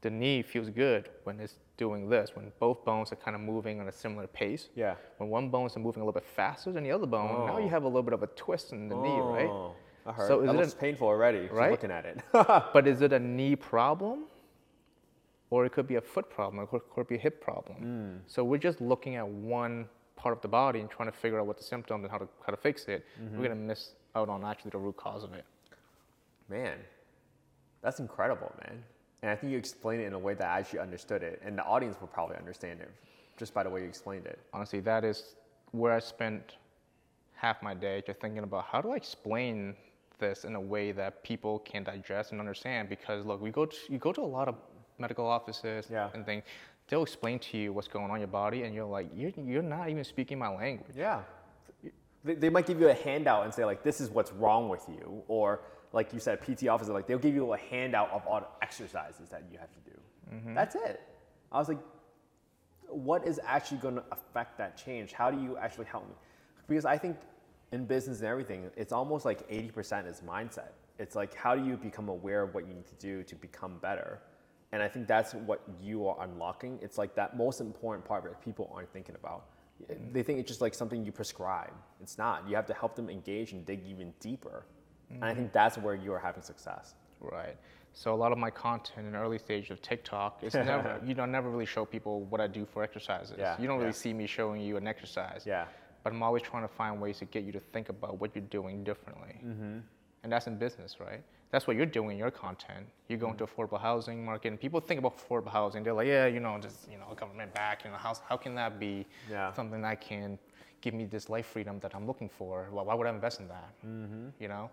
the 0.00 0.10
knee 0.10 0.42
feels 0.42 0.68
good 0.70 1.10
when 1.22 1.38
it's 1.38 1.56
doing 1.76 2.08
this, 2.08 2.34
when 2.34 2.52
both 2.58 2.84
bones 2.84 3.12
are 3.12 3.16
kind 3.16 3.36
of 3.36 3.40
moving 3.40 3.80
on 3.80 3.86
a 3.88 3.92
similar 3.92 4.26
pace. 4.26 4.68
Yeah. 4.74 4.96
When 5.18 5.30
one 5.30 5.48
bone 5.50 5.66
is 5.66 5.76
moving 5.76 6.02
a 6.02 6.04
little 6.04 6.20
bit 6.20 6.24
faster 6.28 6.72
than 6.72 6.82
the 6.82 6.90
other 6.90 7.06
bone, 7.06 7.46
now 7.46 7.54
Oh. 7.56 7.58
you 7.58 7.68
have 7.68 7.84
a 7.84 7.88
little 7.88 8.02
bit 8.02 8.12
of 8.14 8.22
a 8.24 8.28
twist 8.28 8.72
in 8.72 8.88
the 8.88 8.96
knee, 8.96 9.18
right? 9.20 9.72
I 10.06 10.12
heard. 10.12 10.28
So 10.28 10.40
is 10.40 10.46
that 10.46 10.54
it 10.54 10.58
looks 10.58 10.72
an- 10.72 10.78
painful 10.78 11.08
already. 11.08 11.48
Right? 11.50 11.70
Looking 11.70 11.90
at 11.90 12.04
it. 12.04 12.20
But 12.72 12.86
is 12.86 13.00
it 13.00 13.12
a 13.12 13.18
knee 13.18 13.56
problem? 13.56 14.24
Or 15.50 15.64
it 15.64 15.72
could 15.72 15.86
be 15.86 15.96
a 15.96 16.00
foot 16.00 16.30
problem, 16.30 16.58
or 16.58 16.76
it 16.76 16.82
could, 16.94 17.06
be 17.06 17.14
a 17.14 17.18
hip 17.18 17.40
problem. 17.40 17.78
Hmm. 17.78 18.16
So 18.26 18.42
we're 18.42 18.58
just 18.58 18.80
looking 18.80 19.14
at 19.14 19.28
one 19.28 19.86
part 20.16 20.34
of 20.34 20.40
the 20.42 20.48
body 20.48 20.80
and 20.80 20.90
trying 20.90 21.10
to 21.10 21.16
figure 21.16 21.38
out 21.38 21.46
what 21.46 21.58
the 21.58 21.62
symptom 21.62 22.02
and 22.02 22.10
how 22.10 22.18
to, 22.18 22.28
how 22.44 22.50
to 22.50 22.56
fix 22.56 22.86
it. 22.86 23.04
Mm-hmm. 23.22 23.36
We're 23.36 23.46
going 23.46 23.58
to 23.58 23.64
miss 23.64 23.90
out 24.16 24.28
on 24.28 24.44
actually 24.44 24.72
the 24.72 24.78
root 24.78 24.96
cause 24.96 25.22
of 25.22 25.32
it. 25.32 25.44
man, 26.48 26.78
that's 27.82 28.00
incredible, 28.00 28.52
man. 28.66 28.82
And 29.22 29.30
I 29.30 29.36
think 29.36 29.52
you 29.52 29.58
explained 29.58 30.02
it 30.02 30.06
in 30.06 30.14
a 30.14 30.18
way 30.18 30.34
that 30.34 30.46
I 30.46 30.58
actually 30.58 30.80
understood 30.80 31.22
it, 31.22 31.40
and 31.44 31.56
the 31.56 31.64
audience 31.64 31.96
will 32.00 32.08
probably 32.08 32.36
understand 32.36 32.80
it 32.80 32.90
just 33.36 33.54
by 33.54 33.62
the 33.62 33.70
way 33.70 33.82
you 33.82 33.86
explained 33.86 34.26
it. 34.26 34.38
Honestly, 34.52 34.80
that 34.80 35.04
is 35.04 35.34
where 35.72 35.92
I 35.92 35.98
spent 35.98 36.56
half 37.34 37.62
my 37.62 37.74
day 37.74 38.02
just 38.06 38.20
thinking 38.20 38.42
about 38.42 38.64
how 38.64 38.80
do 38.80 38.92
I 38.92 38.96
explain 38.96 39.74
this 40.28 40.44
in 40.44 40.54
a 40.54 40.60
way 40.60 40.92
that 40.92 41.22
people 41.22 41.58
can 41.60 41.84
digest 41.84 42.32
and 42.32 42.40
understand. 42.40 42.88
Because 42.88 43.24
look, 43.24 43.40
we 43.40 43.50
go 43.50 43.66
to, 43.66 43.76
you 43.88 43.98
go 43.98 44.12
to 44.12 44.20
a 44.20 44.32
lot 44.38 44.48
of 44.48 44.56
medical 44.98 45.26
offices 45.26 45.88
Yeah. 45.90 46.08
and 46.14 46.24
things, 46.24 46.44
they'll 46.88 47.02
explain 47.02 47.38
to 47.40 47.58
you 47.58 47.72
what's 47.72 47.88
going 47.88 48.10
on 48.10 48.16
in 48.16 48.20
your 48.20 48.28
body, 48.28 48.62
and 48.64 48.74
you're 48.74 48.84
like, 48.98 49.08
you're, 49.14 49.32
you're 49.36 49.62
not 49.62 49.88
even 49.88 50.04
speaking 50.04 50.38
my 50.38 50.48
language. 50.48 50.96
Yeah. 50.96 51.20
They, 52.24 52.34
they 52.34 52.48
might 52.50 52.66
give 52.66 52.80
you 52.80 52.88
a 52.88 52.94
handout 52.94 53.44
and 53.44 53.52
say 53.52 53.64
like, 53.64 53.82
this 53.82 54.00
is 54.00 54.08
what's 54.10 54.32
wrong 54.32 54.68
with 54.68 54.84
you, 54.88 55.22
or 55.28 55.60
like 55.92 56.12
you 56.12 56.20
said, 56.20 56.40
PT 56.42 56.68
officer, 56.68 56.92
like 56.92 57.06
they'll 57.06 57.18
give 57.18 57.34
you 57.34 57.52
a 57.52 57.58
handout 57.58 58.10
of 58.10 58.26
all 58.26 58.40
the 58.40 58.46
exercises 58.62 59.28
that 59.30 59.42
you 59.50 59.58
have 59.58 59.72
to 59.72 59.80
do. 59.90 59.96
Mm-hmm. 60.34 60.54
That's 60.54 60.74
it. 60.74 61.00
I 61.52 61.58
was 61.58 61.68
like, 61.68 61.78
what 62.88 63.26
is 63.26 63.40
actually 63.46 63.78
going 63.78 63.96
to 63.96 64.04
affect 64.10 64.58
that 64.58 64.76
change? 64.76 65.12
How 65.12 65.30
do 65.30 65.40
you 65.40 65.56
actually 65.56 65.86
help 65.86 66.08
me? 66.08 66.14
Because 66.68 66.84
I 66.84 66.96
think 66.98 67.16
in 67.74 67.84
business 67.84 68.20
and 68.20 68.28
everything, 68.28 68.70
it's 68.76 68.92
almost 68.92 69.24
like 69.24 69.48
80% 69.48 70.08
is 70.08 70.22
mindset. 70.26 70.70
It's 70.98 71.16
like, 71.16 71.34
how 71.34 71.54
do 71.54 71.64
you 71.64 71.76
become 71.76 72.08
aware 72.08 72.42
of 72.42 72.54
what 72.54 72.66
you 72.66 72.74
need 72.74 72.86
to 72.86 72.94
do 72.94 73.22
to 73.24 73.34
become 73.34 73.78
better? 73.82 74.20
And 74.72 74.82
I 74.82 74.88
think 74.88 75.06
that's 75.06 75.34
what 75.34 75.62
you 75.80 76.08
are 76.08 76.22
unlocking. 76.22 76.78
It's 76.82 76.98
like 76.98 77.14
that 77.16 77.36
most 77.36 77.60
important 77.60 78.04
part 78.04 78.24
that 78.24 78.40
people 78.42 78.72
aren't 78.74 78.92
thinking 78.92 79.14
about. 79.14 79.46
They 80.12 80.22
think 80.22 80.38
it's 80.38 80.48
just 80.48 80.60
like 80.60 80.74
something 80.74 81.04
you 81.04 81.12
prescribe. 81.12 81.72
It's 82.00 82.16
not. 82.16 82.48
You 82.48 82.54
have 82.56 82.66
to 82.66 82.74
help 82.74 82.94
them 82.94 83.10
engage 83.10 83.52
and 83.52 83.66
dig 83.66 83.84
even 83.86 84.14
deeper. 84.20 84.66
And 85.10 85.24
I 85.24 85.34
think 85.34 85.48
mm-hmm. 85.48 85.52
that's 85.52 85.76
where 85.78 85.94
you 85.94 86.12
are 86.12 86.18
having 86.18 86.42
success. 86.42 86.94
Right. 87.20 87.56
So 87.92 88.12
a 88.12 88.16
lot 88.16 88.32
of 88.32 88.38
my 88.38 88.50
content 88.50 89.06
in 89.06 89.14
early 89.14 89.38
stage 89.38 89.70
of 89.70 89.80
TikTok 89.80 90.42
is 90.42 90.54
never, 90.54 91.00
you 91.06 91.14
know, 91.14 91.24
never 91.24 91.50
really 91.50 91.66
show 91.66 91.84
people 91.84 92.22
what 92.24 92.40
I 92.40 92.46
do 92.46 92.66
for 92.66 92.82
exercises. 92.82 93.36
Yeah, 93.38 93.60
You 93.60 93.68
don't 93.68 93.76
really 93.78 93.88
yeah. 93.88 93.92
see 93.92 94.12
me 94.12 94.26
showing 94.26 94.60
you 94.60 94.76
an 94.76 94.86
exercise. 94.86 95.44
Yeah. 95.46 95.66
But 96.04 96.12
I'm 96.12 96.22
always 96.22 96.42
trying 96.42 96.62
to 96.62 96.68
find 96.68 97.00
ways 97.00 97.18
to 97.18 97.24
get 97.24 97.42
you 97.44 97.52
to 97.52 97.60
think 97.60 97.88
about 97.88 98.20
what 98.20 98.30
you're 98.34 98.44
doing 98.44 98.84
differently. 98.84 99.40
Mm-hmm. 99.44 99.78
And 100.22 100.32
that's 100.32 100.46
in 100.46 100.56
business, 100.56 100.98
right? 101.00 101.22
That's 101.50 101.66
what 101.66 101.76
you're 101.76 101.86
doing 101.86 102.12
in 102.12 102.18
your 102.18 102.30
content. 102.30 102.86
You 103.08 103.16
go 103.16 103.30
into 103.30 103.46
affordable 103.46 103.80
housing 103.80 104.24
market, 104.24 104.48
and 104.48 104.60
people 104.60 104.80
think 104.80 104.98
about 104.98 105.18
affordable 105.18 105.50
housing. 105.50 105.82
They're 105.82 105.92
like, 105.92 106.06
yeah, 106.06 106.26
you 106.26 106.40
know, 106.40 106.58
just 106.60 106.90
you 106.90 106.98
know, 106.98 107.14
government 107.14 107.54
back, 107.54 107.84
you 107.84 107.90
know, 107.90 107.96
how 107.96 108.14
how 108.28 108.36
can 108.36 108.54
that 108.56 108.78
be 108.78 109.06
Yeah. 109.30 109.52
something 109.52 109.80
that 109.82 110.00
can 110.00 110.38
give 110.80 110.94
me 110.94 111.04
this 111.06 111.28
life 111.30 111.46
freedom 111.46 111.78
that 111.80 111.94
I'm 111.94 112.06
looking 112.06 112.28
for? 112.28 112.68
Well, 112.72 112.84
why 112.84 112.94
would 112.94 113.06
I 113.06 113.10
invest 113.10 113.40
in 113.40 113.48
that? 113.48 113.70
Mm-hmm. 113.86 114.28
You 114.40 114.48
know, 114.48 114.70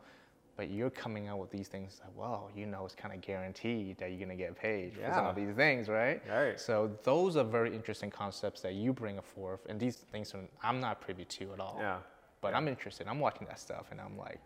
but 0.61 0.69
you're 0.69 0.91
coming 0.91 1.27
out 1.27 1.39
with 1.39 1.49
these 1.49 1.67
things 1.67 1.97
that, 1.97 2.11
well, 2.15 2.51
you 2.55 2.67
know, 2.67 2.85
it's 2.85 2.93
kind 2.93 3.15
of 3.15 3.19
guaranteed 3.21 3.97
that 3.97 4.11
you're 4.11 4.19
gonna 4.19 4.35
get 4.35 4.55
paid 4.55 4.93
for 4.93 5.11
some 5.11 5.25
of 5.25 5.35
these 5.35 5.55
things, 5.55 5.89
right? 5.89 6.21
Right. 6.29 6.59
So 6.59 6.91
those 7.01 7.35
are 7.35 7.43
very 7.43 7.73
interesting 7.75 8.11
concepts 8.11 8.61
that 8.61 8.75
you 8.75 8.93
bring 8.93 9.19
forth, 9.21 9.61
and 9.67 9.79
these 9.79 9.95
things 9.95 10.35
are, 10.35 10.41
I'm 10.61 10.79
not 10.79 11.01
privy 11.01 11.25
to 11.25 11.53
at 11.53 11.59
all. 11.59 11.77
Yeah. 11.79 11.97
But 12.41 12.53
I'm 12.53 12.67
interested. 12.67 13.07
I'm 13.07 13.19
watching 13.19 13.47
that 13.47 13.59
stuff, 13.59 13.87
and 13.89 13.99
I'm 13.99 14.15
like, 14.19 14.39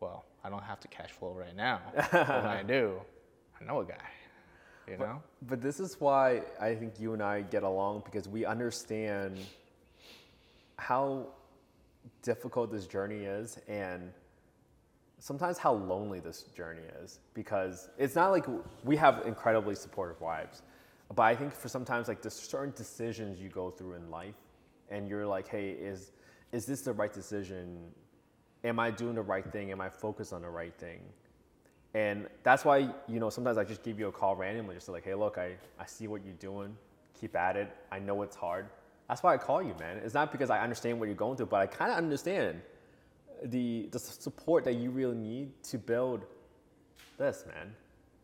well, 0.00 0.24
I 0.42 0.48
don't 0.48 0.62
have 0.62 0.80
to 0.80 0.88
cash 0.88 1.10
flow 1.10 1.32
right 1.32 1.54
now. 1.54 1.82
but 1.94 2.12
when 2.12 2.46
I 2.46 2.62
do, 2.62 2.98
I 3.60 3.64
know 3.64 3.80
a 3.80 3.84
guy. 3.84 4.08
You 4.88 4.96
know? 4.96 5.22
But 5.42 5.60
this 5.60 5.80
is 5.80 6.00
why 6.00 6.40
I 6.58 6.74
think 6.74 6.98
you 6.98 7.12
and 7.12 7.22
I 7.22 7.42
get 7.42 7.62
along 7.62 8.04
because 8.06 8.26
we 8.26 8.46
understand 8.46 9.36
how 10.78 11.26
difficult 12.22 12.72
this 12.72 12.86
journey 12.86 13.24
is 13.24 13.58
and 13.68 14.12
sometimes 15.18 15.58
how 15.58 15.72
lonely 15.72 16.20
this 16.20 16.42
journey 16.56 16.82
is 17.02 17.20
because 17.34 17.88
it's 17.98 18.14
not 18.14 18.30
like 18.30 18.46
we 18.84 18.96
have 18.96 19.22
incredibly 19.26 19.74
supportive 19.74 20.20
wives 20.20 20.62
but 21.14 21.22
i 21.22 21.34
think 21.34 21.52
for 21.52 21.68
sometimes 21.68 22.08
like 22.08 22.20
there's 22.20 22.34
certain 22.34 22.72
decisions 22.76 23.40
you 23.40 23.48
go 23.48 23.70
through 23.70 23.94
in 23.94 24.10
life 24.10 24.34
and 24.90 25.08
you're 25.08 25.26
like 25.26 25.48
hey 25.48 25.70
is 25.70 26.12
is 26.52 26.66
this 26.66 26.82
the 26.82 26.92
right 26.92 27.12
decision 27.12 27.78
am 28.64 28.78
i 28.78 28.90
doing 28.90 29.14
the 29.14 29.22
right 29.22 29.50
thing 29.52 29.70
am 29.70 29.80
i 29.80 29.88
focused 29.88 30.32
on 30.32 30.42
the 30.42 30.50
right 30.50 30.74
thing 30.78 31.00
and 31.96 32.26
that's 32.42 32.62
why, 32.62 32.90
you 33.08 33.20
know, 33.20 33.30
sometimes 33.30 33.56
I 33.56 33.64
just 33.64 33.82
give 33.82 33.98
you 33.98 34.08
a 34.08 34.12
call 34.12 34.36
randomly, 34.36 34.74
just 34.74 34.86
like, 34.90 35.02
hey, 35.02 35.14
look, 35.14 35.38
I, 35.38 35.52
I 35.80 35.86
see 35.86 36.08
what 36.08 36.22
you're 36.26 36.34
doing. 36.34 36.76
Keep 37.18 37.34
at 37.34 37.56
it. 37.56 37.74
I 37.90 37.98
know 37.98 38.20
it's 38.20 38.36
hard. 38.36 38.66
That's 39.08 39.22
why 39.22 39.32
I 39.32 39.38
call 39.38 39.62
you, 39.62 39.74
man. 39.80 39.96
It's 40.04 40.12
not 40.12 40.30
because 40.30 40.50
I 40.50 40.60
understand 40.60 41.00
what 41.00 41.06
you're 41.06 41.14
going 41.14 41.38
through, 41.38 41.46
but 41.46 41.62
I 41.62 41.66
kind 41.66 41.90
of 41.90 41.96
understand 41.96 42.60
the, 43.44 43.88
the 43.92 43.98
support 43.98 44.64
that 44.64 44.74
you 44.74 44.90
really 44.90 45.16
need 45.16 45.62
to 45.64 45.78
build 45.78 46.24
this, 47.18 47.44
man. 47.46 47.74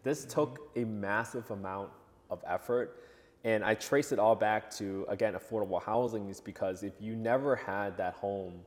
This 0.02 0.20
mm-hmm. 0.20 0.30
took 0.30 0.70
a 0.76 0.84
massive 0.84 1.50
amount 1.50 1.90
of 2.30 2.42
effort. 2.46 2.98
And 3.44 3.64
I 3.64 3.74
trace 3.74 4.12
it 4.12 4.18
all 4.18 4.36
back 4.36 4.70
to, 4.76 5.04
again, 5.08 5.34
affordable 5.34 5.82
housing 5.82 6.28
is 6.28 6.40
because 6.40 6.82
if 6.82 6.92
you 7.00 7.16
never 7.16 7.56
had 7.56 7.96
that 7.96 8.14
home 8.14 8.60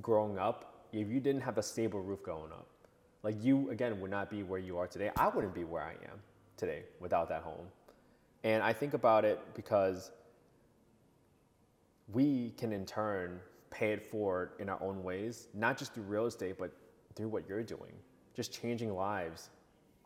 growing 0.00 0.38
up, 0.38 0.86
if 0.92 1.08
you 1.08 1.18
didn't 1.18 1.42
have 1.42 1.58
a 1.58 1.62
stable 1.62 2.00
roof 2.00 2.22
going 2.22 2.52
up, 2.52 2.68
like 3.24 3.42
you, 3.42 3.70
again, 3.70 4.00
would 4.00 4.10
not 4.10 4.30
be 4.30 4.42
where 4.42 4.60
you 4.60 4.78
are 4.78 4.86
today. 4.86 5.10
I 5.16 5.28
wouldn't 5.28 5.54
be 5.54 5.64
where 5.64 5.82
I 5.82 5.92
am 5.92 6.20
today 6.56 6.82
without 7.00 7.28
that 7.30 7.42
home. 7.42 7.66
And 8.44 8.62
I 8.62 8.72
think 8.72 8.94
about 8.94 9.24
it 9.24 9.40
because 9.54 10.12
we 12.12 12.52
can 12.58 12.72
in 12.72 12.84
turn 12.84 13.40
pay 13.74 13.92
it 13.92 14.02
forward 14.02 14.50
in 14.60 14.68
our 14.68 14.80
own 14.80 15.02
ways, 15.02 15.48
not 15.52 15.76
just 15.76 15.92
through 15.94 16.04
real 16.04 16.26
estate, 16.26 16.56
but 16.58 16.72
through 17.14 17.28
what 17.28 17.48
you're 17.48 17.62
doing. 17.62 17.92
Just 18.34 18.52
changing 18.52 18.94
lives, 18.94 19.50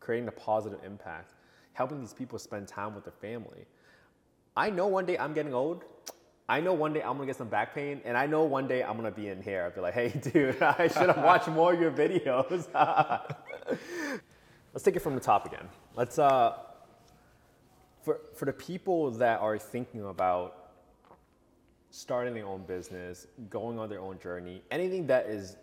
creating 0.01 0.29
a 0.29 0.33
positive 0.33 0.81
impact, 0.85 1.35
helping 1.75 2.01
these 2.01 2.15
people 2.15 2.39
spend 2.39 2.67
time 2.67 2.95
with 2.95 3.05
their 3.05 3.13
family. 3.13 3.67
I 4.57 4.71
know 4.71 4.87
one 4.87 5.07
day 5.07 5.19
I'm 5.19 5.35
getting 5.35 5.55
old. 5.55 5.85
I 6.49 6.61
know 6.61 6.73
one 6.73 6.95
day 6.95 7.03
I'm 7.03 7.15
gonna 7.15 7.27
get 7.27 7.37
some 7.37 7.49
back 7.49 7.75
pain, 7.75 8.01
and 8.07 8.17
I 8.17 8.27
know 8.27 8.45
one 8.45 8.67
day 8.67 8.83
I'm 8.83 8.97
gonna 8.97 9.11
be 9.11 9.29
in 9.29 9.43
here. 9.43 9.65
I'll 9.65 9.71
be 9.71 9.81
like, 9.83 9.95
hey, 9.95 10.09
dude, 10.33 10.63
I 10.63 10.89
should 10.89 11.09
have 11.09 11.23
watched 11.23 11.49
more 11.49 11.75
of 11.75 11.81
your 11.81 11.91
videos. 11.91 12.67
Let's 14.73 14.83
take 14.83 14.97
it 14.97 15.01
from 15.01 15.15
the 15.15 15.21
top 15.21 15.45
again. 15.47 15.69
Let's, 15.95 16.19
uh, 16.19 16.55
for, 18.03 18.21
for 18.35 18.47
the 18.47 18.53
people 18.53 19.11
that 19.13 19.41
are 19.41 19.59
thinking 19.59 20.05
about 20.05 20.68
starting 21.91 22.35
their 22.35 22.47
own 22.47 22.63
business, 22.63 23.27
going 23.49 23.79
on 23.79 23.89
their 23.89 24.01
own 24.01 24.19
journey, 24.19 24.63
anything 24.71 25.07
that 25.07 25.27
is 25.27 25.57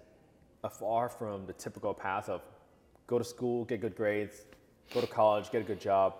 far 0.80 1.08
from 1.08 1.46
the 1.46 1.54
typical 1.54 1.94
path 1.94 2.28
of 2.28 2.42
go 3.06 3.20
to 3.20 3.24
school, 3.24 3.66
get 3.66 3.82
good 3.82 3.96
grades, 3.96 4.46
go 4.94 5.00
to 5.00 5.08
college, 5.08 5.52
get 5.52 5.62
a 5.62 5.64
good 5.64 5.80
job, 5.80 6.16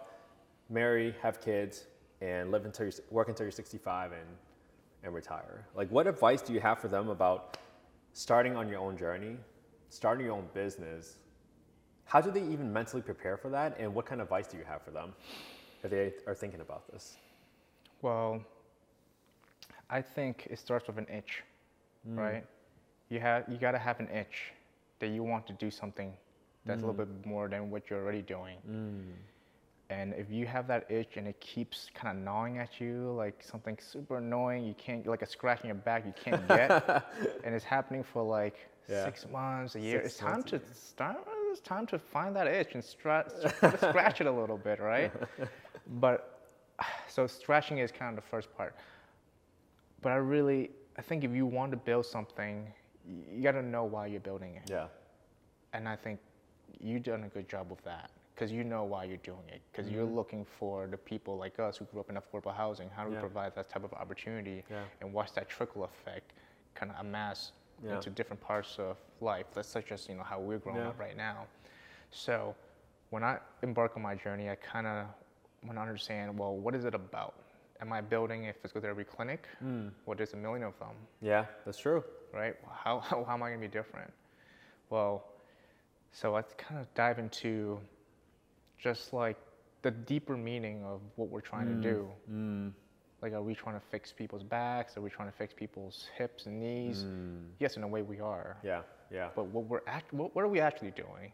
marry, 0.70 1.16
have 1.22 1.42
kids, 1.42 1.86
and 2.22 2.52
live 2.52 2.66
until 2.66 2.86
you 2.86 2.92
work 3.10 3.28
until 3.28 3.46
you're 3.46 3.52
65 3.52 4.12
and 4.12 4.22
and 5.06 5.14
retire. 5.14 5.66
Like, 5.76 5.90
what 5.90 6.08
advice 6.08 6.42
do 6.42 6.52
you 6.52 6.60
have 6.60 6.80
for 6.80 6.88
them 6.88 7.10
about 7.10 7.58
starting 8.14 8.56
on 8.56 8.68
your 8.68 8.80
own 8.80 8.98
journey, 8.98 9.38
starting 9.90 10.26
your 10.26 10.36
own 10.36 10.48
business? 10.54 11.18
How 12.06 12.22
do 12.22 12.32
they 12.32 12.42
even 12.42 12.74
mentally 12.74 13.02
prepare 13.02 13.38
for 13.38 13.50
that, 13.50 13.78
and 13.80 13.94
what 13.94 14.06
kind 14.06 14.20
of 14.20 14.26
advice 14.26 14.48
do 14.48 14.58
you 14.58 14.64
have 14.64 14.82
for 14.82 14.92
them 14.92 15.14
if 15.84 15.92
they 15.92 16.14
are 16.28 16.36
thinking 16.36 16.62
about 16.62 16.92
this? 16.92 17.18
Well, 18.02 18.42
I 19.90 20.02
think 20.02 20.48
it 20.50 20.60
starts 20.60 20.88
with 20.88 20.98
an 20.98 21.08
itch, 21.10 21.44
mm. 22.08 22.18
right? 22.18 22.46
You 23.10 23.20
have 23.20 23.46
you 23.50 23.58
gotta 23.58 23.78
have 23.80 24.00
an 24.00 24.10
itch 24.10 24.54
that 25.00 25.08
you 25.08 25.24
want 25.24 25.46
to 25.48 25.54
do 25.54 25.70
something 25.70 26.14
that's 26.66 26.82
a 26.82 26.86
little 26.86 27.06
mm. 27.06 27.22
bit 27.22 27.26
more 27.26 27.48
than 27.48 27.70
what 27.70 27.90
you're 27.90 28.02
already 28.02 28.22
doing. 28.22 28.58
Mm. 28.70 29.04
And 29.90 30.14
if 30.16 30.32
you 30.32 30.48
have 30.48 30.68
that 30.68 30.90
itch 30.90 31.18
and 31.18 31.28
it 31.28 31.40
keeps 31.40 31.92
kind 31.94 32.18
of 32.18 32.24
gnawing 32.24 32.58
at 32.58 32.82
you, 32.82 33.14
like 33.16 33.44
something 33.44 33.78
super 33.80 34.18
annoying, 34.18 34.66
you 34.66 34.74
can't 34.74 35.06
like 35.06 35.22
a 35.22 35.28
scratch 35.28 35.62
in 35.62 35.68
your 35.68 35.76
back 35.76 36.04
you 36.06 36.14
can't 36.22 36.48
get, 36.48 37.06
and 37.44 37.54
it's 37.54 37.66
happening 37.66 38.04
for 38.04 38.24
like 38.24 38.56
Yeah. 38.90 39.06
six 39.06 39.28
months, 39.30 39.76
a 39.76 39.80
year. 39.80 40.02
Six 40.02 40.06
it's 40.08 40.18
time 40.18 40.44
to 40.44 40.60
start. 40.74 41.18
It's 41.52 41.62
time 41.62 41.86
to 41.88 42.00
find 42.00 42.36
that 42.36 42.48
itch 42.48 42.74
and 42.74 42.84
stra- 42.84 43.30
scratch 43.78 44.22
it 44.22 44.28
a 44.28 44.32
little 44.32 44.58
bit, 44.58 44.80
right? 44.80 45.12
but 46.00 46.40
so 47.08 47.28
scratching 47.28 47.78
is 47.78 47.92
kind 47.92 48.10
of 48.18 48.24
the 48.24 48.30
first 48.30 48.56
part. 48.58 48.76
But 50.06 50.12
I 50.12 50.18
really, 50.18 50.70
I 51.00 51.02
think 51.02 51.24
if 51.24 51.32
you 51.32 51.48
want 51.48 51.72
to 51.72 51.78
build 51.78 52.06
something, 52.06 52.68
you 53.08 53.42
got 53.42 53.54
to 53.54 53.64
know 53.64 53.86
why 53.86 54.06
you're 54.06 54.20
building 54.20 54.54
it. 54.54 54.70
Yeah. 54.70 54.86
And 55.74 55.90
I 55.90 55.96
think 55.96 56.20
you've 56.80 57.02
done 57.02 57.24
a 57.24 57.28
good 57.28 57.50
job 57.50 57.72
of 57.72 57.82
that 57.86 58.12
because 58.36 58.52
you 58.52 58.64
know 58.64 58.84
why 58.84 59.06
you're 59.06 59.18
doing 59.24 59.48
it. 59.48 59.62
Because 59.72 59.90
you're 59.90 60.06
mm-hmm. 60.06 60.16
looking 60.16 60.46
for 60.60 60.86
the 60.86 60.96
people 60.96 61.38
like 61.38 61.58
us 61.58 61.78
who 61.78 61.86
grew 61.86 62.02
up 62.02 62.12
in 62.12 62.18
affordable 62.18 62.56
housing. 62.56 62.88
How 62.96 63.04
do 63.04 63.10
we 63.10 63.16
Yeah. 63.16 63.22
provide 63.22 63.56
that 63.56 63.68
type 63.68 63.84
of 63.84 63.94
opportunity 63.94 64.64
Yeah. 64.70 64.84
and 65.02 65.12
watch 65.12 65.34
that 65.34 65.50
trickle 65.50 65.84
effect 65.86 66.34
kind 66.76 66.92
of 66.92 67.00
amass 67.00 67.54
Yeah. 67.82 67.96
into 67.96 68.12
different 68.12 68.44
parts 68.44 68.78
of 68.78 68.98
life? 69.22 69.48
That's 69.56 69.68
such 69.68 69.92
as 69.92 70.08
you 70.08 70.14
know 70.14 70.22
how 70.22 70.40
we're 70.40 70.60
growing 70.60 70.82
up 70.82 71.00
right 71.00 71.18
now. 71.18 71.48
So 72.12 72.54
when 73.10 73.24
I 73.24 73.40
embark 73.64 73.98
on 73.98 74.04
my 74.04 74.14
journey, 74.14 74.52
I 74.52 74.56
kind 74.56 74.86
of 74.86 75.08
want 75.64 75.78
to 75.78 75.82
understand 75.82 76.38
well, 76.38 76.56
what 76.56 76.76
is 76.76 76.86
it 76.86 76.94
about? 76.94 77.45
Am 77.82 77.92
I 77.92 78.02
building 78.02 78.48
a 78.48 78.54
physical 78.54 78.82
therapy 78.82 79.04
clinic? 79.04 79.48
Hmm. 79.60 79.90
Well, 80.06 80.16
there's 80.16 80.34
a 80.34 80.38
million 80.38 80.64
of 80.64 80.78
them 80.80 80.96
Yeah, 81.22 81.46
that's 81.66 81.78
true. 81.78 82.04
right? 82.34 82.56
How, 82.72 83.00
how, 83.10 83.24
how 83.24 83.34
am 83.34 83.44
I 83.44 83.50
going 83.50 83.62
to 83.62 83.68
be 83.68 83.72
different? 83.72 84.12
Well, 84.90 85.26
so 86.12 86.36
I 86.36 86.42
kind 86.44 86.80
of 86.80 86.94
dive 86.94 87.20
into 87.20 87.80
just 88.78 89.12
like 89.14 89.38
the 89.82 89.92
deeper 89.92 90.38
meaning 90.38 90.84
of 90.84 91.02
what 91.16 91.30
we're 91.30 91.42
trying 91.42 91.68
to 91.68 91.74
hmm. 91.74 91.82
do. 91.82 92.10
Hmm. 92.28 92.68
Like, 93.22 93.34
are 93.34 93.42
we 93.42 93.56
trying 93.56 93.76
to 93.76 93.86
fix 93.92 94.12
people's 94.12 94.44
backs? 94.44 94.98
Are 94.98 95.02
we 95.02 95.10
trying 95.10 95.30
to 95.32 95.36
fix 95.38 95.54
people's 95.54 96.08
hips 96.18 96.46
and 96.46 96.60
knees? 96.60 97.04
Hmm. 97.04 97.46
Yes, 97.60 97.76
in 97.76 97.84
a 97.84 97.88
way 97.88 98.02
we 98.02 98.20
are. 98.20 98.58
Yeah, 98.64 98.82
yeah. 99.12 99.30
But 99.36 99.48
what 99.48 99.66
we're 99.66 99.82
act- 99.88 100.14
what, 100.14 100.36
what 100.36 100.44
are 100.44 100.48
we 100.48 100.60
actually 100.60 100.92
doing? 100.92 101.32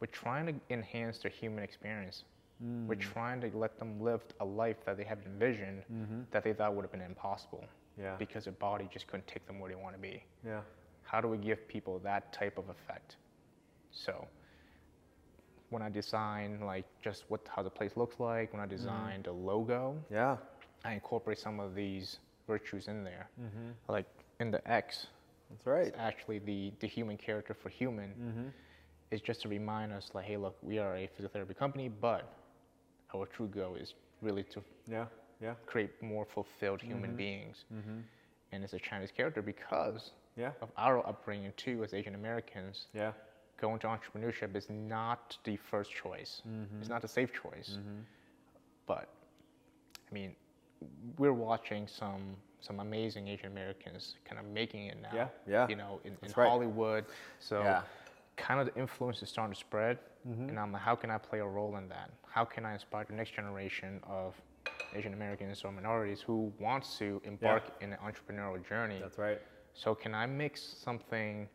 We're 0.00 0.08
trying 0.08 0.46
to 0.46 0.54
enhance 0.70 1.18
their 1.18 1.30
human 1.30 1.62
experience. 1.62 2.24
We're 2.62 2.94
mm. 2.94 3.00
trying 3.00 3.40
to 3.40 3.50
let 3.56 3.78
them 3.78 4.00
live 4.00 4.20
a 4.40 4.44
life 4.44 4.76
that 4.86 4.96
they 4.96 5.02
have 5.04 5.18
envisioned 5.26 5.82
mm-hmm. 5.92 6.20
that 6.30 6.44
they 6.44 6.52
thought 6.52 6.74
would 6.74 6.82
have 6.82 6.92
been 6.92 7.00
impossible. 7.00 7.64
Yeah. 8.00 8.14
Because 8.18 8.44
their 8.44 8.52
body 8.52 8.88
just 8.92 9.08
couldn't 9.08 9.26
take 9.26 9.46
them 9.46 9.58
where 9.58 9.68
they 9.68 9.76
want 9.76 9.94
to 9.96 10.00
be. 10.00 10.22
Yeah. 10.46 10.60
How 11.02 11.20
do 11.20 11.28
we 11.28 11.38
give 11.38 11.66
people 11.66 11.98
that 12.04 12.32
type 12.32 12.58
of 12.58 12.68
effect? 12.68 13.16
So 13.90 14.26
when 15.70 15.82
I 15.82 15.88
design 15.88 16.60
like 16.64 16.84
just 17.02 17.24
what 17.28 17.40
how 17.54 17.62
the 17.62 17.70
place 17.70 17.92
looks 17.96 18.20
like, 18.20 18.52
when 18.52 18.60
I 18.60 18.64
mm-hmm. 18.64 18.76
design 18.76 19.22
the 19.24 19.32
logo, 19.32 19.96
Yeah. 20.10 20.36
I 20.84 20.94
incorporate 20.94 21.38
some 21.38 21.58
of 21.58 21.74
these 21.74 22.18
virtues 22.46 22.86
in 22.88 23.02
there. 23.02 23.28
Mm-hmm. 23.40 23.70
Like 23.88 24.06
in 24.38 24.50
the 24.52 24.66
X, 24.70 25.06
That's 25.50 25.66
right. 25.66 25.86
it's 25.88 25.98
actually 25.98 26.38
the, 26.38 26.72
the 26.80 26.86
human 26.86 27.16
character 27.16 27.54
for 27.54 27.68
human. 27.70 28.52
It's 29.10 29.22
just 29.22 29.42
to 29.42 29.48
remind 29.48 29.92
us 29.92 30.10
like, 30.14 30.24
hey, 30.24 30.38
look, 30.38 30.56
we 30.62 30.78
are 30.78 30.96
a 30.96 31.08
physiotherapy 31.18 31.56
company, 31.56 31.88
but 31.88 32.32
our 33.14 33.26
true 33.26 33.48
goal 33.48 33.74
is 33.76 33.94
really 34.20 34.44
to 34.44 34.62
Yeah. 34.88 35.06
Yeah. 35.40 35.54
create 35.66 35.90
more 36.02 36.24
fulfilled 36.24 36.80
human 36.80 37.10
mm-hmm. 37.10 37.16
beings. 37.16 37.64
Mm-hmm. 37.72 37.98
And 38.52 38.64
as 38.64 38.72
a 38.74 38.78
Chinese 38.78 39.10
character 39.10 39.42
because 39.42 40.12
Yeah. 40.36 40.52
of 40.60 40.70
our 40.76 41.06
upbringing 41.06 41.52
too 41.56 41.82
as 41.84 41.94
Asian 41.94 42.14
Americans. 42.14 42.86
Yeah. 42.94 43.12
Going 43.58 43.78
to 43.80 43.86
entrepreneurship 43.86 44.56
is 44.56 44.68
not 44.70 45.36
the 45.44 45.56
first 45.56 45.90
choice. 45.92 46.42
Mm-hmm. 46.48 46.80
It's 46.80 46.88
not 46.88 47.02
the 47.02 47.08
safe 47.08 47.32
choice. 47.32 47.78
But 48.86 49.08
I 50.10 50.14
mean, 50.14 50.34
we're 51.18 51.32
watching 51.32 51.86
some 51.86 52.36
some 52.60 52.78
amazing 52.80 53.26
Asian 53.28 53.46
Americans 53.50 54.14
kind 54.24 54.38
of 54.38 54.46
making 54.46 54.86
it 54.86 54.96
now. 55.02 55.10
Yeah, 55.12 55.28
yeah. 55.48 55.68
You 55.68 55.76
know, 55.76 56.00
in, 56.04 56.12
in 56.22 56.32
right. 56.36 56.48
Hollywood. 56.48 57.04
So 57.40 57.60
Yeah. 57.60 57.82
Kind 58.36 58.60
of 58.60 58.66
the 58.72 58.80
influence 58.80 59.22
is 59.22 59.28
starting 59.28 59.54
to 59.54 59.58
spread. 59.60 59.98
And 60.24 60.56
I'm 60.56 60.70
like, 60.70 60.82
how 60.82 60.94
can 60.94 61.10
I 61.10 61.18
play 61.18 61.40
a 61.40 61.44
role 61.44 61.76
in 61.78 61.88
that? 61.88 62.10
How 62.28 62.44
can 62.44 62.64
I 62.64 62.74
inspire 62.74 63.04
the 63.04 63.12
next 63.12 63.34
generation 63.34 64.00
of 64.08 64.40
Asian 64.94 65.14
Americans 65.14 65.64
or 65.64 65.72
minorities 65.72 66.20
who 66.20 66.52
wants 66.60 66.96
to 66.98 67.20
embark 67.24 67.64
in 67.80 67.92
an 67.92 67.98
entrepreneurial 68.06 68.64
journey? 68.68 68.98
That's 69.00 69.18
right. 69.18 69.40
So 69.74 69.96
can 69.96 70.14
I 70.14 70.26
mix 70.26 70.62
something 70.62 71.48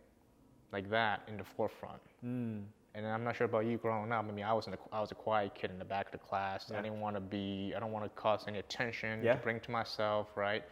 like 0.74 0.90
that 0.90 1.22
in 1.30 1.38
the 1.38 1.46
forefront? 1.46 2.02
Hmm. 2.20 2.58
And 2.94 3.06
I'm 3.08 3.24
not 3.24 3.38
sure 3.38 3.46
about 3.46 3.66
you 3.66 3.78
growing 3.78 4.12
up. 4.12 4.26
I 4.28 4.32
mean, 4.34 4.44
I 4.44 4.52
was 4.54 4.68
in 4.68 4.74
a, 4.74 4.78
I 4.92 5.00
was 5.00 5.12
a 5.12 5.16
quiet 5.16 5.56
kid 5.56 5.70
in 5.72 5.80
the 5.80 5.86
back 5.86 6.08
of 6.08 6.12
the 6.12 6.18
class. 6.18 6.68
Yeah. 6.70 6.80
I 6.80 6.82
didn't 6.82 7.00
want 7.00 7.16
to 7.16 7.22
be. 7.22 7.74
I 7.76 7.80
don't 7.80 7.92
want 7.94 8.04
to 8.04 8.10
cause 8.22 8.46
any 8.50 8.60
attention 8.60 9.24
Yeah. 9.24 9.36
to 9.36 9.40
bring 9.42 9.60
to 9.62 9.72
myself, 9.72 10.28
right? 10.36 10.64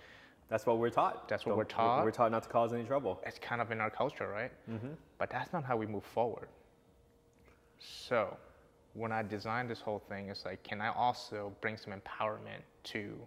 That's 0.49 0.65
what 0.65 0.77
we're 0.77 0.89
taught. 0.91 1.27
That's 1.27 1.45
what 1.45 1.53
So 1.53 1.57
we're 1.57 1.63
taught. 1.63 2.03
We're 2.03 2.11
taught 2.11 2.31
not 2.31 2.43
to 2.43 2.49
cause 2.49 2.71
any 2.73 2.83
trouble. 2.83 3.19
It's 3.25 3.39
kind 3.39 3.61
of 3.61 3.71
in 3.71 3.81
our 3.81 3.89
culture, 3.89 4.27
right? 4.29 4.51
Mm-hmm. 4.69 4.89
But 5.17 5.29
that's 5.29 5.51
not 5.51 5.63
how 5.63 5.75
we 5.75 5.87
move 5.87 6.03
forward. 6.03 6.47
So 7.79 8.37
when 8.93 9.11
I 9.11 9.23
designed 9.23 9.69
this 9.69 9.81
whole 9.81 9.99
thing, 10.07 10.29
it's 10.29 10.45
like, 10.45 10.63
can 10.63 10.81
I 10.81 10.93
also 10.93 11.51
bring 11.61 11.77
some 11.77 11.93
empowerment 11.93 12.61
to 12.85 13.17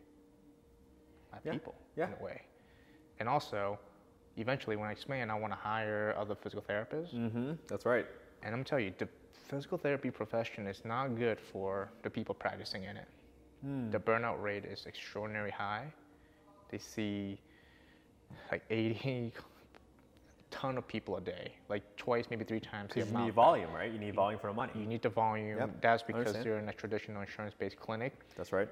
my 1.33 1.39
Yeah. 1.45 1.53
people 1.53 1.75
Yeah. 1.97 2.07
in 2.09 2.13
a 2.21 2.23
way? 2.23 2.43
And 3.19 3.29
also, 3.29 3.79
eventually, 4.37 4.77
when 4.77 4.89
I 4.89 4.93
expand, 4.93 5.31
I 5.31 5.35
want 5.35 5.53
to 5.53 5.59
hire 5.59 6.15
other 6.17 6.37
physical 6.37 6.63
therapists. 6.63 7.13
Mm-hmm. 7.15 7.53
That's 7.67 7.85
right. 7.85 8.07
And 8.43 8.55
I'm 8.55 8.63
telling 8.65 8.85
you, 8.87 8.95
the 8.97 9.09
physical 9.49 9.77
therapy 9.77 10.11
profession 10.11 10.67
is 10.69 10.85
not 10.85 11.17
good 11.17 11.41
for 11.41 11.91
the 12.03 12.11
people 12.11 12.35
practicing 12.35 12.85
in 12.85 12.97
it. 12.97 13.09
Hmm. 13.63 13.91
The 13.91 13.99
burnout 13.99 14.41
rate 14.41 14.65
is 14.65 14.87
extraordinarily 14.87 15.51
high. 15.51 15.93
They 16.69 16.79
see 16.79 17.39
like 18.51 18.63
80 18.71 19.33
ton 20.51 20.79
of 20.79 20.87
people 20.89 21.17
a 21.17 21.21
day, 21.21 21.53
like 21.69 21.83
twice, 21.97 22.27
maybe 22.31 22.45
three 22.45 22.61
times 22.61 22.91
Because 22.95 23.11
you 23.11 23.19
need 23.19 23.35
volume, 23.35 23.73
right? 23.73 23.91
You 23.93 23.99
need 23.99 24.15
volume 24.15 24.41
for 24.41 24.49
the 24.49 24.53
money. 24.55 24.73
You 24.75 24.87
need 24.87 25.03
the 25.03 25.09
volume. 25.09 25.59
Yep, 25.59 25.81
That's 25.81 26.03
because 26.03 26.45
you're 26.45 26.59
in 26.59 26.69
a 26.69 26.73
traditional 26.73 27.21
insurance-based 27.23 27.79
clinic. 27.79 28.15
That's 28.37 28.53
right. 28.53 28.69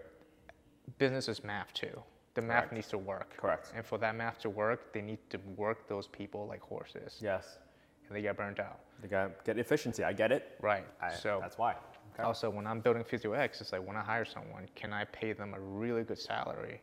Business 0.99 1.29
is 1.29 1.43
math 1.45 1.73
too. 1.75 2.03
The 2.35 2.43
math 2.43 2.65
Correct. 2.65 2.73
needs 2.75 2.89
to 2.89 2.99
work. 2.99 3.37
Correct. 3.37 3.73
And 3.75 3.85
for 3.85 3.99
that 3.99 4.15
math 4.15 4.39
to 4.41 4.51
work, 4.51 4.93
they 4.93 5.01
need 5.01 5.19
to 5.31 5.39
work 5.57 5.89
those 5.89 6.07
people 6.07 6.47
like 6.47 6.61
horses, 6.61 7.19
Yes. 7.21 7.59
and 8.07 8.17
they 8.17 8.23
get 8.23 8.37
burnt 8.37 8.61
out. 8.61 8.81
They 9.01 9.09
gotta 9.09 9.33
get 9.45 9.59
efficiency. 9.59 10.05
I 10.05 10.13
get 10.13 10.33
it. 10.33 10.57
Right. 10.61 10.87
I, 11.01 11.13
so 11.15 11.39
that's 11.41 11.59
why. 11.59 11.77
Okay. 12.15 12.23
Also, 12.23 12.49
when 12.49 12.67
I'm 12.67 12.81
building 12.81 13.05
PhysioX, 13.05 13.61
it's 13.61 13.73
like 13.73 13.87
when 13.87 13.97
I 13.97 14.03
hire 14.03 14.25
someone, 14.25 14.67
can 14.75 14.93
I 14.93 15.05
pay 15.05 15.33
them 15.33 15.55
a 15.55 15.61
really 15.61 16.03
good 16.03 16.19
salary? 16.19 16.81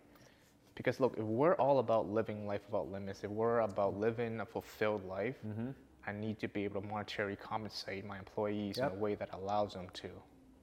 Because 0.76 1.00
look, 1.00 1.14
if 1.18 1.24
we're 1.24 1.54
all 1.56 1.80
about 1.80 2.10
living 2.10 2.48
life 2.48 2.62
without 2.68 2.92
limits, 2.92 3.24
if 3.24 3.30
we're 3.30 3.60
about 3.60 3.98
living 3.98 4.40
a 4.42 4.46
fulfilled 4.46 5.06
life, 5.06 5.38
Mm-hmm. 5.46 5.70
I 6.06 6.12
need 6.12 6.38
to 6.42 6.50
be 6.50 6.66
able 6.66 6.82
to 6.82 6.88
monetarily 6.88 7.40
compensate 7.40 8.06
my 8.06 8.20
employees 8.20 8.78
Yep. 8.78 8.92
in 8.92 8.98
a 8.98 9.00
way 9.02 9.16
that 9.16 9.30
allows 9.34 9.74
them 9.74 9.88
to 9.94 10.10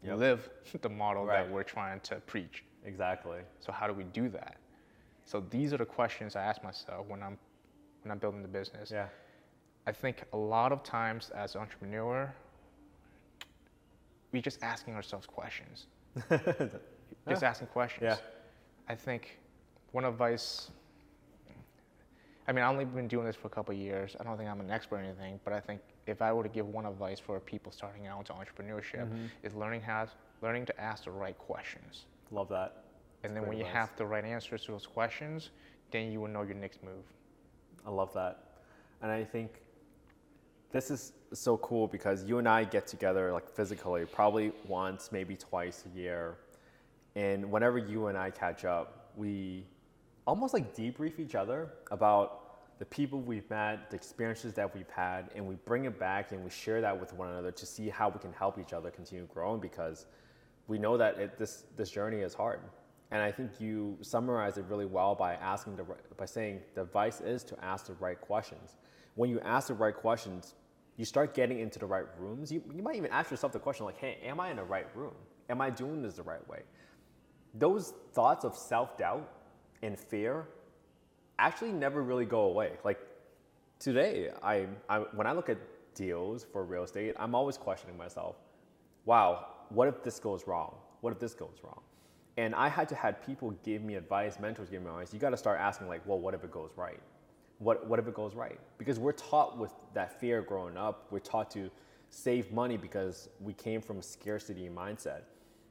Yep. 0.02 0.18
live 0.18 0.50
the 0.82 0.88
model 0.88 1.24
Right. 1.24 1.44
that 1.44 1.50
we're 1.52 1.62
trying 1.62 2.00
to 2.00 2.16
preach. 2.26 2.64
Exactly. 2.84 3.40
So 3.60 3.72
how 3.72 3.86
do 3.86 3.94
we 3.94 4.04
do 4.04 4.28
that? 4.30 4.56
So 5.24 5.40
these 5.40 5.72
are 5.72 5.78
the 5.78 5.86
questions 5.86 6.36
I 6.36 6.42
ask 6.42 6.62
myself 6.64 7.06
when 7.06 7.22
I'm 7.22 7.38
when 8.02 8.10
I'm 8.12 8.18
building 8.18 8.42
the 8.42 8.48
business. 8.48 8.90
Yeah. 8.90 9.08
I 9.86 9.92
think 9.92 10.24
a 10.32 10.36
lot 10.36 10.72
of 10.72 10.82
times 10.82 11.30
as 11.30 11.54
an 11.54 11.60
entrepreneur, 11.62 12.34
we're 14.32 14.42
just 14.42 14.62
asking 14.62 14.94
ourselves 14.94 15.26
questions. 15.26 15.86
just 17.28 17.42
asking 17.42 17.68
questions. 17.68 18.02
Yeah. 18.02 18.16
I 18.88 18.94
think 18.94 19.38
one 19.92 20.04
advice. 20.04 20.70
I 22.48 22.52
mean, 22.52 22.64
I've 22.64 22.70
only 22.72 22.84
been 22.84 23.06
doing 23.08 23.26
this 23.26 23.36
for 23.36 23.46
a 23.46 23.50
couple 23.50 23.72
of 23.74 23.80
years. 23.80 24.16
I 24.18 24.24
don't 24.24 24.36
think 24.36 24.48
I'm 24.48 24.60
an 24.60 24.70
expert 24.70 24.96
or 24.96 24.98
anything, 25.00 25.38
but 25.44 25.52
I 25.52 25.60
think 25.60 25.80
if 26.06 26.20
I 26.20 26.32
were 26.32 26.42
to 26.42 26.48
give 26.48 26.66
one 26.66 26.86
advice 26.86 27.20
for 27.20 27.38
people 27.38 27.70
starting 27.70 28.06
out 28.06 28.18
into 28.18 28.32
entrepreneurship, 28.32 29.06
Mm-hmm. 29.06 29.26
is 29.44 29.54
learning 29.54 29.82
how 29.82 30.08
learning 30.42 30.66
to 30.66 30.80
ask 30.80 31.04
the 31.04 31.10
right 31.10 31.36
questions. 31.38 32.06
Love 32.30 32.48
that. 32.48 32.84
And 33.22 33.36
then 33.36 33.46
when 33.46 33.58
you 33.58 33.64
have 33.66 33.94
the 33.96 34.06
right 34.06 34.24
answers 34.24 34.64
to 34.64 34.72
those 34.72 34.86
questions, 34.86 35.50
then 35.90 36.10
you 36.10 36.20
will 36.20 36.28
know 36.28 36.42
your 36.42 36.54
next 36.54 36.82
move. 36.82 37.04
I 37.86 37.90
love 37.90 38.12
that. 38.14 38.44
And 39.02 39.10
I 39.12 39.22
think 39.24 39.60
this 40.72 40.90
is 40.90 41.12
so 41.32 41.58
cool 41.58 41.86
because 41.86 42.24
you 42.24 42.38
and 42.38 42.48
I 42.48 42.64
get 42.64 42.86
together 42.86 43.32
like 43.32 43.48
physically 43.50 44.06
probably 44.06 44.52
once, 44.66 45.10
maybe 45.12 45.36
twice 45.36 45.84
a 45.92 45.98
year. 45.98 46.36
And 47.14 47.50
whenever 47.50 47.76
you 47.76 48.06
and 48.06 48.16
I 48.16 48.30
catch 48.30 48.64
up, 48.64 49.10
we 49.16 49.66
almost 50.30 50.54
like 50.54 50.76
debrief 50.76 51.18
each 51.18 51.34
other 51.34 51.68
about 51.90 52.78
the 52.78 52.84
people 52.84 53.20
we've 53.20 53.50
met, 53.50 53.90
the 53.90 53.96
experiences 53.96 54.54
that 54.54 54.72
we've 54.72 54.88
had, 54.88 55.28
and 55.34 55.44
we 55.44 55.56
bring 55.66 55.86
it 55.86 55.98
back 55.98 56.30
and 56.30 56.44
we 56.44 56.50
share 56.50 56.80
that 56.80 56.98
with 56.98 57.12
one 57.12 57.28
another 57.28 57.50
to 57.50 57.66
see 57.66 57.88
how 57.88 58.08
we 58.08 58.20
can 58.20 58.32
help 58.32 58.56
each 58.56 58.72
other 58.72 58.92
continue 58.92 59.26
growing 59.34 59.60
because 59.60 60.06
we 60.68 60.78
know 60.78 60.96
that 60.96 61.18
it, 61.18 61.36
this, 61.36 61.64
this 61.76 61.90
journey 61.90 62.20
is 62.20 62.32
hard. 62.32 62.60
And 63.10 63.20
I 63.20 63.32
think 63.32 63.60
you 63.60 63.98
summarize 64.02 64.56
it 64.56 64.66
really 64.68 64.86
well 64.86 65.16
by 65.16 65.34
asking 65.34 65.74
the 65.74 65.84
by 66.16 66.26
saying 66.26 66.60
the 66.76 66.82
advice 66.82 67.20
is 67.20 67.42
to 67.44 67.64
ask 67.64 67.86
the 67.86 67.94
right 67.94 68.20
questions. 68.20 68.76
When 69.16 69.28
you 69.28 69.40
ask 69.40 69.66
the 69.66 69.74
right 69.74 69.96
questions, 69.96 70.54
you 70.96 71.04
start 71.04 71.34
getting 71.34 71.58
into 71.58 71.80
the 71.80 71.86
right 71.86 72.04
rooms. 72.20 72.52
You, 72.52 72.62
you 72.72 72.84
might 72.84 72.94
even 72.94 73.10
ask 73.10 73.32
yourself 73.32 73.52
the 73.52 73.58
question 73.58 73.84
like, 73.84 73.98
"Hey, 73.98 74.18
am 74.22 74.38
I 74.38 74.50
in 74.50 74.58
the 74.58 74.62
right 74.62 74.86
room? 74.94 75.14
Am 75.48 75.60
I 75.60 75.70
doing 75.70 76.02
this 76.02 76.14
the 76.14 76.22
right 76.22 76.46
way?" 76.48 76.60
Those 77.52 77.94
thoughts 78.12 78.44
of 78.44 78.54
self-doubt 78.54 79.28
and 79.82 79.98
fear 79.98 80.46
actually 81.38 81.72
never 81.72 82.02
really 82.02 82.24
go 82.26 82.42
away. 82.42 82.72
Like 82.84 82.98
today, 83.78 84.30
I, 84.42 84.66
I 84.88 84.98
when 84.98 85.26
I 85.26 85.32
look 85.32 85.48
at 85.48 85.58
deals 85.94 86.44
for 86.52 86.64
real 86.64 86.84
estate, 86.84 87.14
I'm 87.18 87.34
always 87.34 87.56
questioning 87.56 87.96
myself. 87.96 88.36
Wow, 89.06 89.46
what 89.70 89.88
if 89.88 90.02
this 90.02 90.20
goes 90.20 90.46
wrong? 90.46 90.74
What 91.00 91.12
if 91.12 91.18
this 91.18 91.34
goes 91.34 91.58
wrong? 91.64 91.80
And 92.36 92.54
I 92.54 92.68
had 92.68 92.88
to 92.90 92.94
have 92.94 93.24
people 93.24 93.50
give 93.64 93.82
me 93.82 93.96
advice, 93.96 94.38
mentors 94.38 94.70
give 94.70 94.82
me 94.82 94.88
advice. 94.88 95.12
You 95.12 95.18
got 95.18 95.30
to 95.30 95.36
start 95.36 95.58
asking 95.58 95.88
like, 95.88 96.06
well, 96.06 96.18
what 96.18 96.34
if 96.34 96.44
it 96.44 96.50
goes 96.50 96.70
right? 96.76 97.00
What 97.58 97.86
what 97.88 97.98
if 97.98 98.06
it 98.06 98.14
goes 98.14 98.34
right? 98.34 98.58
Because 98.78 98.98
we're 98.98 99.12
taught 99.12 99.58
with 99.58 99.72
that 99.94 100.20
fear 100.20 100.42
growing 100.42 100.76
up. 100.76 101.06
We're 101.10 101.18
taught 101.18 101.50
to 101.52 101.70
save 102.10 102.52
money 102.52 102.76
because 102.76 103.28
we 103.40 103.52
came 103.52 103.80
from 103.80 103.98
a 103.98 104.02
scarcity 104.02 104.68
mindset. 104.68 105.22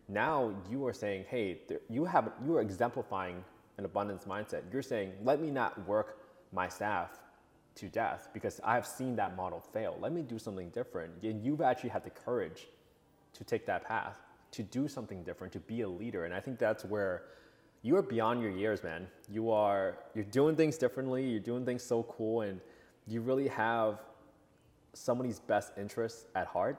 Now 0.08 0.54
you 0.70 0.86
are 0.86 0.94
saying, 0.94 1.26
hey, 1.30 1.62
you 1.90 2.06
have 2.06 2.32
you 2.44 2.56
are 2.56 2.62
exemplifying 2.62 3.44
an 3.80 3.86
abundance 3.86 4.26
mindset. 4.26 4.62
You're 4.72 4.84
saying, 4.84 5.14
let 5.24 5.42
me 5.42 5.50
not 5.50 5.88
work 5.88 6.18
my 6.52 6.68
staff 6.68 7.22
to 7.76 7.88
death 7.88 8.28
because 8.34 8.60
I 8.64 8.76
have 8.76 8.86
seen 8.86 9.16
that 9.16 9.38
model 9.38 9.64
fail. 9.74 9.98
Let 10.02 10.12
me 10.12 10.22
do 10.22 10.38
something 10.38 10.70
different. 10.70 11.14
And 11.24 11.44
you've 11.44 11.62
actually 11.62 11.90
had 11.90 12.04
the 12.04 12.10
courage 12.10 12.68
to 13.34 13.44
take 13.46 13.66
that 13.68 13.86
path, 13.86 14.18
to 14.52 14.64
do 14.64 14.88
something 14.90 15.24
different, 15.24 15.54
to 15.54 15.60
be 15.60 15.82
a 15.82 15.88
leader. 15.88 16.26
And 16.26 16.34
I 16.34 16.42
think 16.42 16.60
that's 16.60 16.84
where 16.84 17.24
you 17.82 17.96
are 17.96 18.02
beyond 18.02 18.42
your 18.42 18.52
years, 18.52 18.84
man. 18.84 19.08
You 19.32 19.50
are 19.50 19.98
you're 20.14 20.26
doing 20.26 20.58
things 20.58 20.78
differently, 20.78 21.24
you're 21.24 21.40
doing 21.40 21.66
things 21.66 21.82
so 21.82 22.04
cool, 22.04 22.42
and 22.42 22.60
you 23.08 23.22
really 23.22 23.48
have 23.48 24.00
somebody's 24.92 25.40
best 25.40 25.72
interests 25.78 26.26
at 26.36 26.48
heart. 26.48 26.78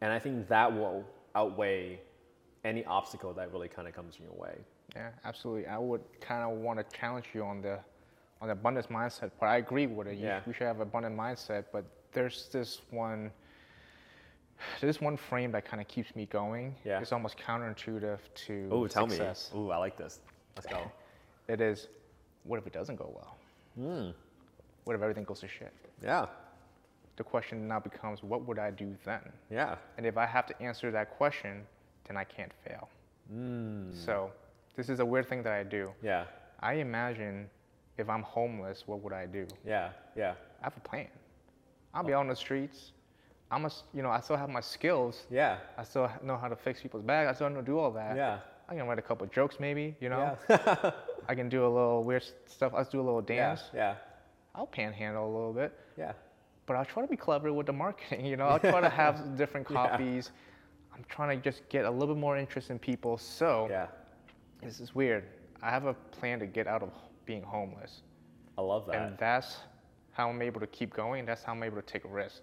And 0.00 0.12
I 0.12 0.18
think 0.18 0.48
that 0.48 0.72
will 0.72 1.04
outweigh 1.36 2.00
any 2.64 2.84
obstacle 2.86 3.32
that 3.34 3.52
really 3.52 3.68
kind 3.68 3.86
of 3.86 3.94
comes 3.94 4.16
in 4.16 4.24
your 4.24 4.34
way. 4.34 4.56
Yeah, 4.96 5.10
absolutely. 5.24 5.66
I 5.66 5.78
would 5.78 6.02
kind 6.20 6.42
of 6.42 6.58
want 6.58 6.78
to 6.78 6.96
challenge 6.96 7.26
you 7.34 7.42
on 7.44 7.60
the 7.62 7.78
on 8.40 8.46
the 8.48 8.52
abundance 8.52 8.86
mindset, 8.86 9.32
but 9.40 9.46
I 9.46 9.56
agree 9.56 9.86
with 9.86 10.06
it. 10.06 10.16
You, 10.16 10.26
Yeah. 10.26 10.40
We 10.46 10.52
should 10.52 10.66
have 10.68 10.76
an 10.76 10.82
abundant 10.82 11.16
mindset, 11.16 11.64
but 11.72 11.84
there's 12.12 12.48
this 12.52 12.82
one 12.90 13.30
there's 14.80 15.00
one 15.00 15.16
frame 15.16 15.52
that 15.52 15.64
kind 15.64 15.80
of 15.80 15.86
keeps 15.88 16.14
me 16.16 16.26
going. 16.26 16.74
Yeah. 16.84 17.00
It's 17.00 17.12
almost 17.12 17.36
counterintuitive 17.38 18.18
to 18.46 18.68
Oh, 18.72 18.86
tell 18.88 19.08
success. 19.08 19.50
me. 19.54 19.60
Ooh, 19.60 19.70
I 19.70 19.76
like 19.76 19.96
this. 19.96 20.20
Let's 20.56 20.66
go. 20.66 20.80
It 21.48 21.62
is, 21.62 21.88
what 22.44 22.58
if 22.58 22.66
it 22.66 22.74
doesn't 22.74 22.96
go 22.96 23.10
well? 23.14 23.36
Hmm. 23.76 24.10
What 24.84 24.94
if 24.96 25.00
everything 25.00 25.24
goes 25.24 25.40
to 25.40 25.48
shit? 25.48 25.72
Yeah. 26.02 26.26
The 27.16 27.24
question 27.24 27.66
now 27.66 27.80
becomes, 27.80 28.22
what 28.22 28.42
would 28.46 28.58
I 28.58 28.70
do 28.70 28.94
then? 29.04 29.20
Yeah. 29.50 29.76
And 29.96 30.04
if 30.04 30.18
I 30.18 30.26
have 30.26 30.44
to 30.48 30.62
answer 30.62 30.90
that 30.90 31.16
question, 31.16 31.64
then 32.06 32.18
I 32.18 32.24
can't 32.24 32.52
fail. 32.66 32.90
Hmm. 33.30 33.90
So 33.94 34.30
this 34.78 34.88
is 34.88 35.00
a 35.00 35.04
weird 35.04 35.28
thing 35.28 35.42
that 35.42 35.52
I 35.52 35.64
do. 35.64 35.92
Yeah. 36.02 36.24
I 36.60 36.74
imagine 36.74 37.50
if 37.98 38.08
I'm 38.08 38.22
homeless, 38.22 38.84
what 38.86 39.02
would 39.02 39.12
I 39.12 39.26
do? 39.26 39.44
Yeah. 39.66 39.90
Yeah. 40.16 40.34
I 40.60 40.64
have 40.66 40.76
a 40.76 40.80
plan. 40.88 41.08
I'll 41.92 42.04
be 42.04 42.14
out 42.14 42.20
on 42.20 42.28
the 42.28 42.36
streets. 42.36 42.92
I'm 43.50 43.64
a, 43.64 43.70
you 43.92 44.02
know, 44.04 44.10
I 44.10 44.20
still 44.20 44.36
have 44.36 44.48
my 44.48 44.60
skills. 44.60 45.26
Yeah. 45.30 45.56
I 45.76 45.82
still 45.82 46.08
know 46.22 46.36
how 46.36 46.46
to 46.46 46.54
fix 46.54 46.80
people's 46.80 47.02
bags. 47.02 47.28
I 47.28 47.32
still 47.34 47.48
know 47.48 47.56
how 47.56 47.60
to 47.62 47.66
do 47.66 47.76
all 47.78 47.90
that. 47.90 48.14
Yeah. 48.16 48.38
I 48.68 48.76
can 48.76 48.86
write 48.86 49.00
a 49.00 49.02
couple 49.02 49.26
jokes 49.26 49.56
maybe, 49.58 49.96
you 50.00 50.10
know. 50.10 50.38
Yeah. 50.48 50.90
I 51.28 51.34
can 51.34 51.48
do 51.48 51.66
a 51.66 51.68
little 51.68 52.04
weird 52.04 52.24
stuff. 52.46 52.72
Let's 52.76 52.88
do 52.88 53.00
a 53.00 53.02
little 53.08 53.20
dance. 53.20 53.62
Yeah. 53.74 53.80
yeah. 53.80 53.94
I'll 54.54 54.66
panhandle 54.66 55.24
a 55.26 55.32
little 55.32 55.52
bit, 55.52 55.72
Yeah. 55.96 56.12
but 56.66 56.76
I'll 56.76 56.84
try 56.84 57.02
to 57.02 57.08
be 57.08 57.16
clever 57.16 57.52
with 57.52 57.66
the 57.66 57.72
marketing. 57.72 58.24
You 58.30 58.36
know, 58.36 58.46
I'll 58.46 58.60
try 58.60 58.80
to 58.80 58.88
have 59.02 59.36
different 59.36 59.66
Yeah. 59.68 59.88
copies. 59.88 60.30
I'm 60.94 61.04
trying 61.08 61.36
to 61.36 61.42
just 61.42 61.68
get 61.68 61.84
a 61.84 61.90
little 61.90 62.14
bit 62.14 62.20
more 62.20 62.36
interest 62.36 62.70
in 62.70 62.78
people. 62.78 63.18
So 63.18 63.66
Yeah. 63.70 63.86
This 64.62 64.80
is 64.80 64.94
weird. 64.94 65.24
I 65.62 65.70
have 65.70 65.86
a 65.86 65.94
plan 65.94 66.38
to 66.40 66.46
get 66.46 66.66
out 66.66 66.82
of 66.82 66.90
being 67.24 67.42
homeless. 67.42 68.02
I 68.56 68.62
love 68.62 68.86
that. 68.86 68.96
And 68.96 69.18
that's 69.18 69.58
how 70.12 70.28
I'm 70.28 70.42
able 70.42 70.60
to 70.60 70.66
keep 70.66 70.92
going. 70.94 71.24
That's 71.24 71.44
how 71.44 71.52
I'm 71.52 71.62
able 71.62 71.76
to 71.76 71.86
take 71.86 72.02
risks. 72.04 72.42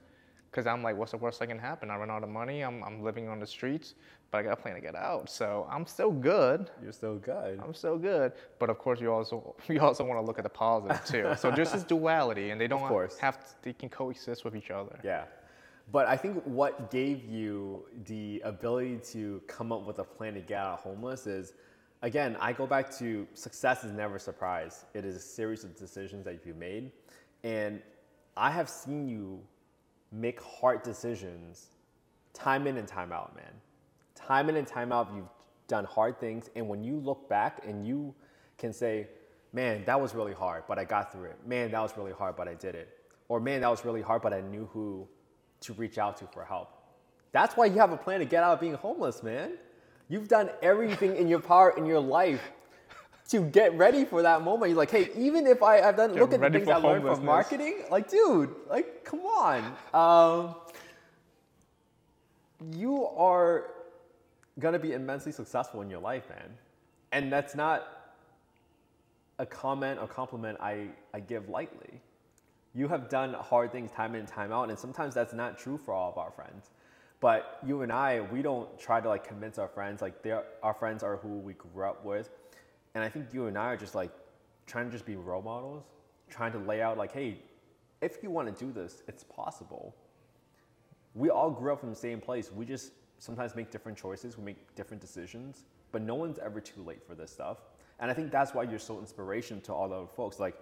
Because 0.50 0.68
I'm 0.68 0.82
like, 0.82 0.96
what's 0.96 1.12
the 1.12 1.18
worst 1.18 1.40
that 1.40 1.48
can 1.48 1.60
happen? 1.60 1.92
I 1.92 1.98
run 1.98 2.10
out 2.10 2.24
of 2.24 2.30
money. 2.30 2.62
I'm, 2.62 2.82
I'm 2.84 3.04
living 3.04 3.28
on 3.28 3.42
the 3.42 3.46
streets, 3.46 3.96
but 4.32 4.38
I 4.38 4.44
got 4.44 4.54
a 4.54 4.56
plan 4.56 4.76
to 4.76 4.82
get 4.82 4.96
out. 4.96 5.30
So 5.30 5.68
I'm 5.70 5.86
still 5.86 6.12
good. 6.12 6.72
You're 6.82 6.94
still 6.94 7.18
good. 7.18 7.60
I'm 7.62 7.74
still 7.74 7.98
good. 7.98 8.32
But 8.58 8.70
of 8.70 8.78
course, 8.78 9.02
you 9.02 9.12
also 9.12 9.54
you 9.68 9.82
also 9.82 10.06
want 10.06 10.18
to 10.18 10.26
look 10.26 10.38
at 10.38 10.44
the 10.44 10.50
positive 10.50 11.04
too. 11.06 11.34
so 11.38 11.52
there's 11.52 11.74
this 11.74 11.84
duality, 11.84 12.52
and 12.52 12.62
they 12.62 12.68
don't 12.68 12.88
course. 12.88 13.18
have 13.18 13.38
to, 13.40 13.46
they 13.64 13.74
can 13.74 13.90
coexist 13.90 14.46
with 14.46 14.56
each 14.56 14.72
other. 14.72 14.98
Yeah. 15.04 15.26
But 15.92 16.08
I 16.08 16.16
think 16.18 16.42
what 16.46 16.90
gave 16.90 17.26
you 17.26 17.86
the 18.06 18.42
ability 18.46 19.00
to 19.12 19.42
come 19.48 19.72
up 19.72 19.86
with 19.86 20.00
a 20.00 20.04
plan 20.04 20.34
to 20.34 20.40
get 20.40 20.58
out 20.58 20.74
of 20.74 20.80
homeless 20.80 21.28
is, 21.28 21.54
again, 22.06 22.38
I 22.40 22.54
go 22.54 22.68
back 22.68 22.96
to 23.00 23.28
success 23.34 23.84
is 23.84 23.92
never 23.92 24.18
a 24.18 24.20
surprise. 24.20 24.86
It 24.94 25.06
is 25.06 25.16
a 25.16 25.20
series 25.20 25.64
of 25.64 25.76
decisions 25.76 26.24
that 26.26 26.40
you've 26.46 26.56
made. 26.56 26.92
And 27.44 27.82
I 28.38 28.52
have 28.52 28.70
seen 28.70 29.10
you 29.10 29.42
make 30.12 30.40
hard 30.40 30.84
decisions 30.84 31.72
time 32.32 32.68
in 32.68 32.78
and 32.78 32.88
time 32.88 33.12
out, 33.12 33.36
man. 33.36 33.52
Time 34.14 34.50
in 34.50 34.56
and 34.56 34.68
time 34.68 34.92
out, 34.92 35.12
you've 35.16 35.26
done 35.68 35.84
hard 35.86 36.20
things. 36.20 36.48
And 36.56 36.70
when 36.70 36.84
you 36.84 36.98
look 36.98 37.28
back 37.28 37.64
and 37.68 37.88
you 37.88 38.14
can 38.60 38.72
say, 38.72 39.08
man, 39.52 39.84
that 39.86 40.00
was 40.00 40.14
really 40.14 40.34
hard, 40.34 40.64
but 40.68 40.78
I 40.78 40.86
got 40.86 41.12
through 41.12 41.26
it. 41.26 41.40
Man, 41.48 41.72
that 41.72 41.82
was 41.82 41.98
really 41.98 42.12
hard, 42.12 42.36
but 42.36 42.48
I 42.48 42.54
did 42.54 42.76
it. 42.76 43.00
Or 43.30 43.40
man, 43.40 43.62
that 43.62 43.70
was 43.72 43.84
really 43.84 44.04
hard, 44.04 44.22
but 44.22 44.32
I 44.32 44.42
knew 44.42 44.70
who 44.72 45.08
to 45.62 45.74
reach 45.74 45.98
out 45.98 46.18
to 46.18 46.28
for 46.28 46.46
help. 46.46 46.70
That's 47.32 47.58
why 47.58 47.66
you 47.66 47.80
have 47.80 47.92
a 47.92 47.98
plan 47.98 48.20
to 48.20 48.26
get 48.26 48.44
out 48.44 48.54
of 48.54 48.60
being 48.60 48.76
homeless, 48.76 49.24
man. 49.24 49.54
You've 50.10 50.28
done 50.28 50.50
everything 50.62 51.16
in 51.16 51.28
your 51.28 51.40
power 51.40 51.74
in 51.78 51.86
your 51.86 52.00
life 52.00 52.42
to 53.30 53.42
get 53.42 53.76
ready 53.76 54.06
for 54.06 54.22
that 54.22 54.44
moment. 54.44 54.70
You're 54.70 54.78
like, 54.78 54.92
hey, 54.92 55.10
even 55.18 55.48
if 55.48 55.64
I, 55.64 55.82
I've 55.82 55.98
done, 55.98 56.12
Get 56.12 56.20
look 56.20 56.34
at 56.34 56.42
the 56.42 56.50
things 56.50 56.68
I 56.68 56.76
learned 56.76 57.04
from 57.04 57.26
marketing. 57.26 57.84
Like, 57.90 58.10
dude, 58.10 58.54
like, 58.70 59.04
come 59.04 59.22
on. 59.22 59.76
Um, 59.94 60.56
you 62.72 63.06
are 63.08 63.72
gonna 64.60 64.80
be 64.80 64.94
immensely 64.94 65.32
successful 65.32 65.82
in 65.82 65.90
your 65.90 66.00
life, 66.00 66.30
man. 66.30 66.50
And 67.12 67.32
that's 67.32 67.56
not 67.56 67.88
a 69.40 69.46
comment 69.46 70.00
or 70.00 70.08
compliment 70.08 70.58
I, 70.62 70.88
I 71.14 71.20
give 71.20 71.50
lightly. 71.50 72.02
You 72.74 72.88
have 72.90 73.10
done 73.10 73.34
hard 73.34 73.72
things 73.72 73.92
time 73.92 74.14
in 74.16 74.22
and 74.22 74.28
time 74.28 74.52
out, 74.52 74.70
and 74.70 74.78
sometimes 74.78 75.14
that's 75.14 75.34
not 75.34 75.58
true 75.58 75.78
for 75.78 75.94
all 75.94 76.12
of 76.12 76.18
our 76.18 76.32
friends. 76.32 76.72
But 77.26 77.60
you 77.66 77.82
and 77.82 77.92
I, 77.92 78.22
we 78.22 78.42
don't 78.44 78.68
try 78.78 79.02
to 79.02 79.10
like 79.10 79.28
convince 79.28 79.58
our 79.58 79.68
friends. 79.68 80.02
Like 80.02 80.22
they're, 80.22 80.44
our 80.62 80.76
friends 80.76 81.02
are 81.02 81.18
who 81.18 81.40
we 81.40 81.54
grew 81.54 81.86
up 81.86 82.06
with, 82.06 82.30
and 82.94 83.04
I 83.04 83.10
think 83.10 83.34
you 83.34 83.48
and 83.48 83.58
I 83.58 83.68
are 83.74 83.78
just 83.78 83.96
like 83.96 84.12
trying 84.68 84.86
to 84.86 84.92
just 84.92 85.06
be 85.06 85.16
role 85.16 85.42
models, 85.42 85.86
trying 86.30 86.52
to 86.52 86.60
lay 86.60 86.82
out 86.82 86.98
like, 87.00 87.12
hey, 87.12 87.40
if 88.02 88.22
you 88.22 88.30
want 88.30 88.56
to 88.56 88.66
do 88.66 88.72
this, 88.72 89.02
it's 89.08 89.24
possible 89.24 89.96
we 91.16 91.30
all 91.30 91.50
grew 91.50 91.74
up 91.74 91.80
from 91.80 91.90
the 91.90 91.96
same 91.96 92.22
place. 92.22 92.52
We 92.52 92.66
just 92.66 92.92
sometimes 93.18 93.56
make 93.56 93.72
different 93.72 93.98
choices, 93.98 94.38
we 94.38 94.44
make 94.44 94.76
different 94.76 95.02
decisions, 95.02 95.64
but 95.92 96.02
no 96.02 96.14
one's 96.14 96.38
ever 96.40 96.60
too 96.60 96.84
late 96.84 97.02
for 97.08 97.16
this 97.16 97.32
stuff. 97.32 97.58
And 98.00 98.12
I 98.12 98.14
think 98.14 98.32
that's 98.32 98.54
why 98.54 98.64
you're 98.64 98.78
so 98.78 99.00
inspiration 99.00 99.62
to 99.62 99.74
all 99.74 99.88
the 99.88 99.96
other 99.96 100.08
folks. 100.16 100.40
Like, 100.40 100.56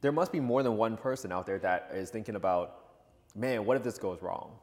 there 0.00 0.12
must 0.12 0.32
be 0.32 0.40
more 0.40 0.64
than 0.64 0.76
one 0.76 0.96
person 0.96 1.30
out 1.30 1.46
there 1.46 1.60
that 1.60 1.90
is 1.94 2.10
thinking 2.10 2.34
about, 2.34 2.88
man, 3.36 3.64
what 3.64 3.76
if 3.76 3.84
this 3.84 3.98
goes 3.98 4.20
wrong? 4.20 4.58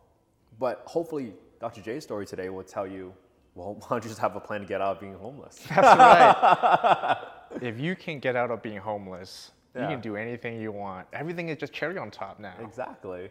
But 0.59 0.83
hopefully, 0.85 1.33
Dr. 1.59 1.81
J's 1.81 2.03
story 2.03 2.25
today 2.25 2.49
will 2.49 2.63
tell 2.63 2.85
you, 2.85 3.13
well, 3.55 3.75
why 3.79 3.87
don't 3.89 4.03
you 4.03 4.09
just 4.09 4.21
have 4.21 4.35
a 4.35 4.39
plan 4.39 4.61
to 4.61 4.67
get 4.67 4.81
out 4.81 4.97
of 4.97 4.99
being 5.01 5.15
homeless? 5.15 5.59
That's 5.69 5.81
right. 5.97 7.17
if 7.61 7.79
you 7.79 7.95
can 7.95 8.19
get 8.19 8.35
out 8.35 8.51
of 8.51 8.61
being 8.61 8.77
homeless, 8.77 9.51
Yeah. 9.75 9.83
you 9.83 9.87
can 9.95 10.01
do 10.01 10.15
anything 10.15 10.61
you 10.61 10.71
want. 10.71 11.07
Everything 11.13 11.49
is 11.49 11.57
just 11.57 11.73
cherry 11.73 11.97
on 11.97 12.11
top 12.11 12.39
now. 12.39 12.53
Exactly. 12.61 13.29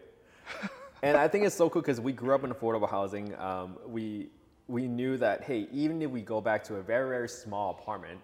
and 1.02 1.16
I 1.16 1.28
think 1.28 1.44
it's 1.44 1.54
so 1.54 1.68
cool 1.68 1.82
because 1.82 2.00
we 2.00 2.12
grew 2.12 2.34
up 2.34 2.44
in 2.44 2.50
affordable 2.50 2.88
housing. 2.88 3.34
Um, 3.36 3.76
we 3.86 4.30
we 4.66 4.86
knew 4.86 5.16
that 5.16 5.42
hey, 5.42 5.66
even 5.72 6.02
if 6.02 6.10
we 6.10 6.20
go 6.20 6.40
back 6.40 6.62
to 6.64 6.76
a 6.76 6.82
very 6.82 7.08
very 7.08 7.28
small 7.28 7.70
apartment, 7.70 8.20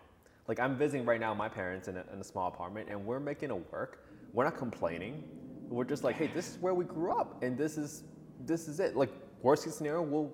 like 0.49 0.59
I'm 0.61 0.77
visiting 0.77 1.07
right 1.07 1.21
now 1.21 1.33
my 1.35 1.49
parents 1.49 1.89
in 1.89 1.97
a, 1.97 2.05
in 2.13 2.21
a 2.21 2.25
small 2.25 2.49
apartment, 2.49 2.89
and 2.91 3.05
we're 3.05 3.21
making 3.21 3.51
it 3.51 3.73
work. 3.73 4.07
We're 4.33 4.45
not 4.45 4.57
complaining. 4.57 5.23
We're 5.69 5.85
just 5.85 6.05
like, 6.05 6.17
hey, 6.17 6.29
this 6.35 6.51
is 6.51 6.59
where 6.59 6.75
we 6.75 6.85
grew 6.85 7.13
up, 7.13 7.43
and 7.43 7.57
this 7.57 7.77
is 7.79 8.03
this 8.47 8.69
is 8.69 8.81
it. 8.81 8.97
Like 8.97 9.11
worst 9.43 9.65
case 9.65 9.75
scenario, 9.75 10.03
we'll 10.03 10.33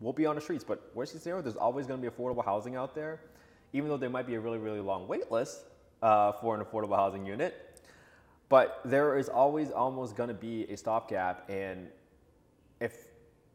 we'll 0.00 0.12
be 0.12 0.26
on 0.26 0.34
the 0.34 0.40
streets, 0.40 0.64
but 0.64 0.90
worst 0.94 1.12
case 1.12 1.22
scenario, 1.22 1.42
there's 1.42 1.56
always 1.56 1.86
going 1.86 2.00
to 2.00 2.10
be 2.10 2.14
affordable 2.14 2.44
housing 2.44 2.76
out 2.76 2.94
there, 2.94 3.20
even 3.72 3.88
though 3.88 3.96
there 3.96 4.10
might 4.10 4.26
be 4.26 4.34
a 4.34 4.40
really 4.40 4.58
really 4.58 4.80
long 4.80 5.06
wait 5.08 5.30
list 5.30 5.64
uh, 6.02 6.32
for 6.32 6.54
an 6.54 6.64
affordable 6.64 6.96
housing 6.96 7.26
unit. 7.26 7.80
But 8.48 8.80
there 8.84 9.16
is 9.16 9.28
always 9.28 9.70
almost 9.70 10.14
going 10.14 10.28
to 10.28 10.34
be 10.34 10.64
a 10.64 10.76
stopgap, 10.76 11.48
and 11.48 11.88
if 12.80 13.08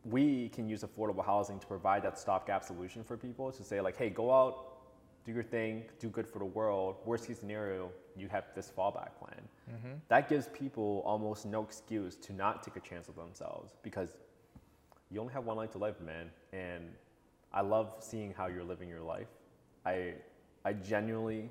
we 0.04 0.50
can 0.50 0.68
use 0.68 0.84
affordable 0.84 1.26
housing 1.26 1.60
to 1.60 1.68
provide 1.68 2.02
that 2.04 2.18
stopgap 2.18 2.64
solution 2.64 3.04
for 3.04 3.18
people 3.18 3.52
to 3.52 3.64
say 3.64 3.82
like, 3.82 3.98
hey, 3.98 4.10
go 4.10 4.34
out, 4.34 4.77
do 5.28 5.34
your 5.34 5.44
thing, 5.44 5.84
do 6.00 6.08
good 6.08 6.26
for 6.26 6.40
the 6.40 6.46
world. 6.46 6.96
Worst 7.06 7.28
case 7.28 7.38
scenario, 7.38 7.92
you 8.16 8.30
have 8.30 8.46
this 8.56 8.72
fallback 8.76 9.10
plan. 9.20 9.42
Mm-hmm. 9.70 9.96
That 10.08 10.30
gives 10.30 10.48
people 10.48 11.04
almost 11.06 11.46
no 11.46 11.64
excuse 11.64 12.16
to 12.16 12.34
not 12.34 12.64
take 12.64 12.78
a 12.78 12.80
chance 12.80 13.10
of 13.10 13.18
themselves 13.18 13.76
because 13.84 14.16
you 15.12 15.20
only 15.20 15.34
have 15.34 15.44
one 15.44 15.58
life 15.58 15.72
to 15.74 15.80
live, 15.80 16.00
man. 16.00 16.30
And 16.54 16.86
I 17.52 17.60
love 17.60 17.96
seeing 18.00 18.34
how 18.34 18.48
you're 18.48 18.64
living 18.64 18.88
your 18.88 19.02
life. 19.02 19.28
I 19.86 20.14
I 20.64 20.72
genuinely 20.74 21.50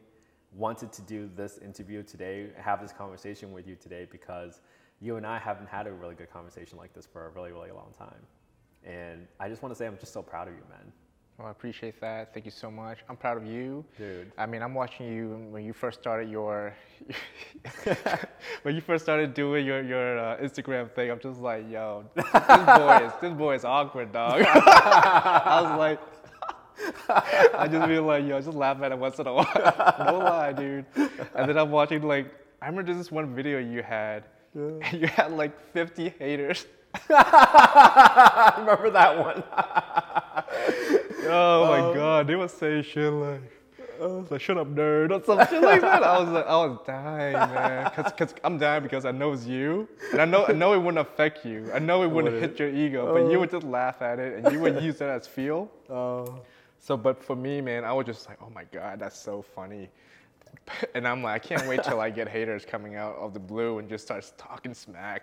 wanted 0.55 0.91
to 0.93 1.03
do 1.03 1.31
this 1.37 1.59
interview 1.59 2.03
today, 2.03 2.49
have 2.57 2.81
this 2.81 2.93
conversation 2.93 3.53
with 3.53 3.66
you 3.66 3.77
today 3.77 4.07
because 4.11 4.61
you 5.01 5.16
and 5.16 5.27
I 5.27 5.39
haven't 5.39 5.68
had 5.68 5.87
a 5.87 5.93
really 5.93 6.14
good 6.14 6.33
conversation 6.33 6.79
like 6.79 6.95
this 6.95 7.05
for 7.05 7.27
a 7.27 7.29
really, 7.29 7.53
really 7.53 7.72
long 7.72 7.93
time. 7.99 8.22
And 8.85 9.27
I 9.39 9.51
just 9.51 9.62
want 9.62 9.74
to 9.74 9.79
say 9.79 9.87
I'm 9.87 9.99
just 9.99 10.14
so 10.14 10.22
proud 10.22 10.49
of 10.49 10.55
you, 10.55 10.62
man. 10.70 10.93
Well, 11.39 11.49
I 11.49 11.51
appreciate 11.51 12.01
that. 12.01 12.32
Thank 12.32 12.47
you 12.47 12.51
so 12.51 12.70
much. 12.70 12.99
I'm 13.11 13.16
proud 13.16 13.37
of 13.37 13.45
you. 13.45 13.84
Dude. 13.99 14.32
I 14.39 14.47
mean, 14.47 14.62
I'm 14.62 14.72
watching 14.72 15.12
you 15.12 15.47
when 15.51 15.64
you 15.64 15.74
first 15.74 16.01
started 16.01 16.30
your, 16.30 16.74
when 18.62 18.74
you 18.74 18.80
first 18.80 19.05
started 19.05 19.34
doing 19.34 19.66
your, 19.66 19.82
your 19.82 20.18
uh, 20.18 20.39
Instagram 20.39 20.91
thing. 20.95 21.11
I'm 21.11 21.20
just 21.20 21.39
like, 21.41 21.70
yo, 21.70 22.05
this 22.14 22.24
boy 22.30 23.01
is, 23.05 23.12
this 23.20 23.32
boy 23.34 23.55
is 23.55 23.64
awkward, 23.66 24.12
dog. 24.12 24.43
I 24.47 25.61
was 25.61 25.78
like, 25.78 26.01
I 27.55 27.68
just 27.70 27.87
be 27.87 27.99
like, 27.99 28.26
yo, 28.26 28.39
I 28.39 28.41
just 28.41 28.57
laugh 28.57 28.80
at 28.80 28.93
it 28.93 28.99
once 28.99 29.18
in 29.18 29.26
a 29.26 29.34
while. 29.34 29.95
no 30.07 30.18
lie, 30.18 30.55
dude. 30.55 30.87
And 31.34 31.51
then 31.51 31.59
I'm 31.59 31.70
watching 31.70 32.01
like, 32.01 32.32
I 32.62 32.68
remember 32.68 32.95
this 32.95 33.12
one 33.12 33.34
video 33.34 33.59
you 33.59 33.82
had, 33.82 34.24
and 34.55 34.82
you 34.95 35.07
had 35.07 35.32
like 35.32 35.53
50 35.74 36.14
haters. 36.18 36.64
I 37.11 38.55
remember 38.59 38.89
that 38.91 39.18
one. 39.18 39.45
Oh 41.29 41.66
my 41.66 41.81
um, 41.81 41.95
god, 41.95 42.27
they 42.27 42.37
would 42.37 42.51
say 42.51 42.83
shit 42.83 43.12
like, 43.12 43.41
uh, 44.01 44.20
it's 44.20 44.31
like 44.31 44.41
shut 44.41 44.59
up 44.59 44.68
nerd 44.68 45.11
or 45.11 45.24
some 45.24 45.39
shit 45.49 45.62
like 45.62 45.81
that. 45.81 46.03
I 46.03 46.18
was 46.18 46.29
like, 46.29 46.47
I 46.47 46.57
was 46.57 46.79
dying, 46.87 47.33
man, 47.33 47.91
cause, 47.95 48.12
cause 48.16 48.35
I'm 48.45 48.59
dying 48.59 48.83
because 48.83 49.05
I 49.05 49.12
know 49.12 49.33
it's 49.33 49.47
you, 49.47 49.89
and 50.12 50.20
I 50.20 50.24
know 50.24 50.47
I 50.47 50.53
know 50.53 50.72
it 50.74 50.79
wouldn't 50.79 50.99
affect 50.99 51.45
you. 51.45 51.70
I 51.74 51.79
know 51.79 52.03
it 52.03 52.11
wouldn't 52.11 52.41
hit 52.41 52.59
your 52.59 52.68
ego, 52.68 53.12
but 53.12 53.31
you 53.31 53.39
would 53.39 53.51
just 53.51 53.66
laugh 53.66 54.03
at 54.03 54.18
it 54.18 54.45
and 54.45 54.53
you 54.53 54.61
would 54.61 54.83
use 54.83 54.99
that 54.99 55.11
as 55.11 55.27
fuel. 55.27 55.70
Oh. 55.89 56.41
So, 56.79 56.97
but 56.97 57.22
for 57.22 57.35
me, 57.35 57.61
man, 57.61 57.85
I 57.85 57.93
was 57.93 58.07
just 58.07 58.29
like, 58.29 58.39
oh 58.41 58.51
my 58.55 58.64
god, 58.64 59.01
that's 59.01 59.18
so 59.18 59.43
funny. 59.43 59.89
And 60.95 61.07
I'm 61.07 61.22
like, 61.22 61.35
I 61.45 61.49
can't 61.49 61.68
wait 61.68 61.83
till 61.83 62.01
I 62.01 62.11
get 62.11 62.29
haters 62.29 62.64
coming 62.64 62.97
out 62.97 63.16
of 63.16 63.35
the 63.35 63.41
blue 63.41 63.79
and 63.79 63.89
just 63.89 64.05
starts 64.05 64.33
talking 64.37 64.74
smack. 64.74 65.22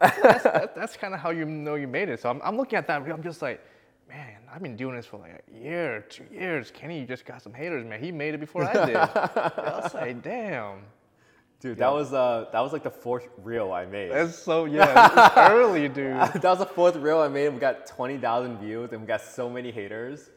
that's, 0.00 0.44
that, 0.44 0.74
that's 0.74 0.96
kind 0.96 1.14
of 1.14 1.20
how 1.20 1.30
you 1.30 1.44
know 1.44 1.74
you 1.74 1.86
made 1.86 2.08
it. 2.08 2.20
So 2.20 2.30
I'm, 2.30 2.40
I'm 2.42 2.56
looking 2.56 2.76
at 2.76 2.86
that. 2.86 3.02
I'm 3.02 3.22
just 3.22 3.42
like, 3.42 3.60
man, 4.12 4.36
I've 4.52 4.62
been 4.62 4.76
doing 4.76 4.96
this 4.96 5.06
for 5.06 5.18
like 5.18 5.42
a 5.48 5.58
year, 5.58 6.04
two 6.08 6.24
years. 6.32 6.70
Kenny 6.70 7.00
you 7.00 7.06
just 7.06 7.24
got 7.24 7.42
some 7.42 7.54
haters, 7.54 7.84
man. 7.84 8.02
He 8.02 8.12
made 8.12 8.34
it 8.34 8.40
before 8.40 8.64
I 8.64 8.86
did. 8.86 8.96
I 8.96 9.80
was 9.82 9.94
like, 9.94 10.22
damn. 10.22 10.82
Dude, 11.60 11.78
that 11.78 11.92
was 11.92 12.12
uh 12.12 12.46
that 12.52 12.60
was 12.60 12.72
like 12.72 12.82
the 12.82 12.90
fourth 12.90 13.28
reel 13.38 13.72
I 13.72 13.86
made. 13.86 14.10
That's 14.10 14.36
so 14.36 14.64
yeah. 14.76 15.48
Early, 15.50 15.88
dude. 15.88 16.16
that 16.16 16.42
was 16.44 16.58
the 16.58 16.66
fourth 16.66 16.96
reel 16.96 17.20
I 17.20 17.28
made. 17.28 17.46
and 17.46 17.54
We 17.54 17.60
got 17.60 17.86
twenty 17.86 18.18
thousand 18.18 18.58
views, 18.58 18.90
and 18.92 19.00
we 19.00 19.06
got 19.06 19.20
so 19.22 19.48
many 19.48 19.70
haters. 19.70 20.30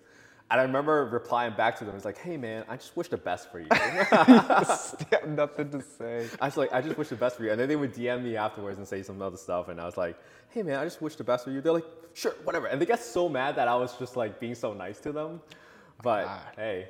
And 0.52 0.60
I 0.60 0.64
remember 0.64 1.06
replying 1.06 1.56
back 1.56 1.78
to 1.80 1.86
them. 1.86 1.96
It's 1.96 2.06
like, 2.06 2.20
"Hey, 2.20 2.38
man, 2.38 2.66
I 2.70 2.76
just 2.76 2.96
wish 2.96 3.08
the 3.08 3.18
best 3.18 3.52
for 3.52 3.60
you." 3.60 3.68
Nothing 5.28 5.72
to 5.72 5.82
say. 5.82 6.28
I 6.39 6.46
was 6.46 6.56
like, 6.56 6.72
"I 6.72 6.82
just 6.82 6.98
wish 6.98 7.10
the 7.10 7.16
best 7.16 7.38
for 7.38 7.43
you." 7.43 7.52
And 7.52 7.60
then 7.60 7.68
they 7.68 7.76
would 7.76 7.93
DM 7.93 8.24
me 8.24 8.36
afterwards 8.38 8.78
and 8.78 8.88
say 8.88 9.02
some 9.02 9.22
other 9.22 9.38
stuff, 9.38 9.70
and 9.70 9.82
I 9.82 9.86
was 9.86 9.98
like, 9.98 10.18
"Hey, 10.50 10.62
man, 10.62 10.80
I 10.80 10.84
just 10.84 11.02
wish 11.02 11.16
the 11.16 11.24
best 11.24 11.46
for 11.46 11.52
you." 11.52 11.62
They're 11.62 11.74
like, 11.74 11.88
"Sure, 12.14 12.34
whatever." 12.43 12.68
And 12.68 12.80
they 12.80 12.86
get 12.86 13.02
so 13.02 13.28
mad 13.28 13.56
that 13.56 13.68
I 13.68 13.76
was 13.76 13.98
just 13.98 14.16
like 14.16 14.39
being 14.39 14.56
so 14.56 14.74
nice 14.74 15.00
to 15.00 15.12
them. 15.12 15.41
But 16.04 16.26
God. 16.26 16.41
hey, 16.58 16.88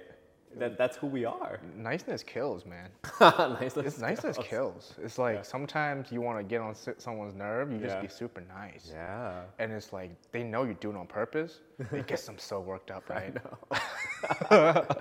that, 0.59 0.77
that's 0.77 0.97
who 0.97 1.07
we 1.07 1.25
are. 1.25 1.59
Niceness 1.77 2.23
kills, 2.23 2.65
man. 2.65 2.89
nice. 3.21 3.75
It's 3.77 3.99
niceness 3.99 4.37
kills. 4.37 4.93
It's 5.03 5.17
like 5.17 5.45
sometimes 5.45 6.11
you 6.11 6.21
want 6.21 6.37
to 6.39 6.43
get 6.43 6.61
on 6.61 6.75
someone's 6.97 7.35
nerve, 7.35 7.71
you 7.71 7.77
just 7.79 7.95
Yeah. 7.95 8.01
be 8.01 8.07
super 8.07 8.41
nice. 8.41 8.89
Yeah. 8.93 9.41
And 9.59 9.71
it's 9.71 9.91
like 9.93 10.11
they 10.31 10.43
know 10.43 10.63
you 10.63 10.75
do 10.79 10.89
it 10.91 10.95
on 10.95 11.07
purpose. 11.07 11.59
It 11.91 12.07
gets 12.11 12.25
them 12.25 12.37
so 12.37 12.59
worked 12.59 12.91
up, 12.91 13.09
right? 13.09 13.35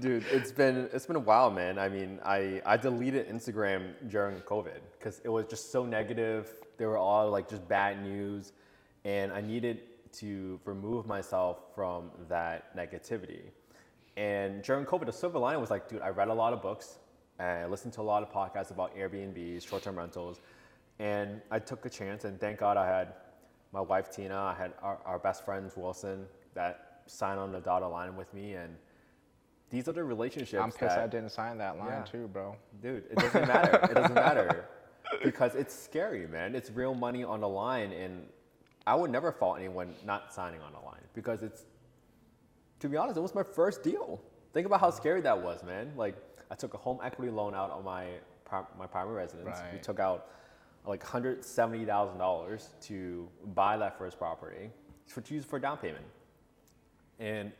Dude, 0.00 0.24
it's 0.30 0.50
been 0.52 0.88
it's 0.92 1.06
been 1.06 1.16
a 1.16 1.20
while, 1.20 1.50
man. 1.50 1.78
I 1.78 1.88
mean, 1.88 2.18
I 2.24 2.60
I 2.66 2.76
deleted 2.76 3.28
Instagram 3.28 3.92
during 4.08 4.36
COVID 4.40 4.80
because 4.98 5.20
it 5.24 5.28
was 5.28 5.44
just 5.46 5.70
so 5.70 5.84
negative. 5.84 6.54
They 6.78 6.86
were 6.86 6.96
all 6.98 7.30
like 7.30 7.48
just 7.48 7.66
bad 7.68 8.02
news, 8.02 8.52
and 9.04 9.32
I 9.32 9.40
needed 9.40 9.80
to 10.14 10.60
remove 10.64 11.06
myself 11.06 11.58
from 11.74 12.10
that 12.28 12.76
negativity. 12.76 13.50
And 14.16 14.62
during 14.62 14.84
COVID, 14.84 15.06
the 15.06 15.12
silver 15.12 15.38
lining 15.38 15.60
was 15.60 15.70
like, 15.70 15.88
dude, 15.88 16.02
I 16.02 16.08
read 16.08 16.28
a 16.28 16.34
lot 16.34 16.52
of 16.52 16.62
books 16.62 16.98
and 17.38 17.64
I 17.64 17.66
listened 17.66 17.92
to 17.94 18.00
a 18.00 18.02
lot 18.02 18.22
of 18.22 18.30
podcasts 18.30 18.70
about 18.70 18.96
Airbnbs, 18.96 19.66
short-term 19.66 19.98
rentals, 19.98 20.40
and 20.98 21.40
I 21.50 21.58
took 21.58 21.84
a 21.84 21.90
chance. 21.90 22.24
And 22.24 22.38
thank 22.40 22.60
God 22.60 22.76
I 22.76 22.86
had 22.86 23.14
my 23.72 23.80
wife 23.80 24.10
Tina, 24.10 24.36
I 24.36 24.54
had 24.54 24.72
our, 24.82 24.98
our 25.04 25.18
best 25.18 25.44
friends 25.44 25.76
Wilson 25.76 26.26
that 26.54 27.02
signed 27.06 27.40
on 27.40 27.50
the 27.50 27.60
dotted 27.60 27.88
line 27.88 28.16
with 28.16 28.32
me, 28.32 28.54
and 28.54 28.76
these 29.70 29.88
are 29.88 29.92
the 29.92 30.04
relationships. 30.04 30.62
I'm 30.62 30.70
pissed 30.70 30.94
that, 30.94 31.00
I 31.00 31.06
didn't 31.08 31.30
sign 31.30 31.58
that 31.58 31.76
line 31.78 31.88
Yeah. 31.88 32.02
too, 32.04 32.28
bro. 32.28 32.56
Dude, 32.80 33.04
it 33.10 33.18
doesn't 33.18 33.48
matter. 33.48 33.80
it 33.90 33.94
doesn't 33.94 34.14
matter 34.14 34.68
because 35.24 35.56
it's 35.56 35.74
scary, 35.74 36.28
man. 36.28 36.54
It's 36.54 36.70
real 36.70 36.94
money 36.94 37.24
on 37.24 37.40
the 37.40 37.48
line, 37.48 37.90
and 37.92 38.28
I 38.86 38.94
would 38.94 39.10
never 39.10 39.32
fault 39.32 39.58
anyone 39.58 39.92
not 40.04 40.32
signing 40.32 40.60
on 40.60 40.72
the 40.72 40.78
line 40.78 41.02
because 41.14 41.42
it's, 41.42 41.64
to 42.84 42.88
be 42.90 42.98
honest, 42.98 43.16
it 43.16 43.22
was 43.22 43.34
my 43.34 43.42
first 43.42 43.82
deal. 43.82 44.20
Think 44.52 44.66
about 44.66 44.78
how 44.78 44.90
scary 44.90 45.22
that 45.22 45.42
was, 45.42 45.62
man. 45.62 45.90
Like 45.96 46.16
I 46.50 46.54
took 46.54 46.74
a 46.74 46.76
home 46.76 46.98
equity 47.02 47.30
loan 47.32 47.54
out 47.54 47.70
on 47.70 47.82
my 47.82 48.04
my 48.78 48.86
primary 48.86 49.16
residence. 49.16 49.58
We 49.72 49.78
took 49.78 49.98
out 49.98 50.26
like 50.86 51.02
hundred 51.02 51.42
seventy 51.42 51.86
thousand 51.86 52.18
dollars 52.18 52.74
to 52.82 53.26
buy 53.54 53.78
that 53.78 53.96
first 53.96 54.18
property 54.18 54.68
for 55.06 55.22
to 55.22 55.34
use 55.34 55.46
for 55.46 55.58
down 55.58 55.78
payment, 55.78 56.04
and 57.18 57.52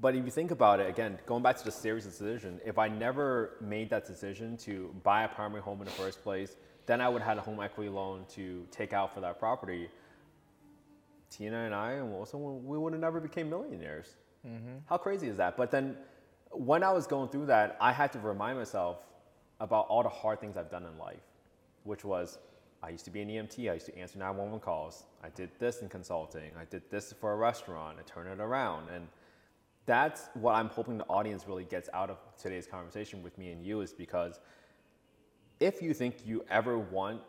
but 0.00 0.14
if 0.14 0.24
you 0.24 0.30
think 0.30 0.52
about 0.52 0.78
it, 0.78 0.88
again, 0.88 1.18
going 1.26 1.42
back 1.42 1.56
to 1.56 1.64
the 1.64 1.72
serious 1.72 2.04
decision, 2.04 2.60
if 2.64 2.78
I 2.78 2.86
never 2.86 3.56
made 3.60 3.90
that 3.90 4.06
decision 4.06 4.56
to 4.58 4.94
buy 5.02 5.24
a 5.24 5.28
primary 5.28 5.60
home 5.60 5.80
in 5.80 5.86
the 5.86 5.90
first 5.90 6.22
place, 6.22 6.54
then 6.86 7.00
I 7.00 7.08
would 7.08 7.20
have 7.20 7.30
had 7.30 7.38
a 7.38 7.40
home 7.40 7.60
equity 7.60 7.90
loan 7.90 8.26
to 8.34 8.64
take 8.70 8.92
out 8.92 9.12
for 9.12 9.20
that 9.22 9.40
property. 9.40 9.88
Tina 11.36 11.64
and 11.64 11.74
I, 11.74 11.92
and 11.92 12.12
also 12.12 12.38
we 12.38 12.78
would 12.78 12.92
have 12.92 13.00
never 13.00 13.20
became 13.20 13.50
millionaires. 13.50 14.16
Mm-hmm. 14.46 14.78
How 14.86 14.98
crazy 14.98 15.28
is 15.28 15.36
that? 15.38 15.56
But 15.56 15.70
then, 15.70 15.96
when 16.50 16.84
I 16.84 16.92
was 16.92 17.06
going 17.06 17.28
through 17.28 17.46
that, 17.46 17.76
I 17.80 17.92
had 17.92 18.12
to 18.12 18.18
remind 18.20 18.58
myself 18.58 18.98
about 19.60 19.86
all 19.88 20.02
the 20.02 20.08
hard 20.08 20.40
things 20.40 20.56
I've 20.56 20.70
done 20.70 20.84
in 20.84 20.96
life, 20.98 21.22
which 21.84 22.04
was 22.04 22.38
I 22.82 22.90
used 22.90 23.04
to 23.06 23.10
be 23.10 23.22
an 23.22 23.28
EMT. 23.28 23.70
I 23.70 23.74
used 23.74 23.86
to 23.86 23.98
answer 23.98 24.18
911 24.18 24.60
calls. 24.60 25.04
I 25.22 25.30
did 25.30 25.50
this 25.58 25.80
in 25.80 25.88
consulting. 25.88 26.50
I 26.60 26.64
did 26.66 26.82
this 26.90 27.12
for 27.12 27.32
a 27.32 27.36
restaurant. 27.36 27.98
I 27.98 28.02
turned 28.02 28.28
it 28.28 28.42
around, 28.42 28.88
and 28.90 29.08
that's 29.86 30.28
what 30.34 30.54
I'm 30.54 30.68
hoping 30.68 30.98
the 30.98 31.04
audience 31.04 31.46
really 31.46 31.64
gets 31.64 31.88
out 31.92 32.10
of 32.10 32.18
today's 32.38 32.66
conversation 32.66 33.22
with 33.22 33.36
me 33.36 33.50
and 33.52 33.62
you 33.62 33.80
is 33.80 33.92
because 33.92 34.40
if 35.60 35.82
you 35.82 35.92
think 35.92 36.26
you 36.26 36.44
ever 36.50 36.78
want 36.78 37.20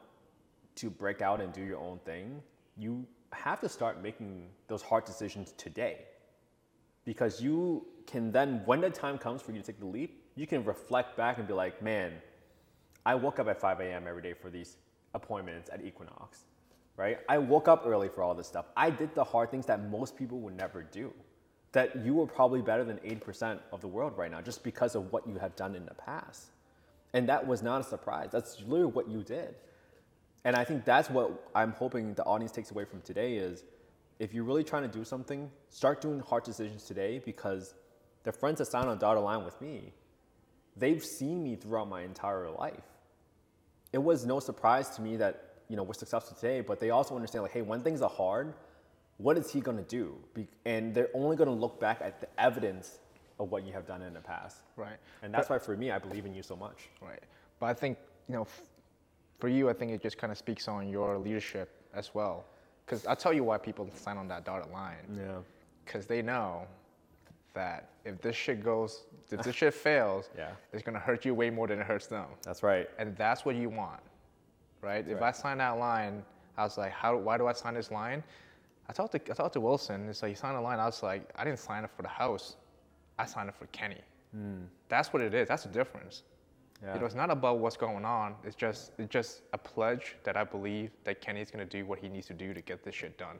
to 0.75 0.89
break 0.89 1.21
out 1.21 1.41
and 1.41 1.51
do 1.53 1.61
your 1.61 1.79
own 1.79 1.99
thing, 2.05 2.41
you 2.77 3.05
have 3.33 3.59
to 3.61 3.69
start 3.69 4.01
making 4.01 4.47
those 4.67 4.81
hard 4.81 5.05
decisions 5.05 5.53
today. 5.57 5.99
Because 7.03 7.41
you 7.41 7.85
can 8.07 8.31
then, 8.31 8.61
when 8.65 8.81
the 8.81 8.89
time 8.89 9.17
comes 9.17 9.41
for 9.41 9.51
you 9.51 9.59
to 9.59 9.65
take 9.65 9.79
the 9.79 9.85
leap, 9.85 10.23
you 10.35 10.47
can 10.47 10.63
reflect 10.65 11.15
back 11.15 11.37
and 11.37 11.47
be 11.47 11.53
like, 11.53 11.81
man, 11.81 12.13
I 13.05 13.15
woke 13.15 13.39
up 13.39 13.47
at 13.47 13.59
5 13.59 13.79
a.m. 13.81 14.05
every 14.07 14.21
day 14.21 14.33
for 14.33 14.49
these 14.49 14.77
appointments 15.13 15.69
at 15.71 15.85
Equinox, 15.85 16.45
right? 16.97 17.19
I 17.29 17.37
woke 17.37 17.67
up 17.67 17.83
early 17.85 18.09
for 18.09 18.23
all 18.23 18.33
this 18.33 18.47
stuff. 18.47 18.65
I 18.75 18.89
did 18.89 19.13
the 19.13 19.23
hard 19.23 19.51
things 19.51 19.65
that 19.67 19.89
most 19.89 20.17
people 20.17 20.39
would 20.39 20.57
never 20.57 20.83
do. 20.83 21.13
That 21.71 22.05
you 22.05 22.15
were 22.15 22.25
probably 22.25 22.61
better 22.61 22.83
than 22.83 22.97
80% 22.97 23.59
of 23.71 23.81
the 23.81 23.87
world 23.87 24.17
right 24.17 24.31
now 24.31 24.41
just 24.41 24.63
because 24.63 24.95
of 24.95 25.11
what 25.11 25.27
you 25.27 25.35
have 25.35 25.55
done 25.55 25.75
in 25.75 25.85
the 25.85 25.93
past. 25.93 26.51
And 27.13 27.29
that 27.29 27.45
was 27.45 27.61
not 27.61 27.81
a 27.81 27.83
surprise. 27.83 28.29
That's 28.31 28.59
literally 28.61 28.91
what 28.91 29.09
you 29.09 29.23
did. 29.23 29.55
And 30.45 30.55
I 30.55 30.63
think 30.63 30.85
that's 30.85 31.09
what 31.09 31.49
I'm 31.55 31.71
hoping 31.71 32.13
the 32.13 32.23
audience 32.23 32.51
takes 32.51 32.69
away 32.71 32.85
from 32.85 33.01
today 33.01 33.35
is 33.35 33.63
if 34.19 34.33
you're 34.33 34.43
really 34.43 34.63
trying 34.63 34.83
to 34.83 34.97
do 34.97 35.03
something, 35.03 35.49
start 35.69 36.01
doing 36.01 36.19
hard 36.19 36.43
decisions 36.43 36.85
today 36.85 37.19
because 37.25 37.73
the 38.23 38.31
friends 38.31 38.59
that 38.59 38.67
signed 38.67 38.87
on 38.87 38.99
dotted 38.99 39.23
line 39.23 39.43
with 39.43 39.59
me, 39.59 39.91
they've 40.77 41.03
seen 41.03 41.43
me 41.43 41.55
throughout 41.55 41.89
my 41.89 42.03
entire 42.03 42.49
life. 42.51 42.83
It 43.91 43.97
was 43.97 44.23
no 44.25 44.39
surprise 44.39 44.89
to 44.91 45.01
me 45.01 45.17
that, 45.17 45.55
you 45.67 45.75
know, 45.75 45.83
we're 45.83 45.93
successful 45.93 46.35
today, 46.35 46.61
but 46.61 46.79
they 46.79 46.91
also 46.91 47.15
understand 47.15 47.41
like, 47.43 47.51
hey, 47.51 47.63
when 47.63 47.81
things 47.81 48.01
are 48.03 48.09
hard, 48.09 48.53
what 49.17 49.37
is 49.37 49.51
he 49.51 49.61
gonna 49.61 49.81
do? 49.81 50.15
Be- 50.35 50.47
and 50.65 50.93
they're 50.93 51.09
only 51.15 51.35
gonna 51.37 51.51
look 51.51 51.79
back 51.79 52.01
at 52.01 52.21
the 52.21 52.27
evidence 52.39 52.99
of 53.39 53.51
what 53.51 53.65
you 53.65 53.73
have 53.73 53.87
done 53.87 54.03
in 54.03 54.13
the 54.13 54.21
past. 54.21 54.57
Right. 54.75 54.97
And 55.23 55.33
that's 55.33 55.49
why 55.49 55.57
for 55.57 55.75
me, 55.75 55.89
I 55.89 55.97
believe 55.97 56.25
in 56.25 56.35
you 56.35 56.43
so 56.43 56.55
much. 56.55 56.89
Right. 57.01 57.23
But 57.59 57.67
I 57.67 57.73
think, 57.73 57.97
you 58.27 58.35
know, 58.35 58.43
f- 58.43 58.61
for 59.39 59.47
you, 59.49 59.69
I 59.69 59.73
think 59.73 59.91
it 59.91 60.01
just 60.01 60.17
kind 60.17 60.31
of 60.31 60.37
speaks 60.37 60.67
on 60.67 60.87
your 60.89 61.17
leadership 61.17 61.69
as 61.93 62.13
well. 62.13 62.45
Because 62.85 63.05
I'll 63.05 63.15
tell 63.15 63.33
you 63.33 63.43
why 63.43 63.57
people 63.57 63.89
sign 63.95 64.17
on 64.17 64.27
that 64.27 64.45
dotted 64.45 64.71
line. 64.71 64.95
Yeah. 65.17 65.37
Because 65.83 66.05
they 66.05 66.21
know 66.21 66.65
that 67.53 67.89
if 68.03 68.21
this 68.21 68.35
shit 68.35 68.63
goes, 68.63 69.03
if 69.31 69.41
this 69.43 69.55
shit 69.55 69.73
fails, 69.73 70.29
Yeah. 70.37 70.51
it's 70.71 70.83
going 70.83 70.93
to 70.93 70.99
hurt 70.99 71.25
you 71.25 71.33
way 71.33 71.49
more 71.49 71.67
than 71.67 71.79
it 71.79 71.85
hurts 71.85 72.07
them. 72.07 72.25
That's 72.43 72.63
right. 72.63 72.89
And 72.99 73.15
that's 73.17 73.45
what 73.45 73.55
you 73.55 73.69
want, 73.69 74.01
right? 74.81 75.07
if 75.07 75.19
right. 75.21 75.29
I 75.29 75.31
sign 75.31 75.57
that 75.59 75.77
line, 75.77 76.23
I 76.57 76.63
was 76.63 76.77
like, 76.77 76.91
how, 76.91 77.17
why 77.17 77.37
do 77.37 77.47
I 77.47 77.53
sign 77.53 77.73
this 77.73 77.91
line? 77.91 78.23
I 78.87 78.93
talked 78.93 79.13
to, 79.13 79.31
I 79.31 79.33
talked 79.33 79.53
to 79.53 79.59
Wilson. 79.61 80.07
It's 80.09 80.21
like, 80.21 80.29
you 80.29 80.35
signed 80.35 80.57
a 80.57 80.61
line. 80.61 80.79
I 80.79 80.85
was 80.85 81.01
like, 81.01 81.29
I 81.35 81.43
didn't 81.43 81.59
sign 81.59 81.83
it 81.83 81.89
for 81.95 82.03
the 82.03 82.07
house. 82.07 82.55
I 83.17 83.25
signed 83.25 83.49
it 83.49 83.55
for 83.55 83.65
Kenny. 83.67 84.01
Hmm. 84.31 84.63
That's 84.89 85.11
what 85.11 85.21
it 85.21 85.33
is. 85.33 85.47
That's 85.47 85.63
the 85.63 85.69
difference. 85.69 86.23
Yeah. 86.85 86.93
You 86.93 86.99
know, 86.99 87.05
it's 87.07 87.15
not 87.15 87.31
about 87.31 87.57
what's 87.59 87.77
going 87.77 88.05
on. 88.05 88.35
It's 88.43 88.55
just, 88.55 88.91
it's 88.99 89.11
just 89.11 89.41
a 89.53 89.57
pledge 89.57 90.15
that 90.23 90.37
I 90.37 90.43
believe 90.43 90.91
that 91.03 91.19
Kenny's 91.19 91.49
gonna 91.49 91.65
do 91.65 91.85
what 91.85 91.97
he 91.99 92.07
needs 92.07 92.27
to 92.27 92.33
do 92.33 92.53
to 92.53 92.61
get 92.61 92.83
this 92.83 92.93
shit 92.93 93.17
done, 93.17 93.37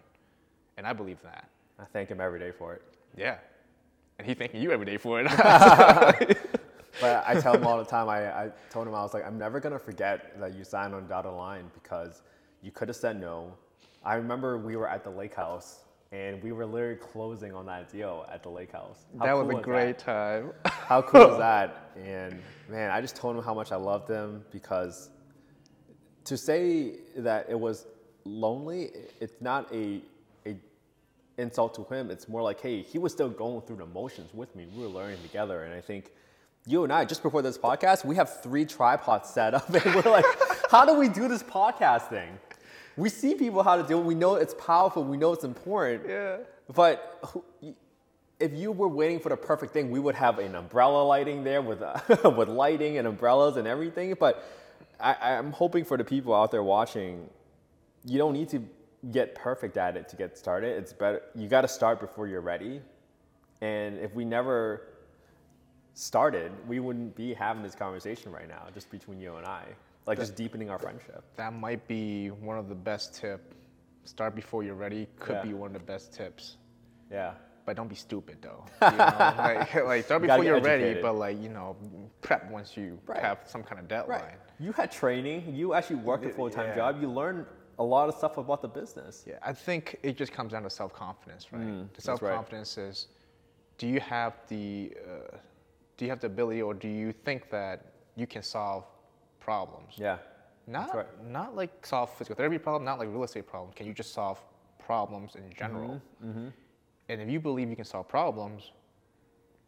and 0.78 0.88
I 0.88 0.94
believe 0.94 1.22
that. 1.22 1.48
I 1.80 1.84
thank 1.86 2.10
him 2.10 2.20
every 2.20 2.40
day 2.40 2.52
for 2.52 2.74
it. 2.74 2.82
Yeah, 3.16 3.38
and 4.18 4.28
he 4.28 4.34
thanking 4.34 4.62
you 4.62 4.72
every 4.72 4.86
day 4.86 4.98
for 4.98 5.22
it. 5.22 6.38
But 7.02 7.24
I 7.28 7.40
tell 7.42 7.56
him 7.56 7.68
all 7.68 7.78
the 7.78 7.86
time, 7.86 8.08
I, 8.08 8.46
I 8.46 8.52
told 8.70 8.88
him, 8.88 8.96
I 8.96 9.02
was 9.02 9.14
like, 9.14 9.26
I'm 9.26 9.38
never 9.38 9.60
going 9.60 9.74
to 9.74 9.80
forget 9.80 10.40
that 10.40 10.56
you 10.56 10.64
signed 10.64 10.96
on 10.96 11.08
dotted 11.08 11.34
line 11.34 11.70
because 11.74 12.22
you 12.62 12.72
could 12.72 12.88
have 12.88 12.96
said 12.96 13.20
no. 13.20 13.54
I 14.04 14.16
remember 14.16 14.58
we 14.58 14.76
were 14.76 14.88
at 14.88 15.04
the 15.04 15.10
lake 15.10 15.36
house 15.36 15.80
and 16.12 16.42
we 16.42 16.52
were 16.52 16.66
literally 16.66 16.96
closing 16.96 17.54
on 17.54 17.66
that 17.66 17.92
deal 17.92 18.26
at 18.32 18.44
the 18.44 18.50
lake 18.50 18.72
house. 18.72 19.06
How 19.20 19.26
that 19.26 19.34
was 19.34 19.58
a 19.58 19.62
great 19.62 19.98
time. 19.98 20.52
How 20.66 21.02
cool 21.02 21.32
is 21.32 21.38
that? 21.38 21.92
And 21.96 22.40
man, 22.70 22.92
I 22.92 23.02
just 23.02 23.16
told 23.16 23.36
him 23.36 23.44
how 23.44 23.54
much 23.54 23.72
I 23.72 23.76
loved 23.76 24.10
him 24.10 24.44
because 24.52 25.10
to 26.26 26.38
say 26.38 26.98
that 27.18 27.48
it 27.50 27.60
was 27.60 27.88
lonely, 28.26 28.92
it's 29.20 29.42
not 29.42 29.72
a, 29.74 30.02
a 30.46 30.56
insult 31.38 31.74
to 31.76 31.84
him. 31.94 32.12
It's 32.12 32.28
more 32.28 32.42
like, 32.42 32.60
hey, 32.62 32.82
he 32.82 32.98
was 32.98 33.12
still 33.12 33.30
going 33.30 33.62
through 33.62 33.78
the 33.78 33.86
motions 33.86 34.34
with 34.34 34.56
me. 34.56 34.68
We 34.76 34.84
were 34.84 34.90
learning 34.90 35.22
together. 35.22 35.64
And 35.64 35.74
I 35.74 35.82
think 35.82 36.12
you 36.66 36.84
and 36.84 36.92
I, 36.92 37.06
just 37.06 37.24
before 37.24 37.42
this 37.42 37.58
podcast, 37.58 38.06
we 38.06 38.16
have 38.16 38.42
three 38.42 38.66
tripods 38.66 39.30
set 39.30 39.54
up. 39.54 39.70
And 39.86 39.96
we're 39.96 40.12
like, 40.12 40.26
how 40.70 40.86
do 40.86 40.96
we 40.96 41.08
do 41.10 41.28
this 41.28 41.44
podcast 41.44 42.10
thing? 42.10 42.38
We 42.98 43.10
see 43.10 43.36
people 43.36 43.64
how 43.64 43.76
to 43.76 43.84
do 43.84 44.00
it. 44.00 44.04
We 44.04 44.16
know 44.16 44.36
it's 44.36 44.54
powerful. 44.54 45.04
We 45.04 45.18
know 45.18 45.34
it's 45.34 45.44
important. 45.44 46.08
yeah. 46.08 46.38
But 46.74 47.22
if 48.40 48.54
you 48.54 48.72
were 48.72 48.88
waiting 48.88 49.20
for 49.20 49.30
the 49.30 49.38
perfect 49.38 49.74
thing, 49.74 49.92
we 49.92 50.00
would 50.00 50.16
have 50.16 50.40
an 50.40 50.56
umbrella 50.56 51.04
lighting 51.04 51.44
there 51.44 51.62
with 51.62 51.82
uh, 51.82 52.00
with 52.38 52.50
lighting 52.50 52.98
and 52.98 53.08
umbrellas 53.08 53.58
and 53.58 53.68
everything. 53.68 54.16
But 54.20 54.44
I, 55.00 55.16
I'm 55.22 55.52
hoping 55.52 55.86
for 55.86 55.98
the 55.98 56.04
people 56.04 56.34
out 56.34 56.52
there 56.52 56.64
watching, 56.64 57.30
you 58.04 58.18
don't 58.18 58.34
need 58.34 58.50
to 58.50 58.64
get 59.12 59.36
perfect 59.36 59.78
at 59.78 59.96
it 59.96 60.10
to 60.10 60.16
get 60.16 60.38
started. 60.38 60.78
It's 60.78 60.94
better 60.94 61.22
you 61.36 61.48
got 61.48 61.62
to 61.62 61.68
start 61.68 62.00
before 62.00 62.28
you're 62.28 62.42
ready. 62.42 62.82
And 63.62 63.98
if 64.00 64.14
we 64.14 64.26
never 64.26 64.82
started, 65.94 66.52
we 66.68 66.80
wouldn't 66.80 67.16
be 67.16 67.34
having 67.34 67.64
this 67.64 67.76
conversation 67.76 68.32
right 68.32 68.48
now, 68.48 68.64
just 68.74 68.92
between 68.92 69.20
you 69.20 69.36
and 69.36 69.46
I, 69.46 69.64
like 70.08 70.18
just 70.20 70.36
deepening 70.36 70.70
our 70.70 70.80
friendship. 70.80 71.24
That 71.36 71.54
might 71.54 71.88
be 71.88 72.30
one 72.30 72.58
of 72.58 72.70
the 72.70 72.76
best 72.76 73.16
tip. 73.16 73.54
Start 74.04 74.36
before 74.36 74.64
you're 74.64 74.76
ready 74.76 75.08
could 75.20 75.36
Yeah. 75.38 75.44
be 75.44 75.54
one 75.54 75.68
of 75.68 75.74
the 75.74 75.86
best 75.86 76.14
tips. 76.14 76.58
Yeah. 77.12 77.34
But 77.66 77.76
don't 77.76 77.88
be 77.88 77.96
stupid 77.96 78.38
though. 78.42 78.66
You 78.82 78.98
know? 78.98 79.34
like, 79.38 79.74
like 79.92 80.06
start 80.06 80.22
You 80.22 80.28
before 80.28 80.44
you're 80.44 80.60
get 80.60 80.66
ready, 80.68 81.02
but 81.02 81.14
like 81.14 81.42
you 81.42 81.50
know, 81.50 81.76
prep 82.22 82.50
once 82.52 82.78
you 82.78 83.00
Right. 83.08 83.20
have 83.22 83.40
some 83.46 83.64
kind 83.64 83.80
of 83.80 83.88
deadline. 83.88 84.22
Right. 84.22 84.34
You 84.60 84.72
had 84.72 84.92
training. 84.92 85.56
You 85.56 85.74
actually 85.74 85.98
worked 85.98 86.26
a 86.26 86.30
full 86.30 86.50
time 86.50 86.68
Yeah. 86.70 86.76
job. 86.76 87.02
You 87.02 87.10
learned 87.10 87.46
a 87.80 87.84
lot 87.84 88.08
of 88.08 88.16
stuff 88.16 88.38
about 88.38 88.62
the 88.62 88.68
business. 88.70 89.26
Yeah, 89.28 89.40
I 89.42 89.52
think 89.54 89.98
it 90.04 90.16
just 90.16 90.32
comes 90.32 90.52
down 90.54 90.64
to 90.64 90.70
self 90.70 90.94
confidence, 90.94 91.52
right? 91.52 91.62
Mm, 91.62 91.92
the 91.94 92.02
self 92.02 92.22
right. 92.22 92.34
confidence 92.34 92.78
is, 92.78 93.08
do 93.78 93.86
you 93.88 94.00
have 94.00 94.34
the, 94.48 94.96
uh, 95.06 95.38
do 95.98 96.06
you 96.06 96.12
have 96.12 96.22
the 96.22 96.28
ability, 96.28 96.62
or 96.62 96.74
do 96.74 96.88
you 96.88 97.12
think 97.12 97.50
that 97.50 97.92
you 98.16 98.28
can 98.28 98.44
solve 98.44 98.86
problems? 99.50 99.94
Yeah. 99.98 100.18
Not 100.68 100.96
right. 100.96 101.24
not 101.40 101.56
like 101.56 101.72
solve 101.86 102.10
physical 102.18 102.36
therapy 102.36 102.58
problem, 102.58 102.84
not 102.92 102.98
like 103.00 103.10
real 103.16 103.24
estate 103.24 103.46
problem. 103.54 103.72
Can 103.78 103.86
you 103.90 103.94
just 103.94 104.12
solve 104.20 104.40
problems 104.90 105.36
in 105.36 105.46
general? 105.62 106.02
Mm-hmm, 106.26 106.48
And 107.10 107.22
if 107.24 107.30
you 107.34 107.40
believe 107.40 107.68
you 107.70 107.76
can 107.76 107.86
solve 107.96 108.08
problems, 108.08 108.62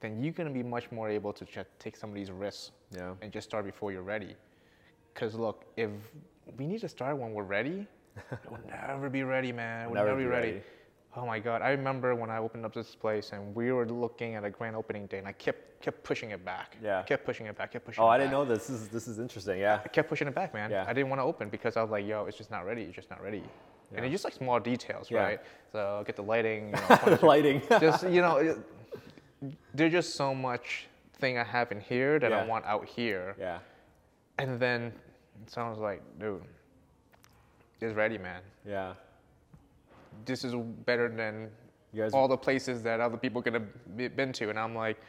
then 0.01 0.11
you're 0.23 0.33
gonna 0.39 0.57
be 0.61 0.63
much 0.77 0.91
more 0.91 1.07
able 1.19 1.31
to 1.39 1.45
just 1.45 1.69
take 1.83 1.95
some 2.01 2.09
of 2.09 2.15
these 2.15 2.31
risks 2.31 2.71
Yeah. 2.99 3.13
and 3.21 3.31
just 3.31 3.45
start 3.49 3.63
before 3.65 3.89
you're 3.93 4.09
ready. 4.15 4.33
Because 5.13 5.35
look, 5.35 5.57
if 5.85 5.91
we 6.57 6.65
need 6.71 6.81
to 6.81 6.89
start 6.97 7.13
when 7.21 7.31
we're 7.35 7.51
ready, 7.59 7.77
we'll 8.49 8.59
never 8.67 9.07
be 9.09 9.23
ready, 9.23 9.51
man. 9.51 9.85
We'll 9.87 9.95
Never 10.01 10.09
never, 10.09 10.19
be 10.19 10.23
be 10.25 10.29
ready. 10.37 10.51
ready. 10.53 10.63
Oh 11.15 11.25
my 11.25 11.39
God! 11.39 11.61
I 11.61 11.69
remember 11.71 12.13
when 12.13 12.29
I 12.29 12.37
opened 12.37 12.63
up 12.65 12.73
this 12.73 12.93
place 12.93 13.31
and 13.31 13.55
we 13.55 13.71
were 13.71 13.87
looking 13.87 14.35
at 14.35 14.43
a 14.43 14.49
grand 14.49 14.75
opening 14.75 15.07
day, 15.07 15.17
and 15.17 15.27
I 15.27 15.31
kept 15.31 15.81
kept 15.81 16.03
pushing 16.03 16.31
it 16.31 16.43
back. 16.43 16.75
Yeah. 16.83 16.99
I 16.99 17.03
Kept 17.03 17.25
pushing 17.25 17.45
it 17.47 17.57
back. 17.57 17.71
Kept 17.71 17.85
pushing. 17.85 18.03
Oh, 18.03 18.07
I 18.07 18.17
didn't 18.17 18.31
know 18.31 18.45
this. 18.45 18.67
This 18.67 18.81
is 18.81 18.87
this 18.89 19.07
is 19.07 19.17
interesting. 19.19 19.59
Yeah. 19.59 19.79
I 19.83 19.87
kept 19.87 20.09
pushing 20.09 20.27
it 20.27 20.35
back, 20.35 20.53
man. 20.53 20.69
Yeah. 20.69 20.85
I 20.87 20.93
didn't 20.93 21.09
want 21.09 21.19
to 21.19 21.23
open 21.23 21.49
because 21.49 21.77
I 21.77 21.81
was 21.81 21.89
like, 21.91 22.05
yo, 22.05 22.25
it's 22.25 22.37
just 22.37 22.51
not 22.51 22.65
ready. 22.65 22.83
It's 22.83 22.95
just 22.95 23.09
not 23.09 23.21
ready. 23.23 23.37
yeah. 23.91 23.97
And 23.97 24.05
it's 24.05 24.11
just 24.11 24.23
like 24.25 24.33
small 24.33 24.59
details, 24.59 25.09
Yeah. 25.09 25.23
right? 25.23 25.39
So 25.71 26.03
get 26.05 26.15
the 26.15 26.23
lighting, 26.23 26.73
you 26.89 27.05
know. 27.11 27.19
Lighting. 27.27 27.61
just 27.79 28.07
you 28.09 28.21
know, 28.21 28.37
it, 28.37 28.57
there's 29.73 29.91
just 29.91 30.15
so 30.15 30.33
much 30.35 30.87
thing 31.19 31.37
I 31.37 31.43
have 31.43 31.71
in 31.71 31.79
here 31.79 32.19
that 32.19 32.31
Yeah. 32.31 32.41
I 32.41 32.45
want 32.45 32.65
out 32.65 32.85
here. 32.85 33.35
yeah. 33.39 33.59
And 34.39 34.59
then 34.59 34.91
it 35.43 35.49
sounds 35.49 35.79
like, 35.79 36.01
dude, 36.19 36.43
it's 37.81 37.95
ready, 37.95 38.17
man. 38.19 38.41
Yeah. 38.67 38.93
This 40.25 40.43
is 40.43 40.53
better 40.85 41.09
than 41.09 41.49
You 41.93 42.03
guys- 42.03 42.13
all 42.13 42.27
the 42.27 42.37
places 42.37 42.83
that 42.83 42.99
other 42.99 43.17
people 43.17 43.41
could 43.41 43.53
have 43.53 44.15
been 44.15 44.31
to. 44.33 44.49
And 44.49 44.59
I'm 44.59 44.75
like, 44.75 44.99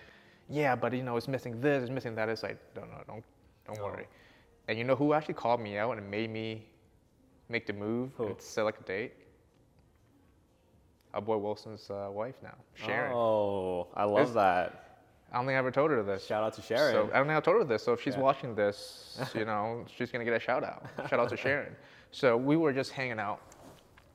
yeah, 0.49 0.75
but 0.77 0.93
you 0.93 1.03
know, 1.03 1.17
it's 1.17 1.29
missing 1.29 1.61
this, 1.61 1.83
it's 1.83 1.91
missing 1.91 2.15
that. 2.15 2.29
It's 2.29 2.43
like, 2.43 2.59
no, 2.77 2.83
no, 2.83 3.03
don't, 3.07 3.25
don't 3.67 3.81
worry. 3.85 4.07
And 4.69 4.79
you 4.79 4.85
know 4.85 4.95
who 4.97 5.13
actually 5.13 5.35
called 5.35 5.61
me 5.61 5.79
out 5.79 5.97
and 5.99 6.11
made 6.11 6.31
me 6.31 6.67
make 7.49 7.67
the 7.67 7.73
move 7.73 8.13
Who? 8.17 8.27
and 8.29 8.41
select 8.41 8.81
a 8.81 8.85
date? 8.85 9.13
Our 11.15 11.23
boy 11.23 11.39
Wilson's 11.39 11.91
uh, 11.91 12.09
wife 12.13 12.35
now, 12.43 12.55
Sharon. 12.75 13.13
Oh, 13.15 13.89
I 13.95 14.05
love 14.05 14.21
It's- 14.21 14.35
that. 14.35 14.85
I 15.31 15.37
don't 15.37 15.45
think 15.45 15.57
I 15.57 15.59
ever 15.59 15.71
told 15.71 15.91
her 15.91 16.03
this. 16.03 16.25
Shout 16.25 16.43
out 16.43 16.55
to 16.55 16.63
Sharon. 16.63 16.95
So 16.95 17.11
I 17.13 17.19
don't 17.19 17.27
think 17.27 17.37
I 17.37 17.41
told 17.41 17.59
her 17.59 17.65
this. 17.65 17.83
So 17.83 17.93
if 17.93 18.01
she's 18.01 18.15
Yeah. 18.15 18.21
watching 18.23 18.55
this, 18.55 19.21
you 19.35 19.45
know, 19.45 19.85
she's 19.87 20.11
gonna 20.11 20.25
get 20.25 20.33
a 20.33 20.41
shout 20.41 20.65
out. 20.65 20.87
Shout 21.11 21.21
out 21.21 21.29
to 21.29 21.37
Sharon. 21.37 21.77
So 22.13 22.35
we 22.35 22.57
were 22.57 22.73
just 22.73 22.93
hanging 22.93 23.19
out, 23.19 23.43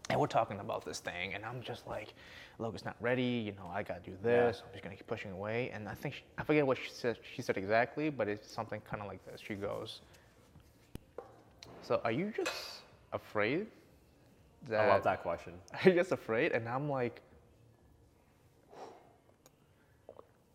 and 0.09 0.19
we're 0.19 0.27
talking 0.27 0.59
about 0.59 0.83
this 0.85 0.99
thing, 0.99 1.33
and 1.33 1.45
I'm 1.45 1.61
just 1.61 1.87
like, 1.87 2.13
"Look, 2.59 2.73
it's 2.75 2.85
not 2.85 2.95
ready. 2.99 3.23
You 3.23 3.53
know, 3.53 3.69
I 3.73 3.83
gotta 3.83 4.01
do 4.01 4.15
this. 4.21 4.61
I'm 4.65 4.71
just 4.71 4.83
gonna 4.83 4.95
keep 4.95 5.07
pushing 5.07 5.31
away." 5.31 5.69
And 5.73 5.87
I 5.87 5.93
think 5.93 6.15
she, 6.15 6.23
I 6.37 6.43
forget 6.43 6.65
what 6.67 6.77
she 6.77 6.89
said. 6.89 7.17
She 7.35 7.41
said 7.41 7.57
exactly, 7.57 8.09
but 8.09 8.27
it's 8.27 8.51
something 8.51 8.81
kind 8.81 9.01
of 9.01 9.07
like 9.07 9.23
this. 9.25 9.39
She 9.41 9.55
goes, 9.55 10.01
"So 11.81 12.01
are 12.03 12.11
you 12.11 12.33
just 12.35 12.51
afraid?" 13.13 13.67
That, 14.69 14.81
I 14.81 14.87
love 14.87 15.03
that 15.03 15.21
question. 15.23 15.53
Are 15.73 15.89
you 15.89 15.93
just 15.95 16.13
afraid? 16.13 16.53
And 16.53 16.69
I'm 16.69 16.89
like, 16.89 17.19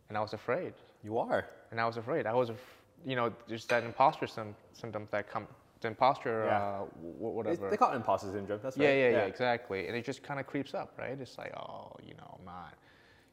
and 0.08 0.16
I 0.16 0.20
was 0.22 0.32
afraid 0.32 0.72
You 1.04 1.18
are. 1.18 1.44
and 1.70 1.78
I 1.78 1.86
was 1.86 1.98
afraid. 1.98 2.24
I 2.26 2.32
was, 2.32 2.48
af- 2.48 2.56
you 3.04 3.16
know, 3.16 3.30
just 3.50 3.68
that 3.68 3.84
imposter 3.84 4.26
sym- 4.26 4.56
symptoms 4.72 5.10
that 5.10 5.28
come, 5.30 5.46
imposter, 5.84 6.44
Yeah. 6.46 6.58
uh, 6.58 6.78
w- 6.78 6.88
They, 7.18 7.24
whatever. 7.24 7.70
they 7.70 7.76
call 7.76 7.92
it 7.92 7.96
imposter 7.96 8.30
syndrome. 8.32 8.60
That's 8.62 8.76
yeah, 8.76 8.88
right. 8.88 8.94
yeah, 8.96 9.10
yeah, 9.10 9.18
exactly. 9.26 9.86
And 9.86 9.96
it 9.96 10.04
just 10.04 10.22
kind 10.22 10.40
of 10.40 10.46
creeps 10.46 10.74
up, 10.74 10.94
right? 10.98 11.18
It's 11.20 11.38
like, 11.38 11.52
oh, 11.56 11.92
you 12.02 12.14
know, 12.14 12.36
I'm 12.38 12.44
not, 12.44 12.74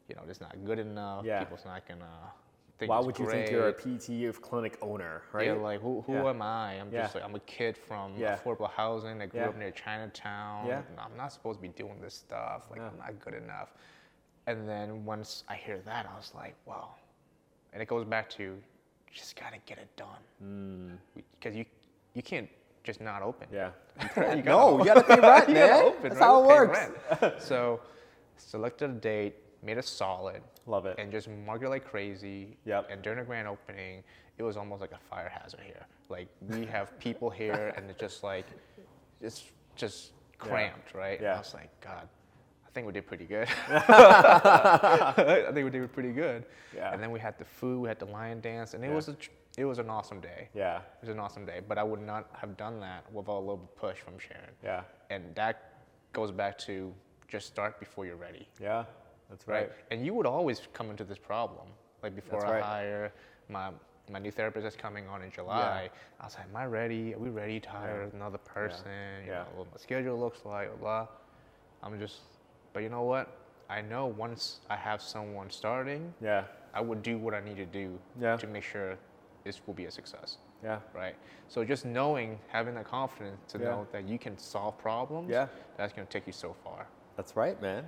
you 0.07 0.15
know, 0.15 0.21
it's 0.27 0.41
not 0.41 0.55
good 0.65 0.79
enough. 0.79 1.25
Yeah. 1.25 1.39
People's 1.39 1.65
not 1.65 1.87
gonna 1.87 2.05
think. 2.77 2.89
Why 2.89 2.97
it's 2.97 3.05
would 3.07 3.17
you 3.19 3.29
think 3.29 3.49
you're 3.49 3.69
a 3.69 3.73
great. 3.73 3.99
PT 4.01 4.25
of 4.25 4.41
clinic 4.41 4.77
owner, 4.81 5.23
right? 5.33 5.47
Yeah, 5.47 5.53
like 5.53 5.81
who, 5.81 6.01
who 6.05 6.13
Yeah. 6.13 6.29
am 6.29 6.41
I? 6.41 6.73
I'm 6.79 6.91
Yeah. 6.91 7.03
just 7.03 7.15
like 7.15 7.23
I'm 7.23 7.35
a 7.35 7.39
kid 7.41 7.77
from 7.77 8.15
Yeah. 8.17 8.37
affordable 8.37 8.69
housing 8.69 9.21
I 9.21 9.25
grew 9.27 9.39
Yeah. 9.41 9.47
up 9.49 9.57
near 9.57 9.71
Chinatown. 9.71 10.67
Yeah. 10.67 10.81
I'm 10.99 11.15
not 11.17 11.31
supposed 11.33 11.59
to 11.59 11.61
be 11.61 11.69
doing 11.69 11.99
this 12.01 12.13
stuff. 12.15 12.69
Like 12.69 12.79
Yeah. 12.79 12.87
I'm 12.87 12.97
not 12.97 13.19
good 13.19 13.33
enough. 13.33 13.73
And 14.47 14.67
then 14.69 15.05
once 15.05 15.43
I 15.47 15.55
hear 15.55 15.79
that, 15.79 16.05
I 16.05 16.15
was 16.15 16.31
like, 16.35 16.55
wow. 16.65 16.89
And 17.73 17.81
it 17.81 17.87
goes 17.87 18.05
back 18.05 18.29
to 18.31 18.61
just 19.11 19.35
gotta 19.39 19.57
get 19.65 19.77
it 19.79 19.87
done. 19.95 20.99
Because 21.39 21.55
you 21.55 21.65
you 22.15 22.23
can't 22.23 22.49
just 22.83 23.01
not 23.01 23.21
open. 23.21 23.47
Yeah. 23.51 23.71
You 24.35 24.43
no, 24.43 24.79
you 24.79 24.85
gotta 24.85 25.03
pay 25.15 25.19
rent, 25.19 25.49
man. 25.53 25.83
open, 25.83 26.01
That's 26.03 26.15
right? 26.15 26.21
how 26.23 26.43
it 26.43 26.47
Pay 27.19 27.19
works. 27.29 27.45
so 27.45 27.79
selected 28.37 28.89
a 28.89 28.93
date, 28.93 29.35
made 29.63 29.77
it 29.77 29.85
solid. 29.85 30.41
Love 30.65 30.85
it. 30.87 30.97
And 30.97 31.11
just 31.11 31.29
market 31.29 31.69
like 31.69 31.85
crazy. 31.85 32.57
Yep. 32.65 32.87
And 32.89 33.01
during 33.03 33.19
the 33.19 33.25
grand 33.25 33.47
opening, 33.47 34.03
it 34.37 34.43
was 34.43 34.57
almost 34.57 34.81
like 34.81 34.91
a 34.91 34.97
fire 35.09 35.29
hazard 35.29 35.59
here. 35.63 35.85
Like 36.09 36.27
we 36.41 36.65
have 36.65 36.97
people 36.99 37.29
here, 37.29 37.73
and 37.77 37.89
it's 37.89 37.99
just 37.99 38.23
like, 38.23 38.45
it's 39.21 39.43
just 39.75 40.11
cramped, 40.37 40.93
right? 40.93 41.13
And 41.19 41.21
Yeah. 41.23 41.35
I 41.35 41.37
was 41.39 41.53
like, 41.53 41.69
God, 41.81 42.07
I 42.67 42.69
think 42.73 42.85
we 42.87 42.93
did 42.93 43.07
pretty 43.07 43.25
good. 43.25 43.47
I 43.69 45.49
think 45.53 45.63
we 45.65 45.69
did 45.71 45.91
pretty 45.93 46.11
good. 46.11 46.45
Yeah. 46.75 46.93
And 46.93 47.01
then 47.01 47.11
we 47.11 47.19
had 47.19 47.37
the 47.39 47.45
food, 47.45 47.81
we 47.81 47.87
had 47.87 47.99
the 47.99 48.05
lion 48.05 48.41
dance, 48.41 48.73
and 48.73 48.83
it 48.83 48.89
Yeah. 48.89 48.95
was 48.95 49.07
a, 49.07 49.13
tr- 49.13 49.29
it 49.57 49.65
was 49.65 49.79
an 49.79 49.89
awesome 49.89 50.19
day. 50.19 50.49
Yeah. 50.53 50.77
It 50.77 50.83
was 51.01 51.09
an 51.09 51.19
awesome 51.19 51.45
day, 51.45 51.61
but 51.67 51.77
I 51.77 51.83
would 51.83 52.01
not 52.01 52.29
have 52.33 52.57
done 52.57 52.79
that 52.81 53.11
without 53.11 53.37
a 53.37 53.39
little 53.39 53.69
push 53.75 53.97
from 53.99 54.17
Sharon. 54.19 54.51
Yeah. 54.63 54.81
And 55.09 55.33
that 55.35 55.73
goes 56.13 56.31
back 56.31 56.57
to 56.59 56.93
just 57.27 57.47
start 57.47 57.79
before 57.79 58.05
you're 58.05 58.15
ready, 58.15 58.47
Yeah. 58.59 58.85
That's 59.29 59.47
right? 59.47 59.61
right. 59.61 59.71
And 59.91 60.05
you 60.05 60.13
would 60.13 60.27
always 60.27 60.61
come 60.73 60.89
into 60.91 61.03
this 61.03 61.17
problem. 61.17 61.67
Like 62.03 62.15
before 62.15 62.41
That's 62.41 62.51
I 62.51 62.55
right. 62.55 62.63
hire 62.63 63.13
my 63.49 63.71
my 64.11 64.19
new 64.19 64.29
therapist 64.29 64.61
that's 64.63 64.75
coming 64.75 65.07
on 65.07 65.23
in 65.23 65.31
July, 65.31 65.83
yeah. 65.85 65.89
I 66.21 66.25
was 66.25 66.35
like, 66.37 66.45
"Am 66.47 66.55
I 66.55 66.65
ready? 66.67 67.15
Are 67.15 67.17
we 67.17 67.29
ready 67.29 67.59
to 67.59 67.69
hire 67.69 68.03
another 68.13 68.37
person? 68.37 68.85
You 69.25 69.31
Yeah. 69.31 69.39
know, 69.39 69.47
what 69.55 69.71
my 69.71 69.77
schedule 69.77 70.19
looks 70.19 70.45
like, 70.45 70.69
blah, 70.79 71.05
blah." 71.05 71.07
I'm 71.81 71.97
just, 71.99 72.19
but 72.71 72.83
you 72.83 72.89
know 72.89 73.01
what? 73.01 73.25
I 73.67 73.81
know 73.81 74.05
once 74.05 74.59
I 74.69 74.75
have 74.75 75.01
someone 75.01 75.49
starting, 75.49 76.13
Yeah. 76.21 76.43
I 76.71 76.81
would 76.81 77.01
do 77.01 77.17
what 77.17 77.33
I 77.33 77.39
need 77.39 77.57
to 77.57 77.65
do 77.65 77.97
Yeah. 78.19 78.37
to 78.37 78.45
make 78.45 78.61
sure 78.63 78.95
this 79.45 79.61
will 79.65 79.73
be 79.75 79.85
a 79.85 79.91
success 79.91 80.37
Yeah. 80.63 80.79
right? 80.93 81.15
So 81.47 81.63
just 81.63 81.85
knowing, 81.85 82.39
having 82.49 82.73
that 82.75 82.85
confidence 82.85 83.39
to 83.53 83.59
Yeah. 83.59 83.65
know 83.69 83.87
that 83.93 84.03
you 84.03 84.17
can 84.19 84.37
solve 84.37 84.77
problems, 84.77 85.29
Yeah. 85.29 85.47
that's 85.77 85.93
gonna 85.93 86.07
take 86.07 86.27
you 86.27 86.33
so 86.33 86.53
far. 86.63 86.87
That's 87.15 87.37
right, 87.37 87.59
man. 87.61 87.87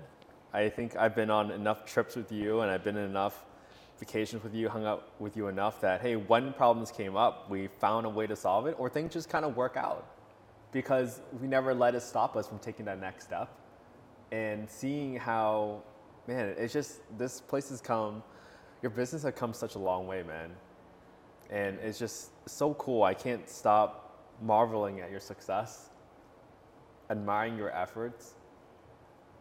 I 0.53 0.69
think 0.69 0.95
I've 0.95 1.15
been 1.15 1.29
on 1.31 1.51
enough 1.51 1.83
trips 1.85 2.15
with 2.15 2.31
you 2.31 2.61
and 2.61 2.71
I've 2.71 2.83
been 2.83 2.95
in 2.95 3.09
enough 3.09 3.43
vacations 3.99 4.43
with 4.43 4.53
you, 4.53 4.69
hung 4.69 4.85
out 4.85 5.09
with 5.19 5.35
you 5.35 5.47
enough 5.47 5.81
that, 5.81 6.01
hey, 6.01 6.15
when 6.15 6.53
problems 6.53 6.91
came 6.91 7.17
up, 7.17 7.49
we 7.49 7.67
found 7.67 8.05
a 8.05 8.09
way 8.09 8.27
to 8.27 8.35
solve 8.35 8.67
it 8.67 8.75
or 8.79 8.87
things 8.89 9.11
just 9.11 9.27
kind 9.27 9.43
of 9.43 9.57
work 9.57 9.75
out 9.75 10.05
because 10.71 11.21
we 11.41 11.47
never 11.47 11.73
let 11.73 11.95
it 11.95 12.01
stop 12.01 12.35
us 12.37 12.47
from 12.47 12.59
taking 12.59 12.85
that 12.85 12.99
next 12.99 13.23
step 13.25 13.49
and 14.31 14.69
seeing 14.69 15.15
how, 15.15 15.81
man, 16.27 16.53
it's 16.57 16.71
just, 16.73 17.01
this 17.17 17.41
place 17.41 17.69
has 17.69 17.81
come, 17.81 18.21
your 18.83 18.91
business 18.91 19.23
has 19.23 19.33
come 19.33 19.53
such 19.53 19.73
a 19.73 19.79
long 19.79 20.05
way, 20.05 20.21
man. 20.21 20.55
And 21.49 21.77
it's 21.79 21.97
just 21.99 22.31
so 22.47 22.73
cool. 22.75 23.03
I 23.03 23.13
can't 23.13 23.49
stop 23.49 24.25
marveling 24.41 24.99
at 25.01 25.09
your 25.11 25.19
success, 25.19 25.89
admiring 27.09 27.57
your 27.57 27.71
efforts, 27.71 28.33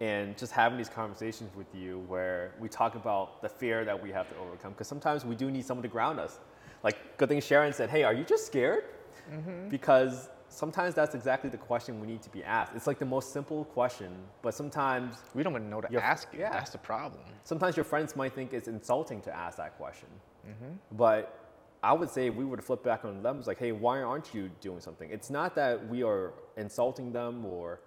and 0.01 0.37
just 0.37 0.53
having 0.53 0.77
these 0.79 0.89
conversations 0.89 1.51
with 1.57 1.67
you 1.75 2.01
where 2.07 2.53
we 2.61 2.69
talk 2.69 2.95
about 2.95 3.41
the 3.43 3.49
fear 3.49 3.85
that 3.85 4.01
we 4.01 4.11
have 4.13 4.29
to 4.29 4.37
overcome. 4.39 4.73
Because 4.73 4.89
sometimes 4.89 5.25
we 5.25 5.35
do 5.35 5.51
need 5.51 5.65
someone 5.65 5.83
to 5.83 5.89
ground 5.89 6.21
us. 6.21 6.39
Like, 6.83 7.17
good 7.17 7.29
thing 7.29 7.41
Sharon 7.41 7.73
said, 7.73 7.89
Hey, 7.91 8.03
are 8.05 8.13
you 8.13 8.23
just 8.25 8.47
scared? 8.47 8.85
Mm-hmm. 9.33 9.69
Because 9.71 10.29
sometimes 10.49 10.95
that's 10.95 11.15
exactly 11.15 11.51
the 11.51 11.57
question 11.57 12.01
we 12.01 12.07
need 12.07 12.23
to 12.23 12.31
be 12.31 12.45
asked. 12.45 12.73
It's 12.77 12.87
like 12.87 12.99
the 12.99 13.07
most 13.07 13.33
simple 13.33 13.65
question, 13.65 14.13
but 14.43 14.55
sometimes 14.55 15.17
We 15.35 15.43
don't 15.43 15.53
even 15.55 15.69
know 15.71 15.81
to 15.81 15.89
Your- 15.91 16.03
ask 16.03 16.29
you. 16.33 16.41
yeah. 16.41 16.51
That's 16.53 16.71
the 16.71 16.79
problem. 16.79 17.23
sometimes 17.43 17.77
your 17.77 17.85
friends 17.85 18.15
might 18.15 18.35
think 18.35 18.53
it's 18.53 18.69
insulting 18.69 19.21
to 19.23 19.35
ask 19.35 19.57
that 19.57 19.77
question. 19.79 20.09
Mm-hmm. 20.47 20.97
But 20.97 21.46
I 21.87 21.93
would 21.93 22.11
say 22.11 22.27
if 22.27 22.35
we 22.35 22.45
were 22.45 22.57
to 22.57 22.63
flip 22.63 22.83
back 22.83 23.05
on 23.05 23.23
them, 23.23 23.39
it's 23.39 23.47
like, 23.47 23.61
hey, 23.61 23.71
why 23.71 24.03
aren't 24.03 24.35
you 24.35 24.51
doing 24.61 24.81
something? 24.81 25.09
It's 25.09 25.31
not 25.31 25.55
that 25.55 25.89
we 25.89 26.03
are 26.03 26.33
insulting 26.57 27.13
them 27.13 27.47
or 27.47 27.81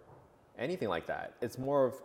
anything 0.57 0.87
like 0.87 1.05
that. 1.07 1.33
It's 1.41 1.57
more 1.57 1.87
of 1.87 1.95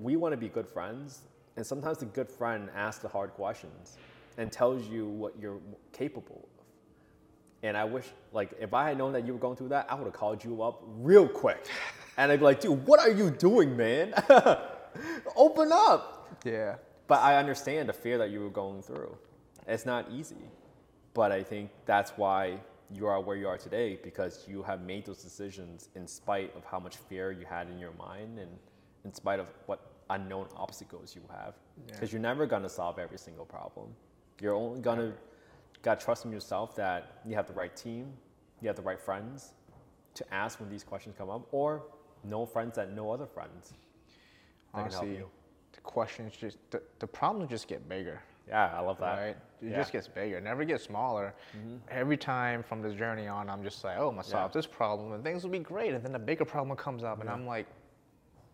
we 0.00 0.16
want 0.16 0.32
to 0.32 0.38
be 0.38 0.48
good 0.48 0.66
friends, 0.66 1.24
and 1.56 1.66
sometimes 1.66 1.98
the 1.98 2.06
good 2.06 2.30
friend 2.30 2.70
asks 2.74 3.02
the 3.02 3.08
hard 3.08 3.32
questions 3.32 3.98
and 4.38 4.50
tells 4.50 4.88
you 4.88 5.04
what 5.06 5.34
you're 5.38 5.60
capable 5.92 6.48
of. 6.50 6.64
And 7.62 7.76
I 7.76 7.84
wish, 7.84 8.06
like, 8.32 8.54
if 8.58 8.72
I 8.72 8.88
had 8.88 8.96
known 8.96 9.12
that 9.12 9.26
you 9.26 9.34
were 9.34 9.38
going 9.38 9.56
through 9.56 9.68
that, 9.68 9.86
I 9.90 9.96
would 9.96 10.04
have 10.04 10.14
called 10.14 10.42
you 10.42 10.62
up 10.62 10.82
real 10.86 11.28
quick. 11.28 11.68
And 12.16 12.32
I'd 12.32 12.38
be 12.38 12.46
like, 12.46 12.60
dude, 12.60 12.86
what 12.86 13.00
are 13.00 13.10
you 13.10 13.28
doing, 13.28 13.76
man? 13.76 14.14
Open 15.36 15.72
up. 15.72 16.40
Yeah. 16.42 16.76
But 17.06 17.20
I 17.20 17.36
understand 17.36 17.90
the 17.90 17.92
fear 17.92 18.16
that 18.16 18.30
you 18.30 18.40
were 18.40 18.48
going 18.48 18.80
through. 18.80 19.14
It's 19.66 19.84
not 19.84 20.10
easy. 20.10 20.36
But 21.14 21.32
I 21.32 21.42
think 21.42 21.70
that's 21.86 22.10
why 22.12 22.58
you 22.90 23.06
are 23.06 23.20
where 23.20 23.36
you 23.36 23.46
are 23.48 23.58
today 23.58 23.98
because 24.02 24.44
you 24.48 24.62
have 24.62 24.80
made 24.82 25.04
those 25.04 25.22
decisions 25.22 25.88
in 25.94 26.06
spite 26.06 26.54
of 26.56 26.64
how 26.64 26.78
much 26.78 26.96
fear 26.96 27.32
you 27.32 27.44
had 27.44 27.68
in 27.68 27.78
your 27.78 27.92
mind 27.92 28.38
and 28.38 28.50
in 29.04 29.12
spite 29.12 29.40
of 29.40 29.46
what 29.66 29.80
unknown 30.10 30.46
obstacles 30.56 31.14
you 31.14 31.22
have. 31.30 31.54
Because 31.86 32.10
Yeah. 32.10 32.14
you're 32.16 32.22
never 32.22 32.46
going 32.46 32.62
to 32.62 32.68
solve 32.68 32.98
every 32.98 33.18
single 33.18 33.44
problem. 33.44 33.94
You're 34.40 34.54
only 34.54 34.80
going 34.80 34.98
to 34.98 35.12
got 35.82 36.00
to 36.00 36.04
trust 36.04 36.24
in 36.24 36.32
yourself 36.32 36.74
that 36.76 37.20
you 37.24 37.34
have 37.34 37.46
the 37.46 37.52
right 37.52 37.74
team, 37.76 38.12
you 38.60 38.66
have 38.68 38.76
the 38.76 38.82
right 38.82 39.00
friends 39.00 39.52
to 40.14 40.34
ask 40.34 40.58
when 40.58 40.68
these 40.68 40.82
questions 40.82 41.14
come 41.16 41.30
up, 41.30 41.46
or 41.52 41.84
no 42.24 42.44
friends 42.44 42.74
that 42.76 42.92
know 42.92 43.10
other 43.12 43.26
friends 43.26 43.74
that 44.74 44.82
can 44.82 44.90
help 44.90 45.02
Honestly, 45.04 45.16
you. 45.18 45.30
the 45.72 45.80
questions 45.82 46.34
just 46.36 46.58
the, 46.70 46.82
the 46.98 47.06
problems 47.06 47.48
just 47.50 47.68
get 47.68 47.88
bigger. 47.88 48.20
Yeah, 48.48 48.72
I 48.76 48.80
love 48.80 48.98
that. 48.98 49.18
Right? 49.18 49.36
It 49.60 49.70
Yeah. 49.70 49.76
just 49.76 49.92
gets 49.92 50.06
bigger. 50.08 50.38
It 50.38 50.44
never 50.44 50.64
gets 50.64 50.84
smaller. 50.84 51.34
Mm-hmm. 51.56 51.76
Every 51.90 52.16
time 52.16 52.62
from 52.62 52.82
this 52.82 52.94
journey 52.94 53.26
on, 53.26 53.50
I'm 53.50 53.62
just 53.62 53.82
like, 53.84 53.96
oh, 53.98 54.08
I'm 54.08 54.14
gonna 54.14 54.24
solve 54.24 54.50
Yeah. 54.50 54.58
this 54.58 54.66
problem 54.66 55.12
and 55.12 55.24
things 55.24 55.42
will 55.42 55.50
be 55.50 55.58
great. 55.58 55.94
And 55.94 56.04
then 56.04 56.14
a 56.14 56.18
bigger 56.18 56.44
problem 56.44 56.76
comes 56.76 57.02
up, 57.02 57.20
and 57.20 57.28
I'm 57.28 57.46
like, 57.46 57.66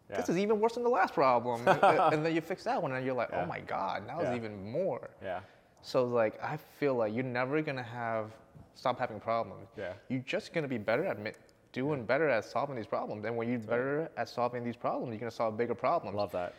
this 0.09 0.29
is 0.29 0.39
even 0.39 0.61
worse 0.61 0.75
than 0.75 0.83
the 0.83 0.89
last 0.89 1.15
problem. 1.15 1.63
and, 1.67 2.25
then 2.25 2.35
you 2.35 2.41
fix 2.41 2.65
that 2.65 2.81
one, 2.81 2.93
and 2.93 3.05
you're 3.05 3.15
like, 3.15 3.31
oh 3.33 3.47
my 3.47 3.61
god, 3.61 4.07
now 4.07 4.21
it's 4.21 4.35
even 4.37 4.71
more. 4.71 5.11
Yeah. 5.23 5.41
So 5.83 6.05
like, 6.05 6.43
I 6.43 6.57
feel 6.79 6.95
like 6.95 7.13
you're 7.15 7.25
never 7.25 7.61
gonna 7.63 7.83
have 7.83 8.31
stop 8.75 8.99
having 8.99 9.21
problems. 9.21 9.69
Yeah. 9.77 9.93
You're 10.09 10.21
just 10.21 10.53
gonna 10.53 10.69
be 10.69 10.79
better 10.79 11.05
at 11.05 11.19
mi- 11.19 11.33
doing 11.73 12.05
better 12.05 12.29
at 12.29 12.45
solving 12.45 12.77
these 12.77 12.87
problems. 12.87 13.25
And 13.25 13.37
when 13.37 13.49
you're 13.49 13.59
better 13.59 14.11
at 14.17 14.29
solving 14.29 14.65
these 14.65 14.77
problems, 14.77 15.11
you're 15.13 15.21
gonna 15.21 15.31
solve 15.31 15.57
bigger 15.57 15.75
problems. 15.75 16.17
Love 16.17 16.33
that. 16.33 16.55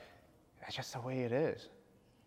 That's 0.61 0.75
just 0.75 0.93
the 0.93 1.01
way 1.01 1.19
it 1.19 1.31
is. 1.31 1.69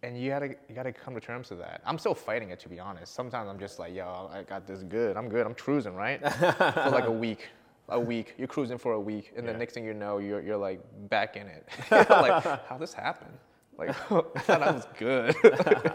And 0.02 0.16
you 0.16 0.30
gotta 0.30 0.48
you 0.68 0.74
gotta 0.74 0.92
come 0.92 1.14
to 1.14 1.20
terms 1.20 1.50
with 1.50 1.58
that. 1.58 1.80
I'm 1.84 1.98
still 1.98 2.14
fighting 2.14 2.50
it 2.50 2.60
to 2.60 2.68
be 2.68 2.78
honest. 2.78 3.14
Sometimes 3.14 3.48
I'm 3.48 3.58
just 3.58 3.78
like, 3.80 3.94
yo, 3.94 4.30
I 4.32 4.42
got 4.42 4.66
this 4.66 4.82
good. 4.84 5.16
I'm 5.16 5.28
good. 5.28 5.44
I'm 5.44 5.54
cruising, 5.54 5.94
right? 5.94 6.20
for 6.32 6.90
like 6.90 7.06
a 7.06 7.10
week. 7.26 7.48
A 7.88 7.98
week. 7.98 8.34
You're 8.38 8.46
cruising 8.48 8.78
for 8.78 8.92
a 8.92 9.00
week. 9.00 9.32
And 9.36 9.44
Yeah. 9.46 9.52
the 9.52 9.58
next 9.58 9.74
thing 9.74 9.84
you 9.84 9.94
know, 9.94 10.18
you're 10.18 10.40
you're 10.40 10.56
like 10.56 10.80
back 11.08 11.36
in 11.36 11.46
it. 11.48 11.66
Like, 11.90 12.44
how 12.66 12.78
this 12.78 12.92
happened? 12.92 13.36
Like 13.76 13.90
I 13.90 14.40
thought 14.40 14.62
I 14.62 14.70
was 14.72 14.86
good. 14.98 15.34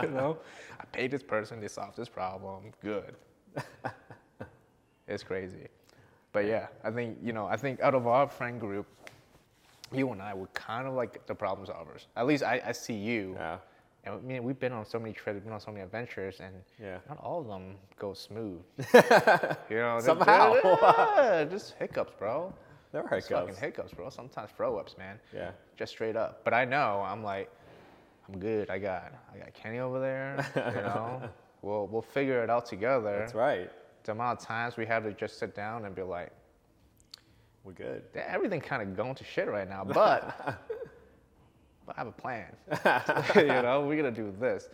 you 0.02 0.10
know? 0.10 0.38
I 0.80 0.86
paid 0.86 1.12
this 1.12 1.24
person, 1.24 1.62
they 1.62 1.68
solved 1.70 1.96
this 1.98 2.10
problem. 2.10 2.72
Good. 2.82 3.16
it's 5.08 5.24
crazy. 5.24 5.68
But 6.32 6.46
yeah, 6.46 6.68
I 6.84 6.92
think, 6.92 7.18
you 7.24 7.32
know, 7.34 7.46
I 7.46 7.56
think 7.58 7.80
out 7.82 7.94
of 7.94 8.08
our 8.08 8.28
friend 8.28 8.60
group, 8.60 8.88
you 9.92 10.10
and 10.12 10.22
I 10.22 10.34
were 10.34 10.48
kind 10.48 10.88
of 10.88 10.94
like 10.94 11.26
the 11.28 11.36
problem 11.36 11.68
solvers. 11.68 12.06
At 12.16 12.26
least 12.26 12.44
I, 12.44 12.62
I 12.66 12.72
see 12.72 12.96
you. 12.96 13.34
Yeah. 13.38 13.58
And 14.06 14.16
I 14.16 14.18
mean, 14.20 14.44
we've 14.44 14.60
been 14.60 14.74
on 14.74 14.86
so 14.86 15.00
many 15.00 15.14
trips, 15.14 15.40
been 15.42 15.54
on 15.54 15.60
so 15.62 15.72
many 15.72 15.84
adventures, 15.84 16.40
and 16.42 16.54
Yeah. 16.82 16.98
not 17.08 17.18
all 17.20 17.40
of 17.42 17.48
them 17.48 17.76
go 17.98 18.14
smooth. 18.14 18.62
you 19.70 19.78
know, 19.78 20.00
Somehow. 20.02 20.56
yeah, 20.64 21.46
just 21.50 21.76
hiccups, 21.80 22.14
bro. 22.20 22.54
There 22.92 23.02
are 23.04 23.18
Just 23.18 23.30
fucking 23.30 23.48
hiccups. 23.56 23.60
hiccups, 23.60 23.94
bro. 23.94 24.10
Sometimes 24.10 24.52
throw 24.56 24.78
ups, 24.78 24.98
man. 24.98 25.20
Yeah. 25.34 25.52
Just 25.78 25.94
straight 25.94 26.16
up. 26.16 26.44
But 26.44 26.54
I 26.54 26.66
know 26.66 27.02
I'm 27.06 27.24
like, 27.24 27.50
I'm 28.28 28.40
good. 28.40 28.70
I 28.70 28.78
got, 28.78 29.14
I 29.34 29.38
got 29.38 29.54
Kenny 29.54 29.80
over 29.80 30.00
there. 30.00 30.46
You 30.56 30.82
know, 30.82 31.22
we'll 31.62 31.88
we'll 31.88 32.02
figure 32.02 32.44
it 32.44 32.50
out 32.50 32.66
together. 32.66 33.18
That's 33.20 33.34
right. 33.34 33.72
The 34.04 34.12
amount 34.12 34.42
of 34.42 34.46
times 34.46 34.76
we 34.78 34.86
have 34.86 35.04
to 35.04 35.14
just 35.14 35.40
sit 35.40 35.56
down 35.56 35.86
and 35.86 35.96
be 35.96 36.04
like, 36.04 36.32
We're 37.64 37.72
good. 37.74 38.04
Everything 38.16 38.60
kind 38.62 38.82
of 38.82 38.96
going 38.98 39.16
to 39.16 39.24
shit 39.24 39.48
right 39.48 39.68
now, 39.68 39.84
but 39.86 40.60
I 41.88 41.94
have 41.98 42.08
a 42.08 42.12
plan. 42.12 42.48
you 43.36 43.62
know, 43.62 43.86
we're 43.88 43.98
gonna 43.98 44.12
do 44.12 44.34
this. 44.40 44.70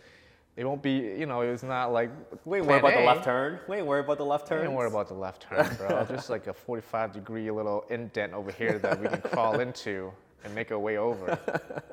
It 0.55 0.65
won't 0.65 0.81
be, 0.81 0.91
you 0.91 1.25
know, 1.25 1.41
it's 1.41 1.63
not 1.63 1.93
like 1.93 2.11
We 2.43 2.57
ain't 2.57 2.67
worry 2.67 2.81
plan 2.81 2.93
about 2.93 2.99
the 2.99 3.05
left 3.05 3.23
turn. 3.23 3.59
We 3.69 3.77
ain't 3.77 3.85
worry 3.85 4.01
about 4.01 4.17
the 4.17 4.25
left 4.25 4.47
turn. 4.47 4.65
Don't 4.65 4.73
worry 4.73 4.87
about 4.87 5.07
the 5.07 5.13
left 5.13 5.41
turn, 5.43 5.69
bro. 5.77 6.05
Just 6.09 6.29
like 6.29 6.47
a 6.47 6.53
45 6.53 7.13
degree 7.13 7.49
little 7.49 7.85
indent 7.89 8.33
over 8.33 8.51
here 8.51 8.77
that 8.79 8.99
we 8.99 9.07
can 9.07 9.21
crawl 9.21 9.59
into 9.59 10.11
and 10.43 10.53
make 10.53 10.71
our 10.71 10.79
way 10.79 10.97
over. 10.97 11.39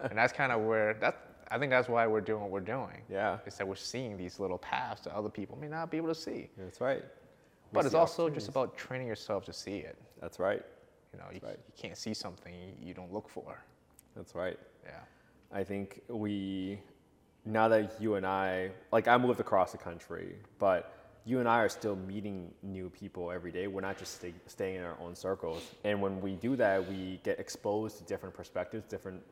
And 0.02 0.18
that's 0.18 0.32
kind 0.32 0.50
of 0.50 0.62
where 0.62 0.94
that 0.94 1.26
I 1.50 1.58
think 1.58 1.70
that's 1.70 1.88
why 1.88 2.06
we're 2.06 2.20
doing 2.20 2.42
what 2.42 2.50
we're 2.50 2.60
doing. 2.60 3.02
Yeah. 3.08 3.38
Is 3.46 3.56
that 3.56 3.68
we're 3.68 3.76
seeing 3.76 4.16
these 4.16 4.40
little 4.40 4.58
paths 4.58 5.02
that 5.02 5.14
other 5.14 5.28
people 5.28 5.56
may 5.56 5.68
not 5.68 5.90
be 5.90 5.96
able 5.96 6.08
to 6.08 6.14
see. 6.14 6.48
That's 6.58 6.80
right. 6.80 7.02
We 7.02 7.74
But 7.74 7.86
it's 7.86 7.94
also 7.94 8.28
just 8.28 8.48
about 8.48 8.76
training 8.76 9.06
yourself 9.06 9.44
to 9.44 9.52
see 9.52 9.78
it. 9.78 9.96
That's 10.20 10.38
right. 10.38 10.62
You 11.12 11.18
know, 11.20 11.26
you, 11.32 11.40
right. 11.42 11.58
you 11.66 11.72
can't 11.76 11.96
see 11.96 12.14
something 12.14 12.52
you 12.82 12.94
don't 12.94 13.12
look 13.12 13.28
for. 13.28 13.62
That's 14.16 14.34
right. 14.34 14.58
Yeah. 14.84 15.00
I 15.52 15.62
think 15.62 16.02
we, 16.08 16.80
now 17.44 17.68
that 17.68 18.00
you 18.00 18.14
and 18.14 18.26
I, 18.26 18.70
like 18.90 19.06
I 19.06 19.16
moved 19.18 19.40
across 19.40 19.72
the 19.72 19.78
country, 19.78 20.36
but 20.58 20.92
you 21.26 21.40
and 21.40 21.48
I 21.48 21.58
are 21.58 21.68
still 21.68 21.96
meeting 21.96 22.52
new 22.62 22.88
people 22.88 23.30
every 23.30 23.52
day. 23.52 23.66
We're 23.66 23.80
not 23.80 23.98
just 23.98 24.14
stay, 24.14 24.32
staying 24.46 24.76
in 24.76 24.82
our 24.82 24.96
own 25.00 25.14
circles. 25.14 25.62
And 25.84 26.00
when 26.00 26.20
we 26.20 26.36
do 26.36 26.56
that, 26.56 26.88
we 26.88 27.20
get 27.24 27.38
exposed 27.38 27.98
to 27.98 28.04
different 28.04 28.34
perspectives, 28.34 28.84
different. 28.86 29.22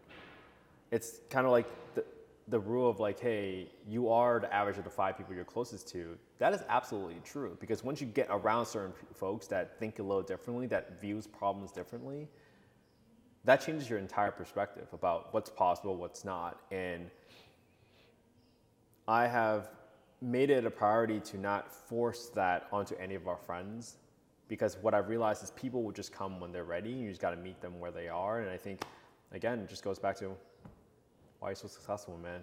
It's 0.90 1.20
kind 1.30 1.46
of 1.46 1.52
like 1.52 1.66
the, 1.94 2.04
the 2.48 2.58
rule 2.58 2.90
of 2.90 3.00
like, 3.00 3.18
hey, 3.20 3.68
you 3.88 4.10
are 4.10 4.40
the 4.40 4.52
average 4.52 4.76
of 4.76 4.84
the 4.84 4.90
five 4.90 5.16
people 5.16 5.34
you're 5.34 5.44
closest 5.44 5.88
to. 5.92 6.18
That 6.38 6.52
is 6.52 6.62
absolutely 6.68 7.20
true 7.24 7.56
because 7.60 7.82
once 7.82 8.00
you 8.00 8.06
get 8.08 8.26
around 8.28 8.66
certain 8.66 8.92
folks 9.14 9.46
that 9.46 9.78
think 9.78 9.98
a 9.98 10.02
little 10.02 10.22
differently, 10.22 10.66
that 10.66 11.00
views 11.00 11.26
problems 11.26 11.72
differently, 11.72 12.28
that 13.44 13.60
changes 13.60 13.88
your 13.90 13.98
entire 13.98 14.30
perspective 14.30 14.88
about 14.92 15.32
what's 15.32 15.50
possible, 15.50 15.96
what's 15.96 16.24
not. 16.24 16.60
And 16.70 17.10
I 19.06 19.26
have 19.26 19.68
made 20.22 20.50
it 20.50 20.64
a 20.64 20.70
priority 20.70 21.20
to 21.20 21.38
not 21.38 21.70
force 21.70 22.30
that 22.34 22.66
onto 22.72 22.94
any 22.96 23.14
of 23.14 23.28
our 23.28 23.36
friends 23.36 23.96
because 24.48 24.78
what 24.80 24.94
I've 24.94 25.08
realized 25.08 25.42
is 25.42 25.50
people 25.50 25.82
will 25.82 25.92
just 25.92 26.12
come 26.12 26.40
when 26.40 26.52
they're 26.52 26.64
ready. 26.64 26.90
You 26.90 27.08
just 27.10 27.20
got 27.20 27.30
to 27.30 27.36
meet 27.36 27.60
them 27.60 27.78
where 27.78 27.90
they 27.90 28.08
are. 28.08 28.40
And 28.40 28.50
I 28.50 28.56
think, 28.56 28.82
again, 29.32 29.60
it 29.60 29.68
just 29.68 29.84
goes 29.84 29.98
back 29.98 30.16
to 30.18 30.30
why 31.40 31.48
are 31.48 31.50
you're 31.50 31.56
so 31.56 31.68
successful, 31.68 32.18
man. 32.22 32.40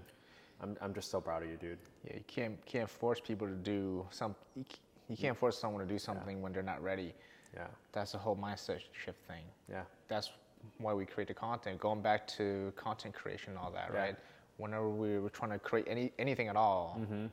I'm, 0.61 0.77
I'm 0.81 0.93
just 0.93 1.09
so 1.09 1.19
proud 1.19 1.41
of 1.41 1.49
you, 1.49 1.57
dude. 1.57 1.79
Yeah, 2.05 2.17
you 2.17 2.23
can't 2.27 2.63
can't 2.65 2.89
force 2.89 3.19
people 3.19 3.47
to 3.47 3.53
do 3.53 4.05
some. 4.11 4.35
You 4.55 5.17
can't 5.17 5.35
force 5.37 5.57
someone 5.57 5.85
to 5.85 5.91
do 5.91 5.97
something 5.97 6.41
when 6.41 6.53
they're 6.53 6.61
not 6.61 6.81
ready. 6.83 7.13
Yeah, 7.55 7.67
That's 7.91 8.13
the 8.13 8.17
whole 8.17 8.35
mindset 8.35 8.79
shift 8.93 9.19
thing. 9.27 9.43
yeah, 9.69 9.81
That's 10.07 10.31
why 10.77 10.93
we 10.93 11.05
create 11.05 11.27
the 11.27 11.33
content. 11.33 11.79
Going 11.79 12.01
back 12.01 12.27
to 12.37 12.71
content 12.75 13.13
creation, 13.13 13.51
and 13.51 13.59
all 13.59 13.71
that, 13.71 13.89
Yeah. 13.93 13.99
right? 14.01 14.15
Whenever 14.57 14.89
we 14.89 15.19
were 15.19 15.29
trying 15.29 15.51
to 15.51 15.59
create 15.59 15.87
any 15.87 16.11
anything 16.19 16.47
at 16.49 16.55
all, 16.55 16.97
Mm-hmm. 16.99 17.27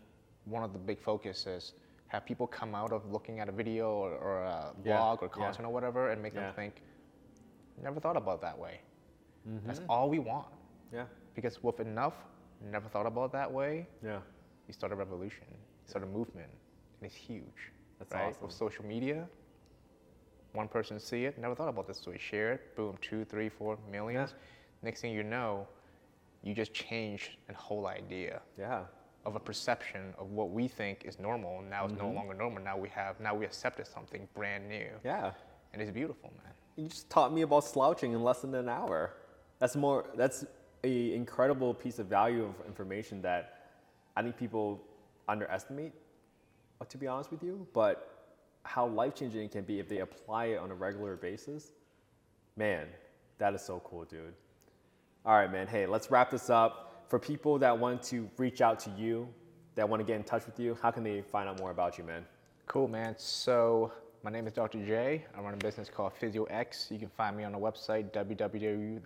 one 0.45 0.63
of 0.63 0.73
the 0.73 0.79
big 0.79 0.99
focuses 1.01 1.75
have 2.09 2.25
people 2.25 2.47
come 2.47 2.75
out 2.75 2.93
of 2.93 3.11
looking 3.13 3.39
at 3.41 3.49
a 3.49 3.53
video 3.53 3.91
or, 3.91 4.13
or 4.13 4.43
a 4.45 4.73
Yeah, 4.83 4.97
blog 4.97 5.23
or 5.23 5.27
yeah. 5.27 5.45
content 5.45 5.67
or 5.67 5.73
whatever, 5.73 6.11
and 6.11 6.23
make 6.23 6.35
Yeah. 6.35 6.47
them 6.47 6.55
think, 6.55 6.83
"Never 7.83 8.01
thought 8.01 8.17
about 8.17 8.41
that 8.41 8.59
way." 8.59 8.81
That's 9.67 9.81
Mm-hmm. 9.81 9.91
all 9.91 10.09
we 10.11 10.19
want. 10.19 10.49
yeah, 10.93 11.07
Because 11.35 11.63
with 11.63 11.81
enough, 11.81 12.15
never 12.61 12.89
thought 12.89 13.07
about 13.07 13.31
that 13.33 13.51
way, 13.53 13.87
yeah. 14.03 14.21
you 14.67 14.73
start 14.73 14.93
a 14.93 14.97
revolution, 14.97 15.47
you 15.51 15.59
start 15.87 16.03
a 16.05 16.07
movement, 16.07 16.51
and 17.01 17.07
it's 17.07 17.15
huge. 17.15 17.73
That's 17.99 18.13
right? 18.15 18.29
awesome. 18.29 18.43
With 18.43 18.53
social 18.53 18.85
media, 18.85 19.29
one 20.61 20.69
person 20.77 20.99
see 21.11 21.23
it, 21.29 21.33
never 21.39 21.55
thought 21.59 21.69
about 21.77 21.87
this, 21.89 21.99
so 22.05 22.11
we 22.11 22.19
share 22.19 22.49
it, 22.55 22.61
boom, 22.77 22.95
two, 23.09 23.21
three, 23.33 23.49
four 23.49 23.73
millions. 23.97 24.31
Next 24.83 25.01
thing 25.03 25.13
you 25.21 25.23
know, 25.37 25.51
you 26.47 26.53
just 26.63 26.73
changed 26.89 27.29
a 27.49 27.55
whole 27.67 27.87
idea 28.01 28.35
Yeah, 28.65 28.83
of 29.29 29.33
a 29.41 29.43
perception 29.51 30.03
of 30.23 30.27
what 30.39 30.49
we 30.59 30.65
think 30.81 30.97
is 31.11 31.19
normal. 31.29 31.55
Now 31.75 31.83
it's 31.85 31.95
Mm-hmm. 31.95 32.07
no 32.07 32.11
longer 32.19 32.35
normal. 32.35 32.61
Now 32.71 32.77
we 32.77 32.89
have, 33.01 33.15
now 33.21 33.35
we 33.41 33.45
accepted 33.51 33.87
something 33.97 34.23
brand 34.39 34.63
new, 34.69 34.91
yeah. 35.05 35.33
and 35.73 35.77
it's 35.83 35.91
beautiful, 36.03 36.31
man. 36.43 36.53
You 36.77 36.87
just 36.89 37.09
taught 37.15 37.31
me 37.33 37.43
about 37.49 37.65
slouching 37.65 38.11
in 38.17 38.21
less 38.29 38.41
than 38.43 38.55
an 38.55 38.69
hour. 38.69 39.01
That's 39.61 39.77
more. 39.77 40.01
That's 40.21 40.39
a 40.85 40.95
incredible 41.23 41.73
piece 41.85 41.99
of 42.03 42.07
value 42.07 42.43
of 42.51 42.55
information 42.73 43.17
that 43.23 43.43
I 44.17 44.23
think 44.23 44.35
people 44.45 44.67
underestimate. 45.29 45.93
uh, 46.81 46.85
To 46.93 46.97
be 47.03 47.07
honest 47.13 47.31
with 47.35 47.43
you, 47.49 47.67
but 47.81 47.97
how 48.63 48.87
life 48.87 49.15
changing 49.15 49.43
it 49.43 49.51
can 49.51 49.65
be 49.65 49.79
if 49.79 49.89
they 49.89 49.99
apply 49.99 50.47
it 50.47 50.59
on 50.59 50.71
a 50.71 50.75
regular 50.75 51.17
basis. 51.17 51.73
Man, 52.57 52.87
that 53.39 53.55
is 53.55 53.63
so 53.63 53.81
cool, 53.85 54.05
dude. 54.05 54.35
All 55.25 55.37
right, 55.37 55.51
man. 55.51 55.67
Hey, 55.67 55.87
let's 55.87 56.11
wrap 56.11 56.31
this 56.31 56.51
up. 56.51 57.07
For 57.09 57.19
people 57.19 57.59
that 57.59 57.79
want 57.79 58.03
to 58.05 58.29
reach 58.37 58.61
out 58.61 58.79
to 58.81 58.91
you, 58.91 59.29
that 59.75 59.89
want 59.89 60.01
to 60.01 60.05
get 60.05 60.17
in 60.17 60.25
touch 60.25 60.45
with 60.45 60.61
you, 60.61 60.77
how 60.83 60.91
can 60.91 61.03
they 61.03 61.23
find 61.23 61.49
out 61.49 61.59
more 61.59 61.71
about 61.71 61.97
you, 61.97 62.05
man? 62.05 62.27
Cool, 62.67 62.89
man. 62.89 63.15
So 63.17 63.93
my 64.25 64.31
name 64.31 64.47
is 64.47 64.53
Dr. 64.53 64.85
J. 64.85 65.25
I 65.37 65.41
run 65.41 65.55
a 65.55 65.57
business 65.57 65.89
called 65.89 66.13
PhysioX. 66.21 66.91
You 66.91 66.99
can 66.99 67.09
find 67.09 67.37
me 67.37 67.45
on 67.45 67.53
the 67.53 67.59
website 67.59 68.11
www, 68.11 69.01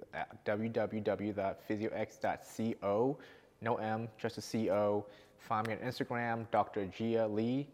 www.physiox.co. 0.47 3.19
No 3.61 3.77
M, 3.77 4.09
just 4.19 4.39
a 4.39 4.41
C-O. 4.41 5.07
Find 5.39 5.69
me 5.69 5.75
on 5.75 5.81
Instagram, 5.81 6.51
Dr. 6.51 6.87
Jiali, 6.87 7.67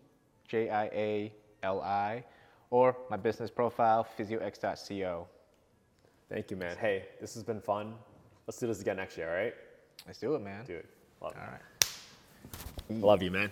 J-I-A-L-I, 1.62 2.24
or 2.70 2.96
my 3.10 3.16
business 3.16 3.50
profile, 3.50 4.06
physiox.co. 4.18 5.26
Thank 6.28 6.50
you, 6.50 6.56
man. 6.56 6.76
Hey, 6.76 7.06
this 7.20 7.34
has 7.34 7.42
been 7.42 7.60
fun. 7.60 7.94
Let's 8.46 8.58
do 8.58 8.66
this 8.66 8.80
again 8.80 8.96
next 8.96 9.16
year, 9.16 9.30
all 9.30 9.36
right? 9.36 9.54
Let's 10.06 10.18
do 10.18 10.34
it, 10.34 10.40
man. 10.40 10.64
Do 10.66 10.74
it. 10.74 10.86
Love, 11.20 11.32
it. 11.32 11.38
All 11.38 11.46
right. 11.50 13.02
Love 13.02 13.22
you, 13.22 13.30
man. 13.30 13.50